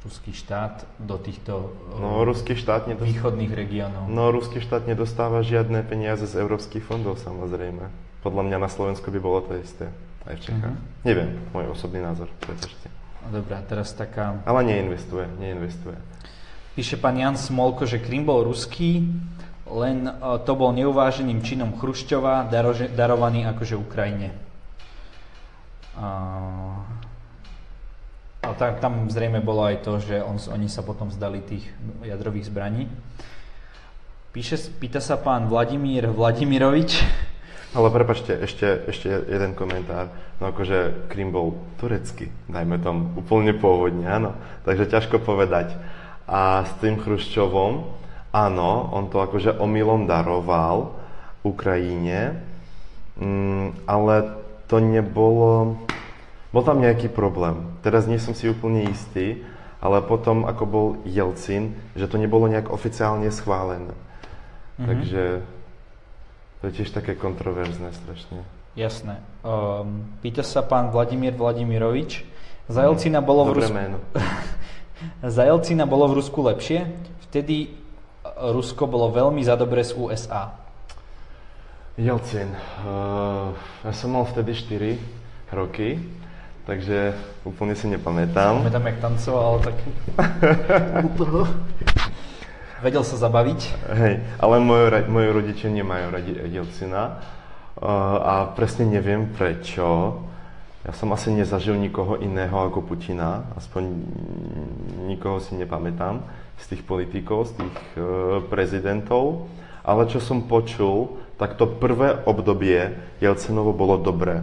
ruský 0.00 0.30
štát 0.30 0.84
do 0.98 1.16
týchto 1.16 1.72
e, 1.90 1.98
No, 1.98 2.22
ruský 2.22 2.52
štát 2.52 2.84
nedostáva, 2.84 3.08
východných 3.08 3.52
regiónov. 3.52 4.04
no, 4.06 4.28
ruský 4.28 4.58
štát 4.58 4.84
nedostáva 4.84 5.40
žiadne 5.40 5.80
peniaze 5.82 6.22
z 6.22 6.36
európskych 6.36 6.82
fondov, 6.82 7.16
samozrejme. 7.16 7.88
Podľa 8.20 8.42
mňa 8.42 8.58
na 8.58 8.68
Slovensku 8.68 9.08
by 9.08 9.18
bolo 9.18 9.40
to 9.42 9.56
isté. 9.56 9.88
Aj 10.24 10.34
v 10.34 10.40
Čechách. 10.42 10.72
Mhm. 10.72 11.04
Neviem, 11.04 11.30
môj 11.50 11.66
osobný 11.70 12.00
názor, 12.00 12.28
prepačte. 12.38 12.88
Dobre, 13.24 13.54
a 13.54 13.62
teraz 13.62 13.92
taká... 13.92 14.44
Ale 14.44 14.60
neinvestuje, 14.62 15.24
neinvestuje. 15.38 15.96
Píše 16.74 16.96
pán 16.96 17.14
Jan 17.14 17.38
Smolko, 17.38 17.86
že 17.86 17.96
Krym 17.96 18.26
bol 18.26 18.44
ruský, 18.44 19.00
len 19.74 20.06
e, 20.06 20.12
to 20.46 20.54
bol 20.54 20.70
neuváženým 20.70 21.42
činom 21.42 21.74
Chruščova, 21.74 22.46
darovaný 22.94 23.44
akože 23.50 23.74
Ukrajine. 23.74 24.30
A 25.94 26.10
tam, 28.58 28.72
tam 28.78 28.94
zrejme 29.10 29.42
bolo 29.42 29.66
aj 29.66 29.82
to, 29.82 29.98
že 29.98 30.22
on, 30.22 30.38
oni 30.38 30.66
sa 30.70 30.82
potom 30.86 31.10
vzdali 31.10 31.42
tých 31.42 31.64
jadrových 32.02 32.50
zbraní. 32.50 32.86
Píše, 34.34 34.58
pýta 34.82 34.98
sa 34.98 35.14
pán 35.14 35.46
Vladimír 35.46 36.10
Vladimirovič, 36.10 37.06
Ale 37.74 37.90
prepačte, 37.90 38.38
ešte, 38.38 38.86
ešte 38.86 39.10
jeden 39.10 39.58
komentár. 39.58 40.06
No 40.38 40.54
akože 40.54 41.10
Krym 41.10 41.34
bol 41.34 41.58
turecký, 41.82 42.30
dajme 42.46 42.78
tomu, 42.78 43.18
úplne 43.18 43.50
pôvodne, 43.50 44.06
áno. 44.06 44.30
Takže 44.62 44.86
ťažko 44.86 45.18
povedať. 45.18 45.74
A 46.30 46.62
s 46.62 46.70
tým 46.78 47.02
Chruščovom, 47.02 48.03
áno, 48.34 48.90
on 48.90 49.06
to 49.06 49.22
akože 49.22 49.62
omylom 49.62 50.10
daroval 50.10 50.98
Ukrajine, 51.46 52.42
mm, 53.14 53.86
ale 53.86 54.14
to 54.66 54.82
nebolo... 54.82 55.78
Bol 56.50 56.62
tam 56.62 56.82
nejaký 56.82 57.10
problém. 57.10 57.78
Teraz 57.82 58.06
nie 58.06 58.18
som 58.18 58.34
si 58.34 58.46
úplne 58.46 58.86
istý, 58.90 59.42
ale 59.82 60.02
potom, 60.02 60.46
ako 60.46 60.64
bol 60.66 60.86
Jelcin, 61.02 61.74
že 61.98 62.06
to 62.06 62.18
nebolo 62.18 62.46
nejak 62.46 62.70
oficiálne 62.70 63.26
schválené. 63.30 63.90
Mm-hmm. 63.90 64.86
Takže 64.86 65.22
to 66.58 66.62
je 66.70 66.72
tiež 66.80 66.90
také 66.96 67.12
kontroverzné 67.18 67.92
strašne. 67.92 68.40
Jasné. 68.74 69.20
Um, 69.44 70.16
pýta 70.24 70.42
sa 70.42 70.64
pán 70.64 70.90
Vladimír 70.90 71.36
Vladimirovič. 71.36 72.26
Za 72.66 72.82
mhm. 72.82 72.86
Jelcina 72.88 73.18
bolo 73.20 73.52
v 73.52 73.62
Rusku... 73.62 73.76
Za 75.36 75.42
Jelcina 75.44 75.84
bolo 75.84 76.08
v 76.10 76.16
Rusku 76.22 76.40
lepšie. 76.40 76.88
Vtedy 77.28 77.83
Rusko 78.24 78.88
bolo 78.88 79.12
veľmi 79.12 79.44
za 79.44 79.54
dobre 79.54 79.84
z 79.84 79.92
USA. 80.00 80.56
Jelcin. 81.94 82.50
Uh, 82.82 83.54
ja 83.86 83.92
som 83.94 84.16
mal 84.16 84.26
vtedy 84.26 84.56
4 84.56 85.54
roky 85.54 86.02
takže 86.64 87.12
úplne 87.44 87.76
si 87.76 87.88
nepamätám. 87.88 88.64
Pamätám, 88.64 88.86
jak 88.88 88.98
tancoval, 89.00 89.60
tak 89.60 89.76
vedel 92.84 93.04
sa 93.04 93.16
zabaviť. 93.20 93.60
Hej, 94.00 94.14
ale 94.40 94.54
moje, 94.60 95.04
moje 95.08 95.28
rodiče 95.32 95.68
nemajú 95.68 96.06
radi 96.12 96.32
Jelcina 96.48 97.02
uh, 97.12 97.16
a 98.20 98.34
presne 98.56 98.88
neviem 98.88 99.28
prečo. 99.32 100.20
Ja 100.84 100.92
som 100.92 101.08
asi 101.16 101.32
nezažil 101.32 101.80
nikoho 101.80 102.20
iného 102.20 102.52
ako 102.52 102.84
Putina, 102.84 103.48
aspoň 103.56 103.88
nikoho 105.08 105.40
si 105.40 105.56
nepamätám 105.56 106.20
z 106.60 106.64
tých 106.74 106.82
politikov, 106.86 107.50
z 107.50 107.62
tých 107.62 107.78
uh, 107.98 108.40
prezidentov. 108.46 109.50
Ale 109.84 110.08
čo 110.08 110.22
som 110.22 110.48
počul, 110.48 111.20
tak 111.36 111.60
to 111.60 111.68
prvé 111.68 112.24
obdobie 112.24 112.96
Jelcinovo 113.20 113.76
bolo 113.76 114.00
dobré 114.00 114.40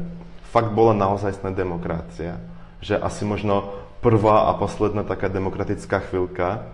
fakt 0.52 0.76
bola 0.76 0.92
naozajstná 0.92 1.56
demokracia. 1.56 2.38
Že 2.84 3.00
asi 3.00 3.24
možno 3.24 3.72
prvá 4.04 4.52
a 4.52 4.60
posledná 4.60 5.08
taká 5.08 5.32
demokratická 5.32 6.04
chvíľka, 6.12 6.68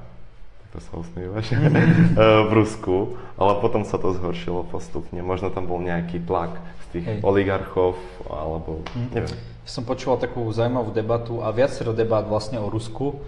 to 0.74 0.82
sa 0.82 0.94
usmievaš, 1.00 1.54
v 2.50 2.52
Rusku, 2.52 3.16
ale 3.38 3.62
potom 3.62 3.86
sa 3.86 4.02
to 4.02 4.18
zhoršilo 4.18 4.66
postupne. 4.68 5.22
Možno 5.22 5.54
tam 5.54 5.70
bol 5.70 5.80
nejaký 5.80 6.26
tlak 6.26 6.58
z 6.90 7.00
tých 7.00 7.06
Hej. 7.06 7.20
oligarchov, 7.22 7.96
alebo 8.28 8.82
mm. 8.98 9.10
neviem. 9.14 9.38
Som 9.68 9.84
počúval 9.84 10.18
takú 10.18 10.48
zaujímavú 10.50 10.96
debatu 10.96 11.44
a 11.44 11.52
viacero 11.52 11.92
debát 11.92 12.24
vlastne 12.24 12.58
o 12.58 12.72
Rusku 12.72 13.20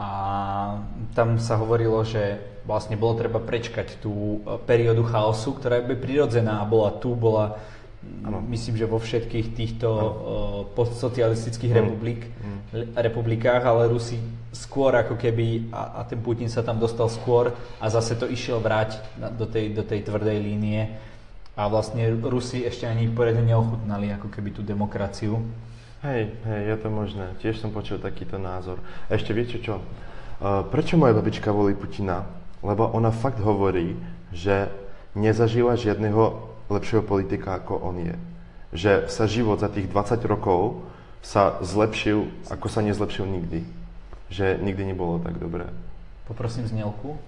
a 0.00 0.08
tam 1.12 1.36
sa 1.36 1.60
hovorilo, 1.60 2.00
že 2.08 2.40
vlastne 2.64 2.96
bolo 2.96 3.20
treba 3.20 3.36
prečkať 3.36 4.00
tú 4.00 4.40
e, 4.40 4.56
periódu 4.64 5.04
chaosu, 5.04 5.60
ktorá 5.60 5.84
je 5.84 5.92
prirodzená 5.92 6.64
bola 6.64 6.96
tu, 6.96 7.12
bola 7.12 7.60
Ano. 8.00 8.40
Myslím, 8.40 8.80
že 8.80 8.88
vo 8.88 8.96
všetkých 8.96 9.52
týchto 9.52 9.88
uh, 9.92 10.10
postsocialistických 10.72 11.68
mm. 11.68 11.78
republik, 11.84 12.20
mm. 12.32 12.58
republikách, 12.96 13.60
ale 13.60 13.92
Rusi 13.92 14.16
skôr 14.56 14.96
ako 14.96 15.20
keby, 15.20 15.68
a, 15.68 16.00
a 16.00 16.08
ten 16.08 16.16
Putin 16.16 16.48
sa 16.48 16.64
tam 16.64 16.80
dostal 16.80 17.12
skôr 17.12 17.52
a 17.76 17.86
zase 17.92 18.16
to 18.16 18.24
išiel 18.24 18.56
vráť 18.56 19.04
na, 19.20 19.28
do, 19.28 19.44
tej, 19.44 19.76
do 19.76 19.84
tej 19.84 20.00
tvrdej 20.08 20.40
línie 20.40 20.96
a 21.52 21.68
vlastne 21.68 22.08
Rusi 22.24 22.64
ešte 22.64 22.88
ani 22.88 23.04
poriadne 23.12 23.52
neochutnali 23.52 24.16
ako 24.16 24.32
keby 24.32 24.48
tú 24.56 24.64
demokraciu. 24.64 25.36
Hej, 26.00 26.32
hej, 26.48 26.62
je 26.64 26.76
to 26.80 26.88
možné. 26.88 27.28
Tiež 27.44 27.60
som 27.60 27.76
počul 27.76 28.00
takýto 28.00 28.40
názor. 28.40 28.80
A 29.12 29.20
ešte 29.20 29.36
viete 29.36 29.60
čo? 29.60 29.84
Uh, 30.40 30.64
prečo 30.72 30.96
moja 30.96 31.12
babička 31.12 31.52
volí 31.52 31.76
Putina? 31.76 32.24
Lebo 32.64 32.88
ona 32.88 33.12
fakt 33.12 33.36
hovorí, 33.44 34.00
že 34.32 34.72
nezažila 35.12 35.76
žiadneho 35.76 36.40
lepšieho 36.72 37.04
politika, 37.04 37.60
ako 37.60 37.84
on 37.84 38.00
je. 38.00 38.16
Že 38.72 38.92
sa 39.12 39.28
život 39.28 39.60
za 39.60 39.68
tých 39.68 39.92
20 39.92 40.24
rokov 40.24 40.88
sa 41.20 41.60
zlepšil, 41.60 42.48
ako 42.48 42.66
sa 42.72 42.80
nezlepšil 42.80 43.28
nikdy. 43.28 43.60
Že 44.32 44.56
nikdy 44.64 44.96
nebolo 44.96 45.20
tak 45.20 45.36
dobré. 45.36 45.68
Poprosím 46.24 46.64
znielku. 46.64 47.20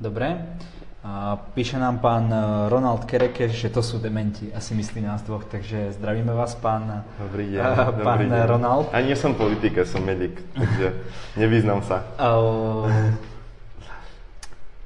Dobre. 0.00 0.56
A 1.04 1.36
píše 1.36 1.76
nám 1.80 2.00
pán 2.00 2.28
e, 2.32 2.36
Ronald 2.68 3.04
Kerekeš, 3.04 3.52
že 3.52 3.68
to 3.72 3.80
sú 3.80 3.96
dementi, 4.00 4.52
asi 4.52 4.76
myslí 4.76 5.00
nás 5.00 5.24
dvoch, 5.24 5.48
takže 5.48 5.96
zdravíme 5.96 6.32
vás, 6.32 6.52
pán, 6.60 7.04
dobrý 7.16 7.56
deň, 7.56 7.60
uh, 7.64 8.04
pán 8.04 8.20
dobrý 8.20 8.28
deň. 8.28 8.44
Ronald. 8.44 8.86
A 8.92 9.00
nie 9.00 9.16
som 9.16 9.32
politik, 9.32 9.80
som 9.88 10.04
medic, 10.04 10.36
takže 10.52 11.00
nevyznam 11.36 11.80
sa. 11.84 12.04
Uh, 12.20 12.84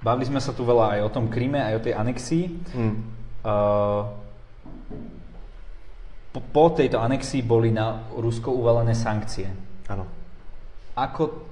bavili 0.07 0.31
sme 0.31 0.39
sa 0.39 0.55
tu 0.55 0.63
veľa 0.63 0.99
aj 0.99 1.01
o 1.03 1.11
tom 1.11 1.27
Kríme, 1.27 1.59
aj 1.59 1.75
o 1.79 1.83
tej 1.83 1.95
anexii. 1.99 2.45
Hmm. 2.75 2.95
Uh, 3.43 4.07
po, 6.31 6.39
po 6.43 6.65
tejto 6.75 7.03
anexii 7.03 7.43
boli 7.43 7.75
na 7.75 8.07
Rusko 8.15 8.55
uvalené 8.55 8.95
sankcie. 8.95 9.51
Áno. 9.91 10.07
Ako, 10.95 11.43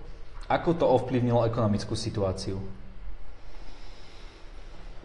ako 0.46 0.70
to 0.78 0.86
ovplyvnilo 0.86 1.42
ekonomickú 1.50 1.98
situáciu? 1.98 2.81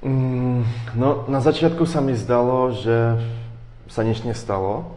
Mm, 0.06 0.62
no, 0.94 1.26
na 1.26 1.42
začiatku 1.42 1.90
sa 1.90 2.06
mi 2.06 2.14
zdalo, 2.14 2.70
že 2.78 3.18
sa 3.90 4.06
nič 4.06 4.22
nestalo, 4.22 4.94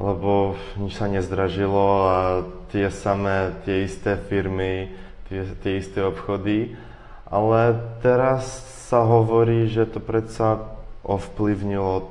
lebo 0.00 0.58
nič 0.80 0.98
sa 0.98 1.06
nezdražilo 1.06 1.86
a 2.10 2.18
tie 2.74 2.90
samé, 2.90 3.54
tie 3.62 3.86
isté 3.86 4.18
firmy, 4.18 4.90
tie, 5.30 5.46
tie 5.62 5.78
isté 5.78 6.02
obchody. 6.02 6.74
Ale 7.30 7.78
teraz 8.02 8.66
sa 8.90 9.06
hovorí, 9.06 9.70
že 9.70 9.86
to 9.86 10.02
predsa 10.02 10.58
ovplyvnilo 11.06 12.10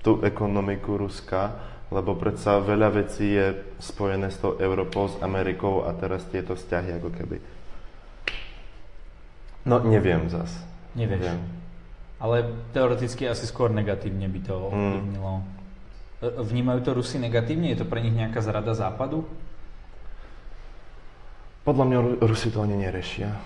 tú 0.00 0.24
ekonomiku 0.24 0.96
Ruska, 0.96 1.52
lebo 1.92 2.16
predsa 2.16 2.56
veľa 2.60 2.88
vecí 3.04 3.36
je 3.36 3.52
spojené 3.80 4.32
s 4.32 4.40
tou 4.40 4.56
Európou, 4.56 5.12
s 5.12 5.20
Amerikou 5.20 5.84
a 5.84 5.92
teraz 5.92 6.24
tieto 6.32 6.56
vzťahy 6.56 6.96
ako 6.96 7.10
keby. 7.12 7.36
No 9.68 9.84
neviem 9.84 10.32
zas. 10.32 10.67
Nevieš. 10.96 11.24
Neviem. 11.28 11.40
Ale 12.18 12.36
teoreticky 12.74 13.30
asi 13.30 13.46
skôr 13.46 13.70
negatívne 13.70 14.26
by 14.26 14.40
to 14.42 14.54
hmm. 14.54 14.66
ovplyvnilo. 14.68 15.32
Mm. 15.38 15.46
Vnímajú 16.18 16.78
to 16.82 16.90
Rusi 16.98 17.22
negatívne? 17.22 17.70
Je 17.70 17.78
to 17.78 17.86
pre 17.86 18.02
nich 18.02 18.10
nejaká 18.10 18.42
zrada 18.42 18.74
západu? 18.74 19.22
Podľa 21.62 21.84
mňa 21.86 21.98
Rusi 22.26 22.50
to 22.50 22.58
ani 22.58 22.74
nerešia. 22.74 23.38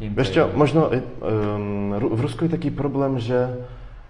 Vieš 0.00 0.28
čo, 0.32 0.42
možno 0.56 0.88
um, 0.88 1.92
v 1.92 2.20
Rusku 2.24 2.48
je 2.48 2.56
taký 2.56 2.72
problém, 2.72 3.20
že 3.20 3.52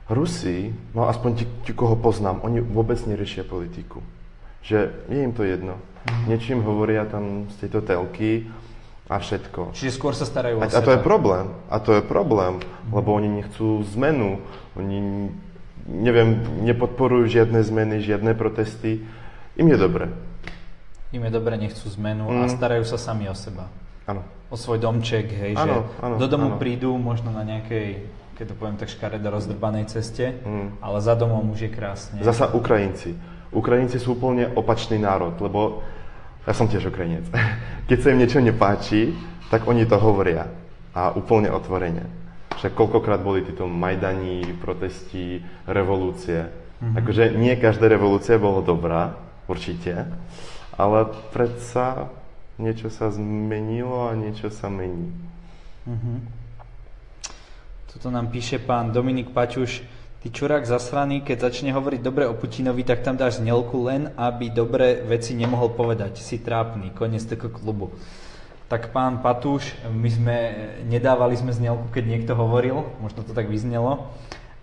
Rusi, 0.06 0.70
no 0.94 1.10
aspoň 1.10 1.30
ti, 1.34 1.44
ti 1.66 1.72
koho 1.74 1.98
poznám, 1.98 2.40
oni 2.46 2.62
vôbec 2.62 2.96
neriešia 3.04 3.42
politiku. 3.42 4.00
Že 4.62 4.94
je 5.10 5.18
im 5.20 5.34
to 5.34 5.42
jedno. 5.42 5.82
Mm. 6.06 6.22
Niečím 6.30 6.58
hovoria 6.62 7.04
tam 7.10 7.50
z 7.52 7.66
tejto 7.66 7.82
telky, 7.82 8.46
a 9.10 9.18
všetko. 9.18 9.74
Čiže 9.74 9.90
skôr 9.98 10.14
sa 10.14 10.22
starajú 10.22 10.56
o 10.56 10.60
a, 10.62 10.70
a 10.70 10.80
to 10.86 10.94
je 10.94 11.02
problém. 11.02 11.50
A 11.66 11.82
to 11.82 11.98
je 11.98 12.02
problém, 12.06 12.62
lebo 12.94 13.10
oni 13.10 13.42
nechcú 13.42 13.82
zmenu. 13.98 14.38
Oni, 14.78 15.34
neviem, 15.90 16.38
nepodporujú 16.62 17.26
žiadne 17.26 17.58
zmeny, 17.66 17.98
žiadne 17.98 18.38
protesty. 18.38 19.02
Im 19.58 19.66
je 19.66 19.78
dobre. 19.82 20.14
Im 21.10 21.26
je 21.26 21.32
dobre, 21.34 21.58
nechcú 21.58 21.90
zmenu 21.98 22.30
mm. 22.30 22.46
a 22.46 22.54
starajú 22.54 22.86
sa 22.86 22.94
sami 23.02 23.26
o 23.26 23.34
seba. 23.34 23.66
Áno. 24.06 24.22
O 24.46 24.54
svoj 24.54 24.78
domček, 24.78 25.26
hej, 25.34 25.58
ano, 25.58 25.90
že 25.90 26.06
ano, 26.06 26.14
do 26.22 26.26
domu 26.30 26.54
ano. 26.54 26.58
prídu 26.62 26.94
možno 26.94 27.34
na 27.34 27.42
nejakej, 27.42 28.06
keď 28.38 28.44
to 28.46 28.54
poviem 28.54 28.78
tak 28.78 28.94
škaredo, 28.94 29.26
rozdrbanej 29.26 29.90
ceste, 29.90 30.38
mm. 30.38 30.78
ale 30.78 30.98
za 31.02 31.18
domom 31.18 31.50
už 31.50 31.66
je 31.66 31.70
krásne. 31.74 32.22
Zasa 32.22 32.54
Ukrajinci. 32.54 33.18
Ukrajinci 33.50 33.98
sú 33.98 34.14
úplne 34.14 34.54
opačný 34.54 35.02
národ, 35.02 35.34
lebo 35.42 35.82
ja 36.46 36.52
som 36.56 36.68
tiež 36.68 36.88
Ukrajinec. 36.88 37.28
Keď 37.88 37.98
sa 38.00 38.10
im 38.12 38.20
niečo 38.20 38.40
nepáči, 38.40 39.12
tak 39.50 39.66
oni 39.66 39.84
to 39.84 39.98
hovoria. 40.00 40.48
A 40.94 41.14
úplne 41.14 41.50
otvorene. 41.50 42.06
Že 42.58 42.74
koľkokrát 42.74 43.22
boli 43.22 43.46
títo 43.46 43.66
Majdaní, 43.70 44.42
protesti, 44.58 45.40
revolúcie. 45.64 46.50
Mm-hmm. 46.80 46.96
Akože 46.98 47.24
nie 47.36 47.54
každá 47.60 47.86
revolúcia 47.86 48.40
bola 48.40 48.64
dobrá, 48.64 49.14
určite, 49.50 50.06
ale 50.78 51.10
predsa 51.34 52.08
niečo 52.56 52.86
sa 52.88 53.10
zmenilo 53.10 54.06
a 54.06 54.14
niečo 54.14 54.48
sa 54.48 54.70
mení. 54.70 55.10
Mm-hmm. 55.90 56.18
Toto 57.90 58.08
nám 58.14 58.30
píše 58.30 58.62
pán 58.62 58.94
Dominik 58.94 59.34
Paťuš. 59.34 59.82
Ty 60.20 60.28
čurák 60.28 60.68
zasraný, 60.68 61.24
keď 61.24 61.48
začne 61.48 61.72
hovoriť 61.72 62.04
dobre 62.04 62.28
o 62.28 62.36
Putinovi, 62.36 62.84
tak 62.84 63.00
tam 63.00 63.16
dáš 63.16 63.40
znelku 63.40 63.88
len, 63.88 64.12
aby 64.20 64.52
dobre 64.52 65.00
veci 65.08 65.32
nemohol 65.32 65.72
povedať. 65.72 66.20
Si 66.20 66.36
trápny, 66.36 66.92
koniec 66.92 67.24
toho 67.24 67.48
klubu. 67.48 67.88
Tak 68.68 68.92
pán 68.92 69.24
Patúš, 69.24 69.72
my 69.88 70.10
sme, 70.12 70.36
nedávali 70.84 71.40
sme 71.40 71.56
znelku, 71.56 71.88
keď 71.88 72.04
niekto 72.04 72.32
hovoril, 72.36 72.84
možno 73.00 73.24
to 73.24 73.32
tak 73.32 73.48
vyznelo. 73.48 74.12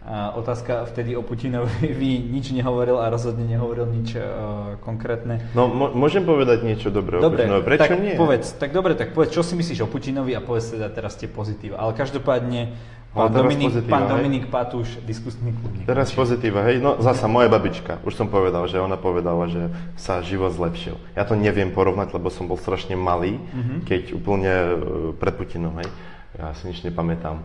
A 0.08 0.38
otázka 0.38 0.88
vtedy 0.93 1.18
o 1.18 1.26
Putinovi 1.26 2.22
nič 2.38 2.53
nehovoril 2.53 3.01
a 3.01 3.10
rozhodne 3.10 3.43
nehovoril 3.49 3.89
nič 3.89 4.14
uh, 4.14 4.78
konkrétne. 4.86 5.41
No, 5.58 5.68
môžem 5.74 6.22
povedať 6.22 6.64
niečo 6.64 6.93
dobré 6.93 7.18
dobre, 7.18 7.49
o 7.49 7.49
Putinovi. 7.49 7.64
Prečo 7.66 7.82
tak 7.82 7.97
nie? 7.97 8.14
Povedz, 8.14 8.53
tak 8.62 8.72
dobre, 8.78 8.93
tak 8.93 9.18
povedz, 9.18 9.34
čo 9.34 9.41
si 9.41 9.58
myslíš 9.58 9.84
o 9.84 9.89
Putinovi 9.89 10.38
a 10.38 10.39
povedz 10.39 10.78
teda 10.78 10.93
teraz 10.93 11.18
tie 11.18 11.26
pozitíva. 11.26 11.82
Ale 11.82 11.97
každopádne 11.97 12.78
Pán, 13.16 13.34
Dominik, 13.34 13.74
pozitíva, 13.74 13.93
pán 13.97 14.05
Dominik 14.05 14.45
Patúš, 14.51 14.89
diskusný 15.01 15.49
klubník. 15.55 15.89
Teraz 15.89 16.14
pozitíva, 16.14 16.62
hej, 16.70 16.78
no 16.78 17.01
zasa 17.01 17.26
moja 17.26 17.49
babička, 17.49 17.97
už 18.05 18.14
som 18.14 18.28
povedal, 18.30 18.70
že 18.70 18.78
ona 18.78 18.93
povedala, 18.93 19.49
že 19.49 19.74
sa 19.97 20.22
život 20.22 20.53
zlepšil. 20.53 20.99
Ja 21.18 21.26
to 21.26 21.34
neviem 21.34 21.74
porovnať, 21.74 22.14
lebo 22.14 22.30
som 22.30 22.45
bol 22.45 22.62
strašne 22.62 22.93
malý, 22.93 23.41
mm-hmm. 23.41 23.80
keď 23.89 24.01
úplne 24.14 24.53
e, 24.53 24.76
pred 25.18 25.34
Putinom, 25.34 25.74
hej, 25.82 25.89
ja 26.38 26.53
si 26.53 26.70
nič 26.70 26.86
nepamätám. 26.86 27.41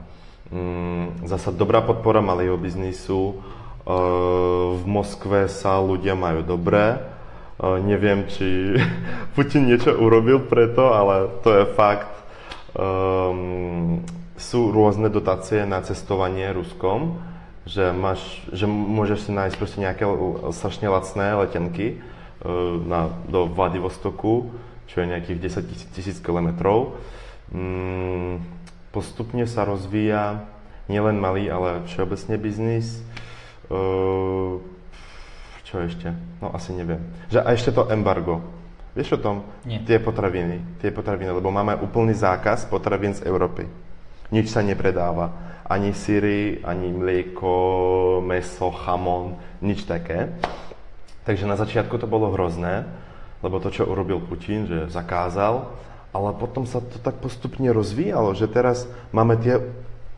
Mm, 0.52 1.24
zasa 1.24 1.48
dobrá 1.48 1.80
podpora 1.80 2.20
malého 2.20 2.60
biznisu. 2.60 3.32
E, 3.32 3.34
v 4.76 4.84
Moskve 4.84 5.48
sa 5.48 5.80
ľudia 5.80 6.12
majú 6.12 6.44
dobré. 6.44 7.00
E, 7.00 7.80
neviem, 7.80 8.28
či 8.28 8.76
Putin 9.34 9.72
niečo 9.72 9.96
urobil 9.96 10.44
preto, 10.44 10.92
ale 10.92 11.32
to 11.40 11.48
je 11.56 11.64
fakt. 11.72 12.12
Um, 12.72 14.04
sú 14.42 14.74
rôzne 14.74 15.06
dotácie 15.06 15.62
na 15.62 15.78
cestovanie 15.86 16.50
Ruskom, 16.50 17.22
že, 17.62 17.94
máš, 17.94 18.42
že 18.50 18.66
môžeš 18.66 19.30
si 19.30 19.30
nájsť 19.30 19.54
proste 19.54 19.78
nejaké 19.78 20.02
strašne 20.50 20.90
lacné 20.90 21.38
letenky 21.38 22.02
na, 22.82 23.06
do 23.30 23.46
Vladivostoku, 23.46 24.50
čo 24.90 24.96
je 24.98 25.06
nejakých 25.06 25.62
10 25.62 25.94
tisíc 25.94 26.18
kilometrov. 26.18 26.98
Mm, 27.54 28.42
postupne 28.90 29.46
sa 29.46 29.62
rozvíja 29.62 30.42
nielen 30.90 31.22
malý, 31.22 31.46
ale 31.46 31.86
všeobecne 31.86 32.34
biznis. 32.36 32.98
Uh, 33.70 34.58
čo 35.64 35.80
ešte? 35.80 36.12
No 36.42 36.52
asi 36.52 36.74
neviem. 36.74 37.00
Že, 37.30 37.38
a 37.46 37.48
ešte 37.54 37.70
to 37.72 37.88
embargo. 37.88 38.42
Vieš 38.92 39.16
o 39.16 39.22
tom? 39.22 39.36
Nie. 39.64 39.80
Tie 39.88 39.96
potraviny. 39.96 40.82
Tie 40.84 40.92
potraviny, 40.92 41.32
lebo 41.32 41.48
máme 41.48 41.80
úplný 41.80 42.12
zákaz 42.12 42.68
potravín 42.68 43.16
z 43.16 43.24
Európy. 43.24 43.64
Nič 44.32 44.48
sa 44.48 44.64
nepredáva. 44.64 45.30
Ani 45.68 45.92
syry, 45.92 46.64
ani 46.64 46.90
mlieko, 46.90 48.18
meso, 48.24 48.72
chamon, 48.72 49.38
nič 49.60 49.84
také. 49.84 50.32
Takže 51.22 51.46
na 51.46 51.54
začiatku 51.54 52.00
to 52.02 52.10
bolo 52.10 52.34
hrozné, 52.34 52.88
lebo 53.44 53.62
to, 53.62 53.70
čo 53.70 53.86
urobil 53.86 54.18
Putin, 54.18 54.66
že 54.66 54.90
zakázal, 54.90 55.70
ale 56.10 56.28
potom 56.36 56.66
sa 56.66 56.82
to 56.82 56.98
tak 56.98 57.22
postupne 57.22 57.70
rozvíjalo, 57.70 58.34
že 58.34 58.50
teraz 58.50 58.90
máme 59.14 59.38
tie, 59.38 59.62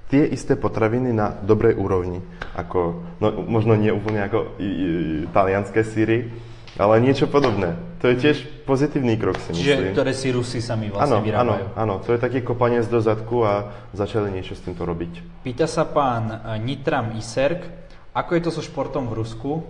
tie 0.09 0.25
isté 0.27 0.57
potraviny 0.57 1.13
na 1.13 1.37
dobrej 1.45 1.77
úrovni. 1.77 2.25
Ako, 2.57 3.05
no, 3.21 3.29
možno 3.45 3.77
nie 3.77 3.93
úplne 3.93 4.25
ako 4.25 4.59
i, 4.59 4.69
i, 4.69 4.89
talianské 5.31 5.85
síry, 5.85 6.33
ale 6.75 6.99
niečo 6.99 7.31
podobné. 7.31 7.79
To 8.03 8.11
je 8.11 8.17
tiež 8.19 8.67
pozitívny 8.67 9.15
krok, 9.15 9.39
si 9.39 9.55
myslím. 9.55 9.63
Čiže 9.63 9.77
ktoré 9.95 10.13
si 10.13 10.29
Rusi 10.35 10.59
sami 10.59 10.91
vlastne 10.91 11.23
ano, 11.23 11.25
vyrábajú. 11.25 11.65
Áno, 11.79 11.79
áno, 11.79 11.95
to 12.03 12.13
je 12.13 12.19
taký 12.19 12.43
kopaniec 12.43 12.85
do 12.91 12.99
zadku 12.99 13.47
a 13.47 13.71
začali 13.95 14.29
niečo 14.35 14.59
s 14.59 14.65
týmto 14.67 14.83
robiť. 14.83 15.43
Pýta 15.47 15.71
sa 15.71 15.87
pán 15.87 16.25
eh, 16.29 16.39
Nitram 16.59 17.15
Iserk, 17.15 17.65
ako 18.13 18.31
je 18.35 18.43
to 18.43 18.51
so 18.51 18.63
športom 18.63 19.07
v 19.07 19.23
Rusku? 19.23 19.63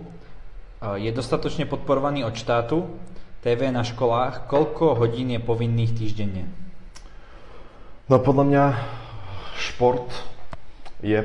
Eh, 0.81 1.07
je 1.07 1.11
dostatočne 1.13 1.69
podporovaný 1.69 2.25
od 2.25 2.33
štátu? 2.33 2.83
TV 3.45 3.69
na 3.69 3.85
školách, 3.85 4.49
koľko 4.49 4.97
hodín 4.97 5.29
je 5.29 5.37
povinných 5.37 5.93
týždenne? 5.93 6.49
No 8.09 8.17
podľa 8.17 8.45
mňa 8.49 8.65
šport 9.61 10.09
je 11.05 11.21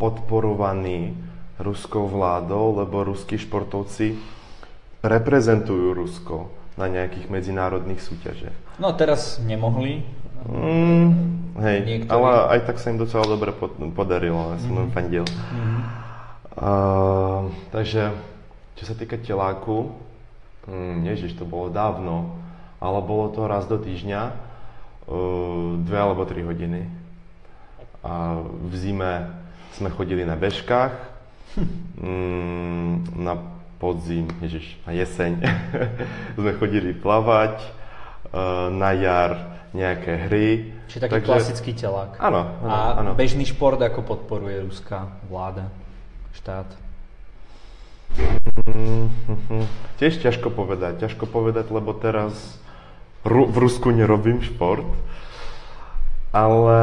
podporovaný 0.00 1.12
ruskou 1.60 2.08
vládou, 2.08 2.80
lebo 2.80 3.04
ruskí 3.04 3.36
športovci 3.36 4.16
reprezentujú 5.02 5.92
Rusko 5.92 6.48
na 6.78 6.88
nejakých 6.88 7.28
medzinárodných 7.28 8.00
súťažiach. 8.00 8.78
No 8.80 8.94
teraz 8.96 9.42
nemohli. 9.42 10.06
Mm, 10.42 11.06
hej, 11.62 11.78
Niektorí... 11.86 12.10
ale 12.10 12.30
aj 12.58 12.60
tak 12.66 12.76
sa 12.82 12.90
im 12.90 12.98
docela 12.98 13.22
dobre 13.28 13.54
podarilo, 13.94 14.56
ja 14.56 14.58
som 14.58 14.74
mm-hmm. 14.74 14.94
fandil. 14.94 15.26
Mm-hmm. 15.28 15.80
Uh, 16.52 17.40
takže, 17.70 18.10
čo 18.74 18.84
sa 18.88 18.94
týka 18.98 19.14
teláku, 19.20 19.94
Mm, 20.62 21.02
ježiš, 21.10 21.34
to 21.34 21.42
bolo 21.42 21.74
dávno, 21.74 22.38
ale 22.78 23.02
bolo 23.02 23.34
to 23.34 23.50
raz 23.50 23.66
do 23.66 23.82
týždňa, 23.82 24.22
uh, 24.30 25.74
dve 25.82 25.98
alebo 25.98 26.22
tri 26.22 26.46
hodiny. 26.46 26.86
A 28.06 28.38
v 28.38 28.74
zime 28.78 29.26
sme 29.74 29.90
chodili 29.90 30.22
na 30.22 30.38
bežkách, 30.38 30.94
mm, 31.98 33.18
na 33.18 33.42
podzim, 33.82 34.30
ježiš, 34.38 34.78
na 34.86 34.94
jeseň 34.94 35.42
sme 36.38 36.54
chodili 36.54 36.94
plavať, 36.94 37.58
uh, 38.30 38.70
na 38.70 38.94
jar 38.94 39.58
nejaké 39.74 40.30
hry. 40.30 40.70
Čiže 40.86 41.10
taký 41.10 41.14
Takže, 41.18 41.26
klasický 41.26 41.70
telák. 41.74 42.14
Áno, 42.22 42.46
áno, 42.62 42.70
A 42.70 42.76
áno. 43.02 43.10
bežný 43.18 43.42
šport 43.42 43.82
ako 43.82 44.06
podporuje 44.06 44.62
ruská 44.62 45.10
vláda, 45.26 45.66
štát? 46.38 46.70
Mm-hmm. 48.14 49.64
Tiež 49.98 50.22
ťažko 50.22 50.54
povedať, 50.54 51.02
ťažko 51.02 51.26
povedať, 51.26 51.66
lebo 51.74 51.90
teraz 51.96 52.62
Ru- 53.26 53.50
v 53.50 53.56
Rusku 53.66 53.90
nerobím 53.90 54.44
šport, 54.46 54.86
ale 56.32 56.76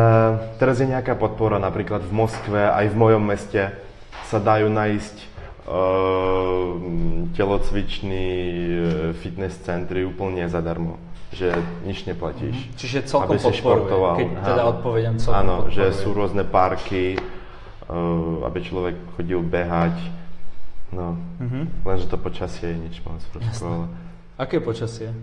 teraz 0.62 0.78
je 0.78 0.88
nejaká 0.88 1.18
podpora, 1.18 1.58
napríklad 1.58 2.06
v 2.06 2.14
Moskve, 2.14 2.62
aj 2.70 2.86
v 2.92 2.96
mojom 2.96 3.24
meste 3.24 3.74
sa 4.30 4.38
dajú 4.38 4.70
nájsť 4.70 5.16
telocvičný 7.36 8.28
e, 8.30 8.82
fitness 9.18 9.60
centry 9.62 10.06
úplne 10.06 10.48
zadarmo 10.50 10.98
že 11.30 11.54
nič 11.86 12.10
neplatíš. 12.10 12.58
Mm-hmm. 12.58 12.74
Čiže 12.74 12.98
celkom 13.06 13.38
aby 13.38 13.54
si 13.54 13.54
športoval. 13.62 14.18
keď 14.18 14.30
teda 14.50 14.64
odpovedám 14.66 15.16
celkom 15.22 15.38
Áno, 15.38 15.56
podporuje. 15.62 15.78
že 15.78 15.86
sú 16.02 16.10
rôzne 16.18 16.42
parky, 16.42 17.22
uh, 17.22 18.50
aby 18.50 18.58
človek 18.66 18.98
chodil 19.14 19.38
behať, 19.46 19.94
No, 20.90 21.14
mm-hmm. 21.38 21.86
lenže 21.86 22.10
to 22.10 22.18
počasie 22.18 22.74
je 22.74 22.78
nič 22.82 22.96
moc 23.06 23.22
prosto, 23.30 23.66
ale... 23.66 23.86
Aké 24.42 24.58
počasie? 24.58 25.14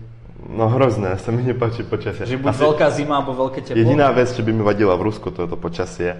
No 0.47 0.71
hrozné, 0.71 1.19
sa 1.19 1.33
mi 1.33 1.43
nepáči 1.43 1.83
počasie. 1.83 2.23
Že 2.23 2.39
buď 2.39 2.53
Asi 2.55 2.63
veľká 2.63 2.87
zima, 2.93 3.19
alebo 3.19 3.35
veľké 3.35 3.59
teplo? 3.65 3.75
Jediná 3.75 4.07
vec, 4.15 4.31
čo 4.31 4.45
by 4.45 4.51
mi 4.53 4.63
vadila 4.63 4.95
v 4.95 5.11
Rusku, 5.11 5.27
to 5.33 5.43
je 5.43 5.49
to 5.49 5.57
počasie. 5.59 6.15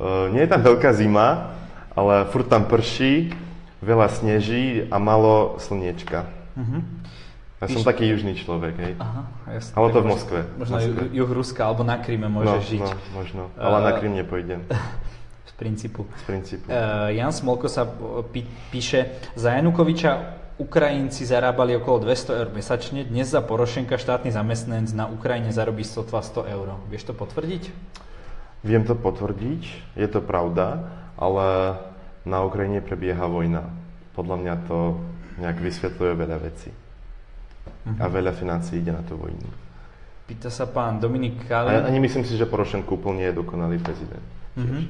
Uh, 0.00 0.32
nie 0.34 0.42
je 0.42 0.50
tam 0.50 0.66
veľká 0.66 0.90
zima, 0.98 1.54
ale 1.92 2.24
furt 2.32 2.48
tam 2.48 2.64
prší, 2.64 3.32
veľa 3.84 4.08
sneží 4.08 4.88
a 4.88 4.96
malo 4.96 5.60
slniečka. 5.60 6.28
Mm-hmm. 6.56 6.80
Ja 7.62 7.70
Píš... 7.70 7.74
som 7.78 7.86
taký 7.86 8.10
južný 8.10 8.34
človek, 8.34 8.74
hej. 8.74 8.94
Aha, 8.98 9.22
jasne. 9.54 9.72
Ale 9.78 9.86
to 9.94 9.98
v 10.02 10.06
Moskve. 10.10 10.40
Možno 10.58 10.74
Moskve. 10.82 11.02
juh 11.14 11.30
Ruska, 11.30 11.60
alebo 11.62 11.86
na 11.86 11.96
Kríme 12.02 12.26
môže 12.26 12.58
no, 12.58 12.58
žiť. 12.58 12.82
No, 12.82 12.90
možno, 13.14 13.42
ale 13.54 13.76
uh... 13.78 13.84
na 13.86 13.90
Krím 14.02 14.18
nepojdem. 14.18 14.66
Z 15.46 15.52
princípu. 15.62 16.02
Z 16.02 16.24
princípu. 16.26 16.66
Uh, 16.66 17.14
Jan 17.14 17.30
Smolko 17.30 17.70
sa 17.70 17.86
pí, 18.34 18.42
píše, 18.74 19.14
za 19.38 19.54
Janukoviča 19.54 20.42
Ukrajinci 20.58 21.22
zarábali 21.22 21.78
okolo 21.78 22.06
200 22.06 22.38
eur 22.38 22.48
mesačne, 22.50 23.06
dnes 23.06 23.30
za 23.30 23.40
Porošenka 23.42 23.94
štátny 23.94 24.34
zamestnanec 24.34 24.90
na 24.94 25.06
Ukrajine 25.06 25.54
zarobí 25.54 25.86
100-200 25.86 26.54
eur. 26.54 26.66
Vieš 26.90 27.10
to 27.10 27.14
potvrdiť? 27.14 27.62
Viem 28.62 28.82
to 28.86 28.94
potvrdiť, 28.94 29.62
je 29.98 30.08
to 30.10 30.22
pravda, 30.22 30.86
ale 31.18 31.78
na 32.22 32.44
Ukrajine 32.46 32.80
prebieha 32.80 33.26
vojna. 33.26 33.66
Podľa 34.12 34.36
mňa 34.38 34.54
to 34.68 34.78
nejak 35.40 35.58
vysvetľuje 35.58 36.12
veľa 36.12 36.38
vecí. 36.44 36.70
Uh-huh. 36.72 37.98
A 37.98 38.04
veľa 38.06 38.32
financí 38.36 38.78
ide 38.78 38.92
na 38.94 39.02
tú 39.02 39.18
vojnu. 39.18 39.48
Pýta 40.28 40.48
sa 40.48 40.70
pán 40.70 41.02
Dominik 41.02 41.44
Kalin. 41.50 41.82
Ani 41.82 41.98
myslím 41.98 42.22
si, 42.22 42.38
že 42.38 42.46
Porošenko 42.46 42.94
úplne 42.94 43.26
je 43.26 43.34
dokonalý 43.34 43.82
prezident. 43.82 44.22
Uh-huh. 44.54 44.86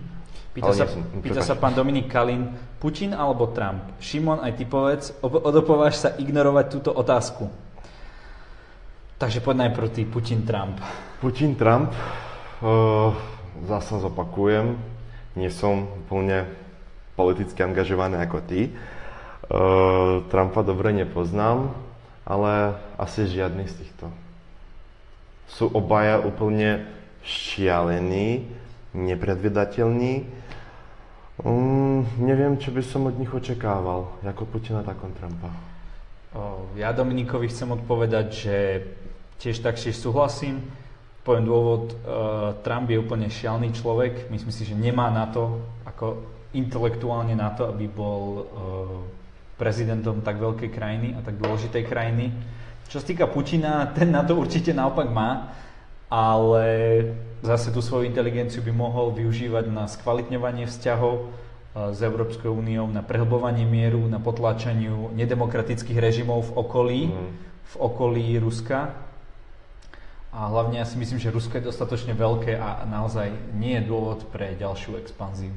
Pýta, 0.53 0.73
sa, 0.77 0.85
pýta 1.25 1.41
sa 1.41 1.57
pán 1.57 1.73
Dominik 1.73 2.13
Kalin, 2.13 2.53
Putin 2.77 3.17
alebo 3.17 3.49
Trump? 3.57 3.97
Šimon, 3.97 4.45
aj 4.45 4.53
ty 4.61 4.69
povedz, 4.69 5.17
odopováš 5.25 6.05
sa 6.05 6.09
ignorovať 6.13 6.67
túto 6.69 6.93
otázku. 6.93 7.49
Takže 9.17 9.41
poď 9.41 9.65
najprv 9.65 9.89
ty, 9.89 10.05
Putin, 10.05 10.45
Trump. 10.45 10.77
Putin, 11.25 11.57
Trump, 11.57 11.97
uh, 12.61 13.17
zase 13.65 13.97
zopakujem, 14.05 14.77
nie 15.39 15.51
som 15.53 15.89
úplne 16.07 16.49
politicky 17.17 17.61
angažovaný 17.63 18.21
ako 18.23 18.39
ty. 18.45 18.73
Uh, 19.49 20.25
Trumpa 20.33 20.65
dobre 20.65 20.93
nepoznám, 20.97 21.73
ale 22.25 22.79
asi 22.97 23.29
žiadny 23.29 23.69
z 23.69 23.75
týchto. 23.85 24.07
Sú 25.53 25.69
obaja 25.69 26.23
úplne 26.23 26.89
šialení, 27.23 28.49
nepredvydateľní 28.97 30.43
Um, 31.43 32.07
neviem, 32.23 32.55
čo 32.55 32.71
by 32.71 32.85
som 32.87 33.09
od 33.11 33.19
nich 33.19 33.33
očakával, 33.33 34.21
ako 34.23 34.47
Putina, 34.47 34.85
tak 34.87 35.01
Trumpa. 35.01 35.51
Ja 36.79 36.95
Dominikovi 36.95 37.51
chcem 37.51 37.73
odpovedať, 37.73 38.27
že 38.31 38.57
tiež 39.43 39.65
taktiež 39.65 39.99
súhlasím. 39.99 40.61
Poviem 41.23 41.47
dôvod, 41.47 41.95
uh, 42.03 42.51
Trump 42.67 42.91
je 42.91 42.99
úplne 42.99 43.31
šialný 43.31 43.71
človek, 43.71 44.27
myslím 44.35 44.51
si, 44.51 44.67
že 44.67 44.75
nemá 44.75 45.07
na 45.07 45.31
to, 45.31 45.63
ako 45.87 46.19
intelektuálne 46.51 47.39
na 47.39 47.55
to, 47.55 47.71
aby 47.71 47.87
bol 47.87 48.23
uh, 48.27 48.43
prezidentom 49.55 50.19
tak 50.19 50.43
veľkej 50.43 50.67
krajiny 50.75 51.15
a 51.15 51.23
tak 51.23 51.39
dôležitej 51.39 51.83
krajiny. 51.87 52.35
Čo 52.91 52.99
sa 52.99 53.07
týka 53.07 53.31
Putina, 53.31 53.87
ten 53.95 54.11
na 54.11 54.27
to 54.27 54.35
určite 54.35 54.75
naopak 54.75 55.15
má, 55.15 55.55
ale 56.11 56.67
zase 57.39 57.71
tú 57.71 57.79
svoju 57.79 58.11
inteligenciu 58.11 58.59
by 58.67 58.75
mohol 58.75 59.15
využívať 59.15 59.71
na 59.71 59.87
skvalitňovanie 59.87 60.67
vzťahov 60.67 61.15
uh, 61.23 61.95
s 61.95 62.03
Európskou 62.03 62.51
úniou, 62.51 62.91
na 62.91 63.07
prehlbovanie 63.07 63.63
mieru, 63.63 64.11
na 64.11 64.19
potláčaniu 64.19 65.15
nedemokratických 65.15 66.03
režimov 66.03 66.51
v 66.51 66.67
okolí, 66.67 67.01
mm. 67.15 67.31
v 67.63 67.75
okolí 67.79 68.43
Ruska 68.43 69.12
a 70.33 70.49
hlavne 70.49 70.81
ja 70.81 70.89
si 70.89 70.97
myslím, 70.97 71.21
že 71.21 71.29
Rusko 71.29 71.61
je 71.61 71.69
dostatočne 71.69 72.17
veľké 72.17 72.57
a 72.57 72.89
naozaj 72.89 73.29
nie 73.53 73.77
je 73.77 73.85
dôvod 73.85 74.25
pre 74.33 74.57
ďalšiu 74.57 74.97
expanziu. 74.97 75.53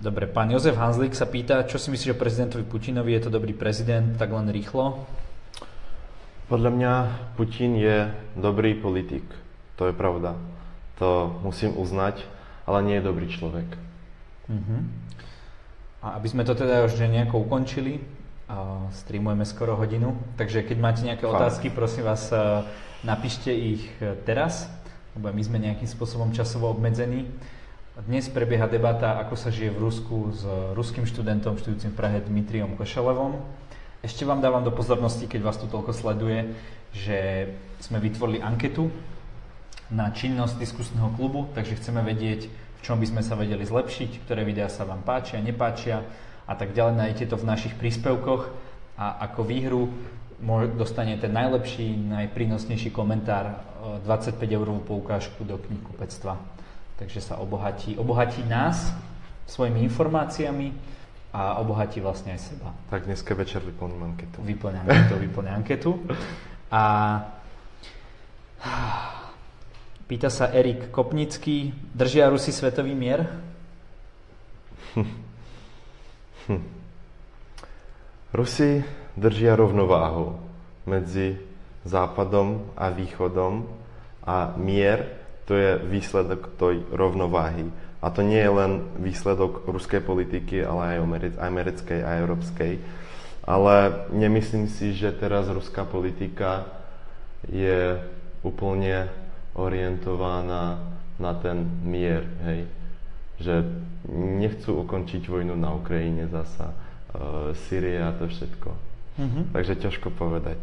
Dobre, 0.00 0.26
pán 0.26 0.48
Jozef 0.48 0.74
Hanzlík 0.74 1.12
sa 1.12 1.28
pýta, 1.28 1.68
čo 1.68 1.76
si 1.76 1.92
myslíš 1.92 2.16
o 2.16 2.18
prezidentovi 2.18 2.64
Putinovi, 2.66 3.14
je 3.14 3.28
to 3.28 3.30
dobrý 3.30 3.52
prezident, 3.52 4.16
tak 4.16 4.32
len 4.32 4.48
rýchlo? 4.48 5.04
Podľa 6.48 6.70
mňa 6.72 6.92
Putin 7.36 7.76
je 7.76 8.08
dobrý 8.36 8.74
politik, 8.74 9.24
to 9.76 9.88
je 9.88 9.94
pravda. 9.94 10.36
To 10.98 11.40
musím 11.44 11.76
uznať, 11.76 12.24
ale 12.64 12.84
nie 12.84 12.96
je 12.98 13.06
dobrý 13.06 13.28
človek. 13.28 13.68
Uh-huh. 14.48 14.80
A 16.04 16.20
aby 16.20 16.28
sme 16.28 16.44
to 16.44 16.56
teda 16.56 16.84
už 16.84 17.00
nejako 17.00 17.44
ukončili, 17.48 18.00
streamujeme 18.94 19.46
skoro 19.46 19.78
hodinu, 19.78 20.14
takže 20.38 20.66
keď 20.66 20.76
máte 20.78 21.02
nejaké 21.06 21.26
Fakt. 21.26 21.34
otázky, 21.36 21.66
prosím 21.70 22.08
vás, 22.08 22.30
e, 22.30 22.36
napíšte 23.04 23.50
ich 23.52 23.84
e, 24.00 24.16
teraz, 24.26 24.70
lebo 25.14 25.30
my 25.30 25.42
sme 25.42 25.58
nejakým 25.62 25.86
spôsobom 25.86 26.34
časovo 26.34 26.70
obmedzení. 26.70 27.30
Dnes 27.94 28.26
prebieha 28.26 28.66
debata, 28.66 29.22
ako 29.22 29.38
sa 29.38 29.54
žije 29.54 29.70
v 29.70 29.78
Rusku 29.78 30.34
s 30.34 30.42
ruským 30.74 31.06
študentom 31.06 31.54
študujúcim 31.54 31.94
v 31.94 31.98
Prahe 31.98 32.18
Dmitriom 32.18 32.74
Košelevom. 32.74 33.38
Ešte 34.02 34.26
vám 34.26 34.42
dávam 34.42 34.66
do 34.66 34.74
pozornosti, 34.74 35.30
keď 35.30 35.40
vás 35.46 35.56
tu 35.56 35.70
toľko 35.70 35.94
sleduje, 35.94 36.58
že 36.90 37.48
sme 37.78 38.02
vytvorili 38.02 38.42
anketu 38.42 38.90
na 39.94 40.10
činnosť 40.10 40.58
diskusného 40.58 41.14
klubu, 41.14 41.46
takže 41.54 41.78
chceme 41.78 42.02
vedieť, 42.02 42.50
v 42.50 42.80
čom 42.82 42.98
by 42.98 43.06
sme 43.06 43.22
sa 43.22 43.38
vedeli 43.38 43.62
zlepšiť, 43.62 44.26
ktoré 44.26 44.42
videá 44.42 44.66
sa 44.66 44.82
vám 44.82 45.06
páčia, 45.06 45.38
nepáčia, 45.38 46.02
a 46.44 46.52
tak 46.54 46.76
ďalej. 46.76 46.94
Nájdete 46.96 47.26
to 47.32 47.36
v 47.40 47.48
našich 47.48 47.74
príspevkoch 47.76 48.52
a 49.00 49.24
ako 49.28 49.40
výhru 49.44 49.82
dostanete 50.76 51.28
najlepší, 51.28 51.96
najprínosnejší 51.96 52.90
komentár 52.90 53.64
25 54.04 54.36
e, 54.44 54.46
eurovú 54.52 54.80
poukážku 54.84 55.44
do 55.44 55.56
knihkupectva. 55.56 56.36
Takže 57.00 57.20
sa 57.24 57.40
obohatí, 57.40 57.96
obohatí 57.96 58.44
nás 58.46 58.92
svojimi 59.48 59.82
informáciami 59.88 60.72
a 61.34 61.58
obohatí 61.58 61.98
vlastne 61.98 62.38
aj 62.38 62.54
seba. 62.54 62.70
Tak 62.92 63.08
dneska 63.10 63.34
večer 63.34 63.64
vyplním 63.64 64.14
anketu. 64.14 64.38
Vyplňam 64.42 64.86
anketu, 64.86 65.14
vyplňam 65.18 65.54
anketu. 65.58 65.90
A 66.70 66.82
pýta 70.06 70.30
sa 70.30 70.52
Erik 70.54 70.94
Kopnický, 70.94 71.74
držia 71.90 72.30
Rusi 72.30 72.54
svetový 72.54 72.94
mier? 72.94 73.26
Hm. 76.44 76.60
Rusi 78.36 78.84
držia 79.16 79.56
rovnováhu 79.56 80.36
medzi 80.84 81.40
západom 81.88 82.68
a 82.76 82.92
východom 82.92 83.64
a 84.28 84.52
mier 84.60 85.08
to 85.48 85.56
je 85.56 85.80
výsledok 85.80 86.56
tej 86.60 86.84
rovnováhy. 86.92 87.68
A 88.04 88.12
to 88.12 88.20
nie 88.20 88.40
je 88.40 88.52
len 88.52 88.72
výsledok 89.00 89.64
ruskej 89.64 90.04
politiky, 90.04 90.60
ale 90.60 91.00
aj 91.00 91.40
americkej 91.40 92.00
a 92.04 92.20
európskej. 92.20 92.72
Ale 93.44 94.08
nemyslím 94.12 94.68
si, 94.68 94.92
že 94.92 95.16
teraz 95.16 95.48
ruská 95.48 95.88
politika 95.88 96.68
je 97.48 98.00
úplne 98.44 99.08
orientovaná 99.56 100.80
na 101.16 101.32
ten 101.40 101.64
mier. 101.84 102.28
Hej 102.44 102.83
že 103.40 103.66
nechcú 104.10 104.84
ukončiť 104.86 105.26
vojnu 105.26 105.54
na 105.58 105.74
Ukrajine 105.74 106.30
zasa, 106.30 106.70
uh, 106.70 107.50
Syrie 107.66 107.98
a 107.98 108.14
to 108.14 108.30
všetko. 108.30 108.70
Mm-hmm. 109.14 109.44
Takže 109.54 109.74
ťažko 109.78 110.08
povedať. 110.14 110.58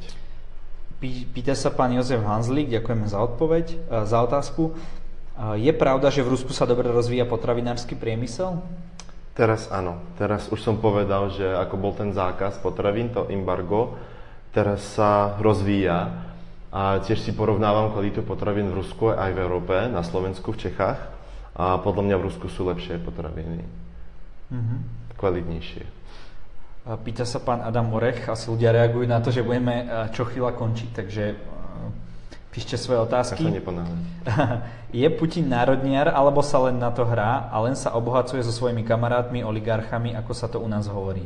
Pýta 1.33 1.57
sa 1.57 1.73
pán 1.73 1.95
Jozef 1.97 2.21
Hanzlík, 2.21 2.69
ďakujeme 2.69 3.09
za 3.09 3.19
odpoveď, 3.25 3.65
uh, 3.89 4.05
za 4.05 4.21
otázku. 4.21 4.71
Uh, 4.71 5.57
je 5.57 5.73
pravda, 5.73 6.13
že 6.13 6.21
v 6.21 6.37
Rusku 6.37 6.53
sa 6.53 6.69
dobre 6.69 6.87
rozvíja 6.91 7.25
potravinársky 7.25 7.97
priemysel? 7.97 8.61
Teraz 9.31 9.71
áno. 9.71 10.03
Teraz 10.19 10.51
už 10.51 10.59
som 10.59 10.75
povedal, 10.77 11.31
že 11.31 11.47
ako 11.47 11.75
bol 11.79 11.93
ten 11.95 12.11
zákaz 12.11 12.59
potravín, 12.59 13.15
to 13.15 13.31
embargo, 13.31 13.95
teraz 14.51 14.83
sa 14.83 15.39
rozvíja. 15.39 16.29
A 16.71 16.99
tiež 17.03 17.19
si 17.19 17.31
porovnávam 17.35 17.91
kvalitu 17.91 18.23
potravín 18.23 18.71
v 18.71 18.83
Rusku 18.83 19.11
aj 19.11 19.31
v 19.35 19.43
Európe, 19.43 19.75
na 19.91 20.03
Slovensku, 20.03 20.55
v 20.55 20.67
Čechách. 20.67 20.99
A 21.55 21.77
podľa 21.79 22.03
mňa 22.07 22.15
v 22.17 22.25
Rusku 22.31 22.47
sú 22.47 22.67
lepšie 22.67 23.01
potraviny. 23.03 23.63
Mm-hmm. 24.51 24.79
Kvalitnejšie. 25.19 25.83
Pýta 26.81 27.29
sa 27.29 27.37
pán 27.37 27.61
Adam 27.61 27.93
Orech, 27.93 28.25
asi 28.25 28.49
ľudia 28.49 28.73
reagujú 28.73 29.05
na 29.05 29.21
to, 29.21 29.29
že 29.29 29.45
budeme 29.45 29.85
čo 30.09 30.25
chvíľa 30.25 30.57
končiť, 30.57 30.89
takže 30.89 31.23
píšte 32.49 32.75
svoje 32.75 33.05
otázky. 33.05 33.45
Ja 33.45 33.61
sa 33.63 34.45
Je 34.99 35.07
Putin 35.13 35.47
národniar, 35.47 36.09
alebo 36.11 36.41
sa 36.43 36.57
len 36.67 36.81
na 36.81 36.91
to 36.91 37.07
hrá 37.07 37.47
a 37.53 37.55
len 37.63 37.77
sa 37.77 37.93
obohacuje 37.95 38.43
so 38.43 38.51
svojimi 38.51 38.83
kamarátmi, 38.83 39.45
oligarchami, 39.45 40.17
ako 40.17 40.31
sa 40.35 40.49
to 40.51 40.59
u 40.59 40.67
nás 40.67 40.89
hovorí? 40.89 41.23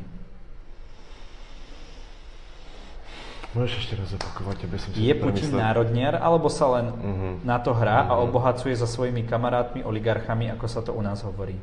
Môžeš 3.55 3.87
ešte 3.87 3.95
raz 3.95 4.11
opakovať, 4.11 4.67
aby 4.67 4.75
som 4.75 4.89
si 4.91 4.99
Je 4.99 5.15
Putin 5.15 5.55
národniar, 5.55 6.19
alebo 6.19 6.51
sa 6.51 6.67
len 6.75 6.91
uh-huh. 6.91 7.33
na 7.47 7.55
to 7.63 7.71
hrá 7.71 8.03
uh-huh. 8.03 8.11
a 8.11 8.13
mhm. 8.19 8.23
obohacuje 8.27 8.75
so 8.75 8.83
svojimi 8.83 9.23
kamarátmi, 9.23 9.79
oligarchami, 9.87 10.51
ako 10.51 10.67
sa 10.67 10.83
to 10.83 10.91
u 10.91 10.99
nás 10.99 11.23
hovorí? 11.23 11.55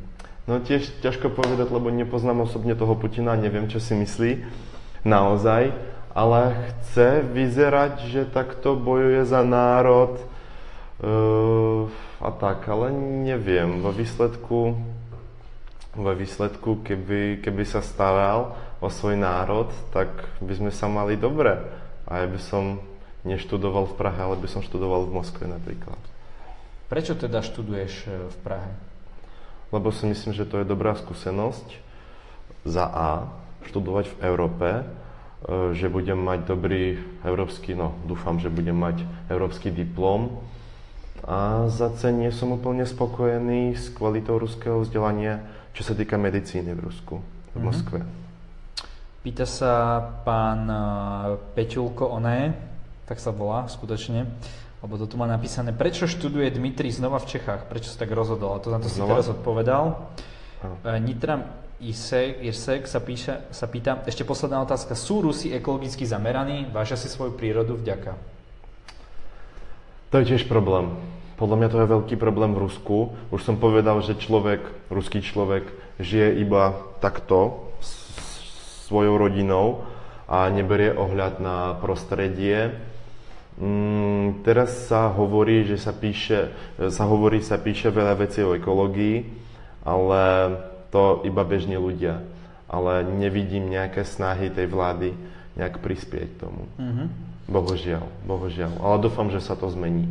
No 0.49 0.59
tiež 0.59 1.05
ťažko 1.05 1.31
povedať, 1.37 1.69
lebo 1.69 1.93
nepoznám 1.93 2.49
osobne 2.49 2.73
toho 2.73 2.97
Putina, 2.97 3.37
neviem, 3.37 3.69
čo 3.69 3.79
si 3.79 3.93
myslí 3.93 4.43
naozaj, 5.05 5.71
ale 6.17 6.41
chce 6.73 7.23
vyzerať, 7.29 8.09
že 8.09 8.25
takto 8.25 8.75
bojuje 8.75 9.29
za 9.29 9.45
národ 9.45 10.17
uh, 10.99 11.87
a 12.19 12.31
tak, 12.35 12.67
ale 12.73 12.91
neviem. 13.23 13.85
Vo 13.85 13.95
výsledku, 13.95 14.81
vo 15.95 16.13
výsledku 16.17 16.83
keby, 16.83 17.45
keby 17.45 17.63
sa 17.69 17.85
staral 17.85 18.59
o 18.83 18.89
svoj 18.91 19.15
národ, 19.15 19.71
tak 19.95 20.11
by 20.43 20.53
sme 20.57 20.71
sa 20.75 20.91
mali 20.91 21.15
dobre 21.15 21.82
a 22.13 22.21
ja 22.21 22.27
by 22.29 22.37
som 22.37 22.85
neštudoval 23.25 23.89
v 23.89 23.97
Prahe, 23.97 24.21
ale 24.21 24.37
by 24.37 24.49
som 24.53 24.61
študoval 24.61 25.09
v 25.09 25.17
Moskve 25.17 25.49
napríklad. 25.49 25.97
Prečo 26.93 27.17
teda 27.17 27.41
študuješ 27.41 27.93
e, 28.05 28.29
v 28.29 28.37
Prahe? 28.45 28.73
Lebo 29.73 29.89
si 29.89 30.05
myslím, 30.05 30.37
že 30.37 30.45
to 30.45 30.61
je 30.61 30.69
dobrá 30.69 30.93
skúsenosť 30.93 31.81
za 32.69 32.85
A, 32.85 33.33
študovať 33.65 34.13
v 34.13 34.17
Európe, 34.29 34.69
e, 34.69 34.85
že 35.73 35.89
budem 35.89 36.21
mať 36.21 36.45
dobrý 36.45 37.01
európsky, 37.25 37.73
no 37.73 37.97
dúfam, 38.05 38.37
že 38.37 38.53
budem 38.53 38.77
mať 38.77 39.09
európsky 39.33 39.73
diplom 39.73 40.45
a 41.23 41.71
za 41.71 41.95
C 41.95 42.11
nie 42.11 42.35
som 42.35 42.51
úplne 42.51 42.83
spokojený 42.83 43.79
s 43.79 43.95
kvalitou 43.95 44.43
ruského 44.43 44.83
vzdelania, 44.83 45.47
čo 45.71 45.87
sa 45.87 45.95
týka 45.95 46.19
medicíny 46.19 46.75
v 46.75 46.91
Rusku, 46.91 47.23
v 47.55 47.63
mm-hmm. 47.63 47.67
Pýta 49.23 49.47
sa 49.47 50.03
pán 50.27 50.67
eh, 50.67 50.79
Peťulko 51.55 52.11
Oné, 52.11 52.59
tak 53.07 53.23
sa 53.23 53.31
volá 53.31 53.71
skutočne, 53.71 54.27
lebo 54.83 54.99
to 54.99 55.07
tu 55.07 55.15
má 55.15 55.31
napísané, 55.31 55.71
prečo 55.71 56.11
študuje 56.11 56.51
Dmitri 56.51 56.91
znova 56.91 57.23
v 57.23 57.39
Čechách, 57.39 57.71
prečo 57.71 57.95
sa 57.95 58.03
tak 58.03 58.11
rozhodol, 58.11 58.59
a 58.59 58.59
to 58.59 58.75
na 58.75 58.83
to 58.83 58.91
znova? 58.91 59.23
si 59.23 59.23
teraz 59.23 59.29
odpovedal. 59.31 60.11
Ano. 60.63 60.75
Nitram 60.99 61.47
Isek, 61.79 62.43
Isek 62.43 62.91
sa, 62.91 62.99
píša, 62.99 63.47
sa 63.55 63.71
pýta, 63.71 64.03
ešte 64.07 64.27
posledná 64.27 64.59
otázka, 64.63 64.99
sú 64.99 65.23
Rusi 65.23 65.55
ekologicky 65.55 66.03
zameraní, 66.03 66.67
vážia 66.71 66.99
si 66.99 67.07
svoju 67.07 67.39
prírodu 67.39 67.79
vďaka? 67.79 68.19
To 70.11 70.19
je 70.19 70.35
tiež 70.35 70.51
problém. 70.51 70.95
Podľa 71.39 71.57
mňa 71.59 71.69
to 71.71 71.79
je 71.79 71.93
veľký 71.95 72.15
problém 72.21 72.55
v 72.55 72.63
Rusku. 72.69 72.97
Už 73.35 73.43
som 73.43 73.59
povedal, 73.59 73.99
že 74.05 74.15
človek, 74.15 74.63
ruský 74.95 75.25
človek, 75.25 75.67
žije 75.99 76.39
iba 76.39 76.79
takto, 77.03 77.72
svojou 78.93 79.17
rodinou 79.17 79.89
a 80.29 80.53
neberie 80.53 80.93
ohľad 80.93 81.41
na 81.41 81.73
prostredie. 81.81 82.77
Mm, 83.57 84.45
teraz 84.45 84.93
sa 84.93 85.09
hovorí, 85.09 85.65
že 85.65 85.81
sa 85.81 85.97
píše, 85.97 86.53
sa 86.93 87.09
hovorí, 87.09 87.41
sa 87.41 87.57
píše 87.57 87.89
veľa 87.89 88.21
vecí 88.21 88.45
o 88.45 88.53
ekológii, 88.53 89.25
ale 89.89 90.23
to 90.93 91.25
iba 91.25 91.41
bežní 91.41 91.81
ľudia. 91.81 92.21
Ale 92.69 93.05
nevidím 93.05 93.73
nejaké 93.73 94.05
snahy 94.05 94.53
tej 94.53 94.69
vlády 94.69 95.17
nejak 95.57 95.81
prispieť 95.81 96.41
tomu. 96.41 96.69
Mm-hmm. 96.77 97.09
Bohužiaľ, 97.49 98.05
bohužiaľ. 98.29 98.73
Ale 98.81 98.97
dúfam, 99.09 99.29
že 99.29 99.41
sa 99.41 99.57
to 99.57 99.69
zmení. 99.69 100.09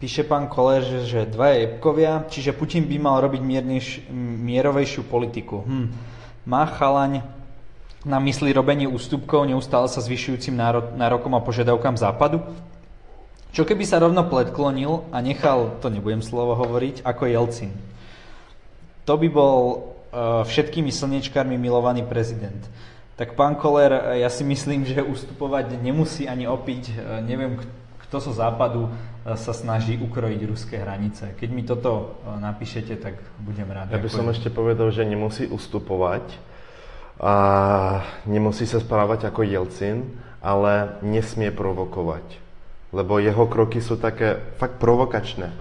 Píše 0.00 0.24
pán 0.24 0.48
Koller, 0.48 0.80
že, 0.80 1.04
že 1.04 1.28
dvaja 1.28 1.64
jebkovia, 1.64 2.24
čiže 2.28 2.56
Putin 2.56 2.88
by 2.88 2.96
mal 2.96 3.20
robiť 3.20 3.40
miernejš, 3.44 3.88
mierovejšiu 4.40 5.04
politiku. 5.04 5.64
Hm. 5.64 5.88
Má 6.48 6.64
chalaň 6.68 7.39
na 8.04 8.18
mysli 8.20 8.52
robenie 8.56 8.88
ústupkov 8.88 9.44
neustále 9.44 9.88
sa 9.88 10.00
zvyšujúcim 10.00 10.56
nárokom 10.96 11.32
a 11.36 11.44
požiadavkám 11.44 12.00
západu? 12.00 12.40
Čo 13.50 13.66
keby 13.66 13.82
sa 13.82 13.98
rovno 13.98 14.22
predklonil 14.30 15.10
a 15.10 15.18
nechal, 15.18 15.76
to 15.82 15.90
nebudem 15.90 16.22
slovo 16.22 16.54
hovoriť, 16.54 17.02
ako 17.02 17.22
Jelcin? 17.26 17.74
To 19.10 19.18
by 19.18 19.28
bol 19.28 19.56
uh, 19.66 20.46
všetkými 20.46 20.94
slnečkármi 20.94 21.58
milovaný 21.58 22.06
prezident. 22.06 22.62
Tak 23.18 23.34
pán 23.34 23.58
Koller, 23.58 24.16
ja 24.16 24.30
si 24.30 24.46
myslím, 24.46 24.86
že 24.86 25.02
ustupovať 25.02 25.76
nemusí 25.82 26.30
ani 26.30 26.46
opiť. 26.46 26.82
Uh, 26.94 27.20
neviem, 27.26 27.58
kto 28.06 28.16
zo 28.22 28.30
so 28.30 28.38
západu 28.38 28.90
sa 29.22 29.52
snaží 29.52 30.00
ukrojiť 30.00 30.40
ruské 30.48 30.80
hranice. 30.80 31.36
Keď 31.36 31.48
mi 31.52 31.62
toto 31.62 32.18
napíšete, 32.24 32.98
tak 32.98 33.20
budem 33.38 33.68
rád. 33.68 33.92
Ja 33.92 34.00
by 34.00 34.10
som 34.10 34.26
ešte 34.32 34.48
povedal, 34.48 34.88
že 34.90 35.04
nemusí 35.04 35.44
ustupovať, 35.46 36.24
a 37.20 37.34
nemusí 38.24 38.64
sa 38.64 38.80
správať 38.80 39.28
ako 39.28 39.44
Jelcin, 39.44 40.08
ale 40.40 40.96
nesmie 41.04 41.52
provokovať. 41.52 42.24
Lebo 42.96 43.20
jeho 43.20 43.44
kroky 43.44 43.84
sú 43.84 44.00
také 44.00 44.40
fakt 44.56 44.80
provokačné. 44.80 45.52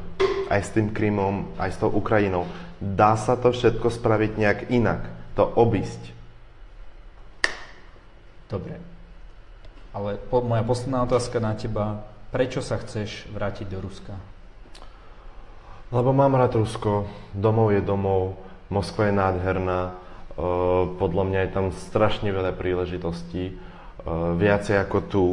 Aj 0.49 0.61
s 0.63 0.71
tým 0.71 0.89
Krymom, 0.95 1.51
aj 1.59 1.75
s 1.75 1.77
tou 1.83 1.91
Ukrajinou. 1.91 2.47
Dá 2.79 3.19
sa 3.19 3.35
to 3.35 3.51
všetko 3.51 3.91
spraviť 3.91 4.31
nejak 4.39 4.59
inak. 4.71 5.03
To 5.35 5.45
obísť. 5.45 6.15
Dobre. 8.49 8.79
Ale 9.93 10.17
po, 10.31 10.41
moja 10.41 10.63
posledná 10.63 11.03
otázka 11.05 11.37
na 11.43 11.53
teba. 11.53 12.07
Prečo 12.31 12.63
sa 12.63 12.79
chceš 12.79 13.27
vrátiť 13.29 13.67
do 13.67 13.83
Ruska? 13.83 14.15
Lebo 15.91 16.15
mám 16.15 16.39
rád 16.39 16.55
Rusko. 16.55 17.05
Domov 17.35 17.75
je 17.75 17.83
domov. 17.83 18.39
Moskva 18.71 19.11
je 19.11 19.13
nádherná 19.13 20.08
podľa 20.95 21.23
mňa 21.27 21.39
je 21.43 21.51
tam 21.51 21.67
strašne 21.75 22.31
veľa 22.31 22.55
príležitostí. 22.55 23.59
Viacej 24.39 24.75
ako 24.79 24.97
tu. 25.11 25.25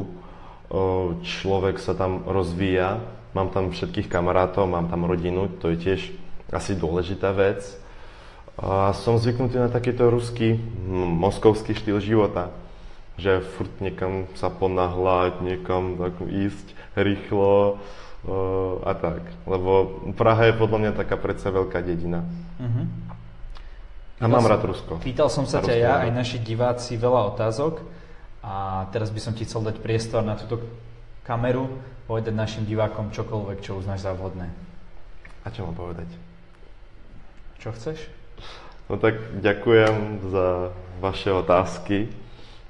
Človek 1.22 1.78
sa 1.78 1.94
tam 1.94 2.26
rozvíja. 2.26 2.98
Mám 3.36 3.52
tam 3.52 3.70
všetkých 3.70 4.08
kamarátov, 4.08 4.64
mám 4.64 4.88
tam 4.88 5.04
rodinu, 5.04 5.52
to 5.60 5.68
je 5.68 5.76
tiež 5.76 6.00
asi 6.48 6.72
dôležitá 6.72 7.36
vec. 7.36 7.60
A 8.56 8.96
som 8.96 9.20
zvyknutý 9.20 9.60
na 9.60 9.68
takýto 9.68 10.08
ruský, 10.08 10.56
moskovský 11.20 11.76
štýl 11.76 12.00
života. 12.00 12.48
Že 13.20 13.44
furt 13.44 13.72
niekam 13.84 14.24
sa 14.40 14.48
ponáhľať, 14.48 15.44
niekam 15.44 16.00
tak 16.00 16.16
ísť 16.24 16.66
rýchlo 16.96 17.76
a 18.82 18.92
tak. 18.96 19.22
Lebo 19.44 20.00
Praha 20.16 20.48
je 20.48 20.56
podľa 20.56 20.78
mňa 20.80 20.92
taká 20.96 21.20
predsa 21.20 21.52
veľká 21.52 21.84
dedina. 21.84 22.24
Uh-huh. 22.56 22.88
A 24.16 24.24
mám 24.32 24.48
rád 24.48 24.64
Rusko. 24.64 24.96
Pýtal 25.04 25.28
som 25.28 25.44
sa 25.44 25.60
ťa 25.60 25.74
ja, 25.76 25.92
aj 26.00 26.10
naši 26.16 26.40
diváci, 26.40 26.96
veľa 26.96 27.36
otázok 27.36 27.84
a 28.40 28.86
teraz 28.88 29.12
by 29.12 29.20
som 29.20 29.36
ti 29.36 29.44
chcel 29.44 29.60
dať 29.60 29.76
priestor 29.84 30.24
na 30.24 30.40
túto 30.40 30.64
kameru, 31.28 31.68
povedať 32.08 32.32
našim 32.32 32.64
divákom 32.64 33.12
čokoľvek, 33.12 33.60
čo 33.60 33.76
uznáš 33.76 34.08
za 34.08 34.16
vhodné. 34.16 34.48
A 35.44 35.52
čo 35.52 35.68
mám 35.68 35.76
povedať? 35.76 36.08
Čo 37.60 37.76
chceš? 37.76 38.08
No 38.88 38.96
tak 38.96 39.20
ďakujem 39.36 40.24
za 40.32 40.72
vaše 40.96 41.28
otázky, 41.34 42.08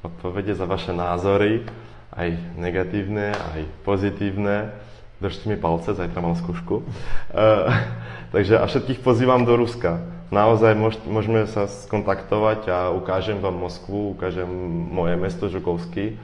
odpovede, 0.03 0.51
za 0.51 0.67
vaše 0.67 0.91
názory, 0.91 1.63
aj 2.11 2.59
negatívne, 2.59 3.37
aj 3.55 3.63
pozitívne. 3.87 4.75
Držte 5.23 5.47
mi 5.47 5.57
palce, 5.57 5.95
zajtra 5.95 6.19
mám 6.19 6.35
skúšku. 6.35 6.83
Uh, 6.83 7.71
takže 8.35 8.59
a 8.59 8.67
všetkých 8.67 8.99
pozývam 8.99 9.47
do 9.47 9.55
Ruska 9.55 10.16
naozaj 10.31 10.73
môž, 10.75 10.99
môžeme 11.07 11.47
sa 11.47 11.67
skontaktovať 11.67 12.71
a 12.71 12.79
ukážem 12.95 13.39
vám 13.39 13.57
Moskvu, 13.59 14.15
ukážem 14.19 14.49
moje 14.91 15.15
mesto 15.19 15.47
Žukovský. 15.47 16.19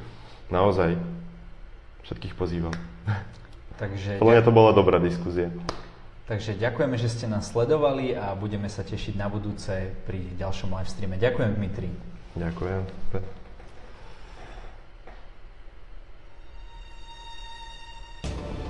Naozaj 0.50 0.98
všetkých 2.05 2.34
pozývam. 2.34 2.74
Takže... 3.80 4.18
Podľa 4.20 4.32
mňa 4.38 4.44
to 4.44 4.53
bola 4.55 4.70
dobrá 4.76 4.98
diskusia. 5.03 5.50
Takže 6.30 6.55
ďakujeme, 6.55 6.96
že 6.96 7.11
ste 7.11 7.26
nás 7.26 7.50
sledovali 7.50 8.14
a 8.14 8.32
budeme 8.38 8.70
sa 8.70 8.86
tešiť 8.86 9.18
na 9.18 9.26
budúce 9.26 9.90
pri 10.07 10.22
ďalšom 10.38 10.70
live 10.70 10.88
streame. 10.88 11.16
Ďakujem, 11.18 11.50
Dmitri. 11.59 11.90
Ďakujem. 12.38 12.80
Thank 18.22 18.61